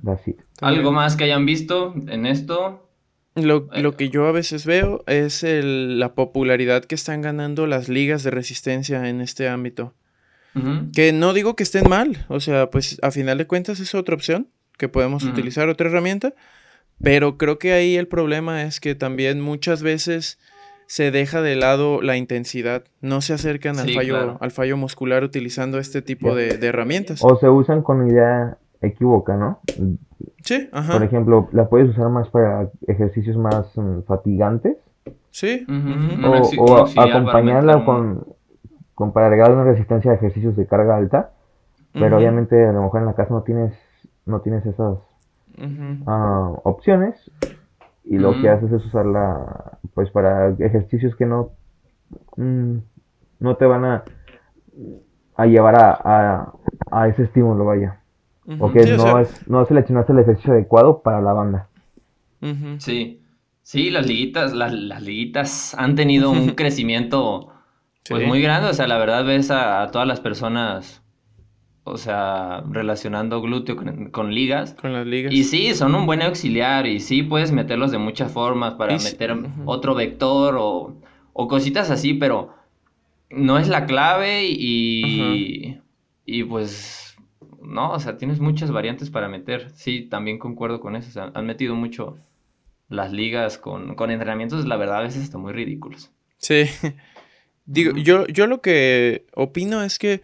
¿Algo 0.62 0.92
más 0.92 1.16
que 1.16 1.26
hayan 1.26 1.46
visto 1.46 1.94
en 2.08 2.26
esto? 2.26 2.90
Lo, 3.36 3.70
eh, 3.72 3.94
que 3.96 4.10
yo 4.10 4.26
a 4.26 4.32
veces 4.32 4.66
veo 4.66 5.04
es 5.06 5.46
la 5.48 6.16
popularidad 6.16 6.86
que 6.86 6.96
están 6.96 7.22
ganando 7.22 7.68
las 7.68 7.88
ligas 7.88 8.24
de 8.24 8.32
resistencia 8.32 9.08
en 9.08 9.22
este 9.22 9.48
ámbito. 9.48 9.94
Que 10.92 11.14
no 11.14 11.34
digo 11.34 11.56
que 11.56 11.62
estén 11.62 11.88
mal, 11.88 12.26
o 12.30 12.40
sea, 12.40 12.72
pues 12.72 12.98
a 13.04 13.12
final 13.12 13.38
de 13.38 13.46
cuentas 13.46 13.80
es 13.80 13.94
otra 13.94 14.16
opción, 14.16 14.48
que 14.80 14.90
podemos 14.90 15.24
utilizar 15.24 15.70
otra 15.70 15.88
herramienta, 15.88 16.34
pero 17.00 17.38
creo 17.38 17.60
que 17.60 17.74
ahí 17.74 17.96
el 17.96 18.08
problema 18.08 18.64
es 18.64 18.80
que 18.80 18.96
también 18.96 19.40
muchas 19.40 19.84
veces 19.84 20.40
se 20.88 21.12
deja 21.12 21.42
de 21.42 21.56
lado 21.56 22.02
la 22.02 22.18
intensidad. 22.18 22.84
No 23.02 23.22
se 23.22 23.34
acercan 23.34 23.78
al, 23.78 23.90
fallo, 23.90 24.38
al 24.40 24.52
fallo 24.52 24.78
muscular 24.78 25.24
utilizando 25.24 25.78
este 25.80 26.02
tipo 26.02 26.34
de, 26.34 26.58
herramientas. 26.66 27.20
O 27.24 27.38
se 27.38 27.50
usan 27.50 27.84
con 27.84 28.10
idea 28.10 28.58
equívoca, 28.82 29.36
¿no? 29.36 29.60
Sí, 30.44 30.70
ajá. 30.72 30.94
Por 30.94 31.04
ejemplo, 31.04 31.50
la 31.52 31.68
puedes 31.68 31.90
usar 31.90 32.10
más 32.10 32.30
para 32.30 32.70
ejercicios 32.88 33.38
más 33.38 33.66
mm, 33.76 34.04
fatigantes. 34.08 34.78
Sí. 35.32 35.68
O, 36.58 36.88
acompañarla 37.00 37.84
con, 37.86 38.26
con, 38.96 39.12
para 39.12 39.28
agregar 39.28 39.52
una 39.52 39.66
resistencia 39.66 40.12
a 40.12 40.16
ejercicios 40.16 40.56
de 40.56 40.66
carga 40.66 40.96
alta. 40.96 41.32
Pero 41.94 42.18
obviamente 42.18 42.64
a 42.64 42.72
lo 42.72 42.84
mejor 42.84 43.02
en 43.02 43.08
la 43.08 43.14
casa 43.16 43.34
no 43.34 43.42
tienes, 43.42 43.74
no 44.26 44.42
tienes 44.42 44.66
esas 44.66 45.00
ah, 46.06 46.52
opciones 46.64 47.16
y 48.10 48.18
lo 48.18 48.40
que 48.42 48.50
haces 48.50 48.72
es 48.72 48.86
usarla 48.86 49.80
pues 49.94 50.10
para 50.12 50.50
ejercicios 50.60 51.16
que 51.16 51.26
no 51.26 51.52
mm, 52.38 52.78
no 53.40 53.56
te 53.58 53.66
van 53.66 53.86
a, 53.86 54.04
a 55.36 55.46
llevar 55.46 55.76
a, 55.76 56.54
a, 56.92 57.08
ese 57.08 57.24
estímulo 57.24 57.66
vaya. 57.66 58.02
O 58.60 58.72
que 58.72 58.96
no 58.96 59.20
es 59.20 59.48
no 59.48 59.66
seleccionaste 59.66 60.14
el 60.14 60.20
ejercicio 60.20 60.54
adecuado 60.54 61.02
para 61.02 61.22
la 61.22 61.34
banda. 61.34 61.68
Sí. 62.80 63.22
Sí 63.62 63.90
las 63.90 64.08
liguitas 64.08 64.54
las, 64.54 65.02
liguitas 65.02 65.76
han 65.76 65.96
tenido 65.96 66.32
un 66.32 66.50
crecimiento 66.56 67.52
pues 68.08 68.26
muy 68.26 68.42
grande. 68.42 68.70
O 68.70 68.74
sea 68.74 68.88
la 68.88 68.98
verdad 68.98 69.26
ves 69.26 69.52
a, 69.52 69.90
todas 69.92 70.08
las 70.08 70.22
personas 70.22 71.04
o 71.90 71.98
sea, 71.98 72.64
relacionando 72.70 73.42
glúteo 73.42 73.76
con, 73.76 74.10
con 74.12 74.34
ligas. 74.34 74.76
Con 74.76 74.94
las 74.94 75.06
ligas. 75.06 75.34
Y 75.34 75.44
sí, 75.44 75.74
son 75.74 75.96
un 75.96 76.06
buen 76.06 76.22
auxiliar 76.22 76.88
y 76.88 77.00
sí 77.00 77.24
puedes 77.24 77.52
meterlos 77.52 77.92
de 77.92 77.98
muchas 77.98 78.32
formas 78.32 78.76
para 78.76 78.98
sí, 79.00 79.12
meter 79.12 79.36
otro 79.66 79.96
vector 79.96 80.56
o, 80.58 81.02
o 81.34 81.48
cositas 81.48 81.90
así, 81.92 82.14
pero 82.14 82.54
no 83.30 83.58
es 83.58 83.68
la 83.68 83.86
clave 83.86 84.46
y, 84.46 85.80
y 86.26 86.44
pues 86.44 87.18
no, 87.62 87.92
o 87.92 88.00
sea, 88.00 88.18
tienes 88.18 88.40
muchas 88.40 88.72
variantes 88.72 89.10
para 89.10 89.28
meter. 89.28 89.72
Sí, 89.72 90.04
también 90.04 90.40
concuerdo 90.40 90.80
con 90.80 90.96
eso, 90.96 91.10
o 91.10 91.12
sea, 91.12 91.32
han 91.34 91.46
metido 91.46 91.76
mucho 91.76 92.18
las 92.90 93.12
ligas 93.12 93.58
con, 93.58 93.96
con 93.96 94.12
entrenamientos, 94.12 94.66
la 94.66 94.78
verdad, 94.78 94.98
a 94.98 95.02
veces 95.02 95.24
están 95.24 95.42
muy 95.42 95.54
ridículos. 95.54 96.12
Sí. 96.38 96.64
Digo, 97.66 97.92
yo, 97.98 98.26
yo 98.28 98.48
lo 98.48 98.62
que 98.62 99.26
opino 99.34 99.84
es 99.84 100.00
que 100.00 100.22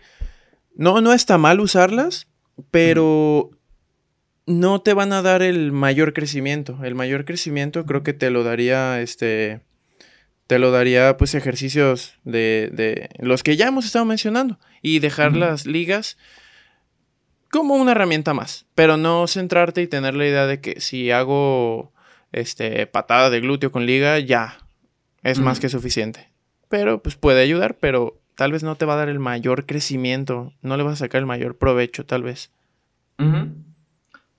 no, 0.75 1.01
no 1.01 1.13
está 1.13 1.37
mal 1.37 1.59
usarlas, 1.59 2.27
pero 2.71 3.51
no 4.45 4.81
te 4.81 4.93
van 4.93 5.13
a 5.13 5.21
dar 5.21 5.41
el 5.41 5.71
mayor 5.71 6.13
crecimiento. 6.13 6.83
El 6.83 6.95
mayor 6.95 7.25
crecimiento 7.25 7.85
creo 7.85 8.03
que 8.03 8.13
te 8.13 8.29
lo 8.29 8.43
daría 8.43 9.01
este. 9.01 9.61
Te 10.47 10.59
lo 10.59 10.71
daría 10.71 11.15
pues 11.17 11.35
ejercicios 11.35 12.15
de, 12.25 12.69
de 12.73 13.09
los 13.19 13.43
que 13.43 13.55
ya 13.55 13.67
hemos 13.67 13.85
estado 13.85 14.05
mencionando. 14.05 14.59
Y 14.81 14.99
dejar 14.99 15.35
las 15.35 15.65
ligas 15.65 16.17
como 17.49 17.75
una 17.75 17.91
herramienta 17.91 18.33
más. 18.33 18.65
Pero 18.75 18.97
no 18.97 19.27
centrarte 19.27 19.81
y 19.81 19.87
tener 19.87 20.15
la 20.15 20.27
idea 20.27 20.45
de 20.45 20.59
que 20.59 20.81
si 20.81 21.11
hago 21.11 21.93
este 22.33 22.87
patada 22.87 23.29
de 23.29 23.39
glúteo 23.39 23.71
con 23.71 23.85
liga, 23.85 24.19
ya 24.19 24.57
es 25.21 25.39
más 25.39 25.59
que 25.61 25.69
suficiente. 25.69 26.29
Pero 26.67 27.01
pues 27.01 27.15
puede 27.15 27.41
ayudar, 27.41 27.77
pero 27.77 28.19
tal 28.35 28.51
vez 28.51 28.63
no 28.63 28.75
te 28.75 28.85
va 28.85 28.93
a 28.93 28.97
dar 28.97 29.09
el 29.09 29.19
mayor 29.19 29.65
crecimiento. 29.65 30.53
No 30.61 30.77
le 30.77 30.83
vas 30.83 30.93
a 30.93 31.05
sacar 31.05 31.19
el 31.19 31.25
mayor 31.25 31.55
provecho, 31.55 32.05
tal 32.05 32.23
vez. 32.23 32.51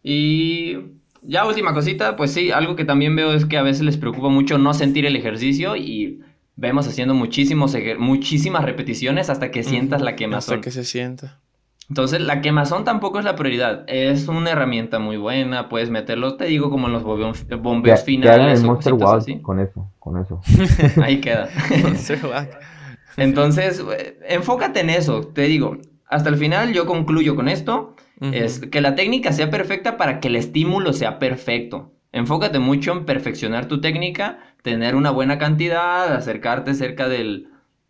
Y 0.03 0.77
ya 1.23 1.47
última 1.47 1.73
cosita, 1.73 2.17
pues 2.17 2.33
sí, 2.33 2.51
algo 2.51 2.77
que 2.77 2.85
también 2.85 3.17
veo 3.17 3.33
es 3.33 3.47
que 3.47 3.57
a 3.57 3.63
veces 3.63 3.83
les 3.83 3.97
preocupa 3.97 4.29
mucho 4.29 4.59
no 4.59 4.75
sentir 4.75 5.07
el 5.07 5.17
ejercicio 5.17 5.77
y 5.77 6.21
vemos 6.57 6.87
haciendo 6.87 7.15
muchísimos 7.15 7.77
muchísimas 7.99 8.65
repeticiones 8.65 9.31
hasta 9.31 9.51
que 9.51 9.63
sientas 9.63 10.03
la 10.03 10.17
quemazón. 10.17 10.57
Hasta 10.57 10.65
que 10.65 10.71
se 10.71 10.85
sienta. 10.85 11.41
Entonces, 11.89 12.21
la 12.23 12.41
quemazón 12.41 12.85
tampoco 12.85 13.19
es 13.19 13.27
la 13.27 13.37
prioridad. 13.37 13.85
Es 13.89 14.29
una 14.29 14.51
herramienta 14.51 14.99
muy 14.99 15.19
buena. 15.19 15.69
Puedes 15.69 15.91
meterlos, 15.91 16.39
te 16.39 16.47
digo, 16.47 16.71
como 16.71 16.87
en 16.87 16.95
los 16.95 17.03
bombeos, 17.03 17.45
hagan 17.51 17.99
finales 18.05 18.61
el 18.61 18.65
o 18.65 18.69
Monster 18.69 18.95
Wow 18.95 19.17
así. 19.17 19.41
con 19.41 19.61
eso, 19.61 19.91
con 19.99 20.19
eso. 20.19 20.41
Ahí 21.03 21.21
queda. 21.21 21.49
Entonces, 23.17 23.83
eh, 23.97 24.19
enfócate 24.29 24.81
en 24.81 24.91
eso. 24.91 25.29
Te 25.29 25.43
digo, 25.43 25.79
hasta 26.07 26.29
el 26.29 26.37
final 26.37 26.73
yo 26.73 26.87
concluyo 26.87 27.37
con 27.37 27.49
esto. 27.49 27.95
Es 28.21 28.61
que 28.61 28.81
la 28.81 28.95
técnica 28.95 29.33
sea 29.33 29.51
perfecta 29.51 29.99
para 29.99 30.19
que 30.19 30.29
el 30.29 30.37
estímulo 30.37 30.95
sea 30.95 31.19
perfecto. 31.19 31.93
Enfócate 32.11 32.59
mucho 32.59 32.93
en 32.93 33.05
perfeccionar 33.05 33.67
tu 33.67 33.83
técnica, 33.83 34.39
tener 34.63 34.95
una 34.95 35.11
buena 35.11 35.37
cantidad, 35.37 36.11
acercarte 36.15 36.73
cerca 36.73 37.09
del, 37.09 37.49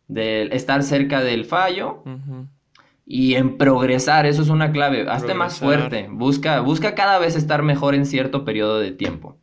del 0.09 0.53
estar 0.53 0.83
cerca 0.83 1.23
del 1.23 1.45
fallo 1.45 2.03
y 3.07 3.35
en 3.35 3.59
progresar, 3.59 4.27
eso 4.27 4.43
es 4.43 4.49
una 4.49 4.73
clave. 4.73 5.07
Hazte 5.09 5.35
más 5.35 5.59
fuerte, 5.59 6.09
busca, 6.11 6.61
busca 6.61 6.95
cada 6.95 7.19
vez 7.19 7.37
estar 7.37 7.63
mejor 7.63 7.95
en 7.95 8.07
cierto 8.07 8.45
periodo 8.45 8.79
de 8.79 8.93
tiempo. 8.93 9.39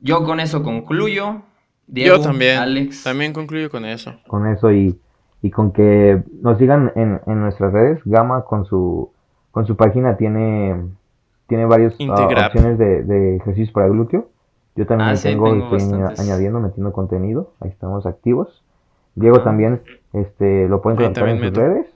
Yo 0.00 0.24
con 0.24 0.40
eso 0.40 0.62
concluyo. 0.62 1.42
Diego, 1.86 2.16
Yo 2.16 2.22
también. 2.22 2.58
Alex. 2.58 3.02
También 3.04 3.32
concluyo 3.32 3.70
con 3.70 3.84
eso. 3.84 4.14
Con 4.26 4.46
eso 4.46 4.72
y, 4.72 4.98
y 5.42 5.50
con 5.50 5.72
que 5.72 6.22
nos 6.42 6.58
sigan 6.58 6.92
en, 6.94 7.20
en 7.26 7.40
nuestras 7.40 7.72
redes. 7.72 8.00
Gama 8.04 8.44
con 8.44 8.64
su 8.64 9.10
con 9.50 9.66
su 9.66 9.76
página 9.76 10.16
tiene 10.16 10.74
tiene 11.46 11.66
varias 11.66 11.94
ah, 12.08 12.46
opciones 12.46 12.78
de, 12.78 13.02
de 13.04 13.36
ejercicios 13.36 13.70
para 13.72 13.88
glúteo. 13.88 14.28
Yo 14.76 14.86
también 14.86 15.10
Ah, 15.10 15.16
sí, 15.16 15.28
tengo, 15.28 15.50
tengo 15.50 15.76
estoy 15.76 16.00
añadiendo, 16.18 16.58
metiendo 16.58 16.92
contenido. 16.92 17.52
Ahí 17.60 17.70
estamos 17.70 18.06
activos. 18.06 18.62
Diego 19.14 19.36
Ah. 19.40 19.44
también 19.44 19.82
este 20.12 20.68
lo 20.68 20.80
pueden 20.82 20.98
encontrar 21.00 21.28
en 21.28 21.36
sus 21.36 21.44
meto. 21.46 21.60
redes. 21.60 21.86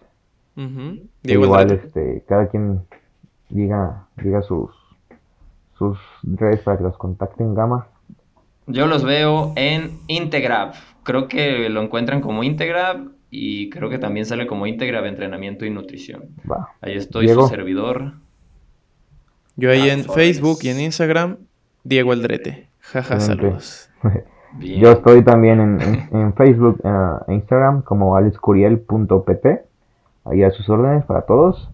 Diego 1.22 1.44
igual 1.44 1.70
este 1.72 2.22
cada 2.28 2.48
quien 2.48 2.82
diga 3.48 4.06
diga 4.16 4.42
sus 4.42 4.70
sus 5.78 5.98
redes 6.22 6.60
para 6.60 6.76
que 6.76 6.82
los 6.84 6.96
contacten 6.96 7.54
Gama. 7.54 7.86
Yo 8.68 8.86
los 8.86 9.04
veo 9.04 9.52
en 9.56 9.98
Integrab. 10.06 10.72
Creo 11.02 11.26
que 11.28 11.68
lo 11.68 11.82
encuentran 11.82 12.20
como 12.20 12.42
Integrab 12.44 13.08
y 13.30 13.70
creo 13.70 13.88
que 13.90 13.98
también 13.98 14.26
sale 14.26 14.46
como 14.46 14.66
Integrab 14.66 15.04
Entrenamiento 15.06 15.64
y 15.64 15.70
Nutrición. 15.70 16.24
Va. 16.50 16.68
Ahí 16.80 16.94
estoy, 16.94 17.26
Diego. 17.26 17.42
su 17.42 17.48
servidor. 17.48 18.12
Yo 19.56 19.70
ahí 19.70 19.88
Ah, 19.90 19.94
en. 19.94 20.04
Facebook 20.04 20.58
y 20.62 20.68
en 20.68 20.80
Instagram, 20.80 21.36
Diego 21.84 22.12
Aldrete. 22.12 22.68
Jaja, 22.80 23.20
saludos. 23.20 23.90
Bien. 24.52 24.80
Yo 24.80 24.92
estoy 24.92 25.22
también 25.24 25.60
en, 25.60 25.80
en- 25.82 26.08
en 26.16 26.34
Facebook 26.34 26.80
e 27.28 27.34
Instagram 27.34 27.82
como 27.82 28.16
alexcuriel.pt. 28.16 29.46
Ahí 30.24 30.42
a 30.42 30.50
sus 30.50 30.68
órdenes 30.68 31.04
para 31.04 31.22
todos. 31.22 31.70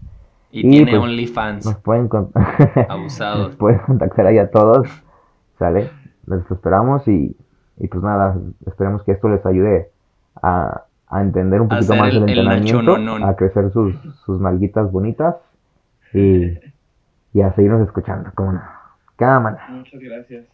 Y 0.51 0.59
y 0.67 0.69
tiene 0.71 0.91
pues, 0.91 1.03
OnlyFans. 1.03 1.65
Nos 1.65 1.75
pueden, 1.77 2.09
nos 2.89 3.55
pueden 3.55 3.79
contactar 3.79 4.27
ahí 4.27 4.37
a 4.37 4.49
todos. 4.49 4.87
¿Sale? 5.59 5.89
Les 6.27 6.49
esperamos 6.51 7.07
y, 7.07 7.35
y 7.77 7.87
pues 7.87 8.03
nada, 8.03 8.35
esperemos 8.65 9.03
que 9.03 9.11
esto 9.11 9.29
les 9.29 9.45
ayude 9.45 9.89
a, 10.41 10.83
a 11.07 11.21
entender 11.21 11.61
un 11.61 11.69
poquito 11.69 11.95
más 11.95 12.09
el, 12.09 12.17
el- 12.29 12.29
entrenamiento, 12.29 13.25
a 13.25 13.35
crecer 13.35 13.71
sus, 13.71 13.95
sus 14.25 14.39
nalguitas 14.41 14.91
bonitas 14.91 15.35
y, 16.13 16.57
y 17.33 17.41
a 17.41 17.53
seguirnos 17.53 17.85
escuchando, 17.87 18.31
como 18.35 18.53
no. 18.53 18.61
Cámara. 19.17 19.65
Muchas 19.69 20.01
gracias. 20.01 20.45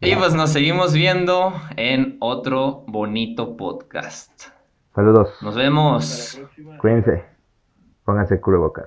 Y 0.00 0.14
pues 0.14 0.34
nos 0.34 0.50
seguimos 0.50 0.94
viendo 0.94 1.52
en 1.76 2.16
otro 2.20 2.84
bonito 2.86 3.56
podcast. 3.56 4.50
Saludos. 4.94 5.30
Nos 5.42 5.56
vemos. 5.56 6.40
Cuídense. 6.80 7.24
Pónganse 8.04 8.40
cubrebocas. 8.40 8.86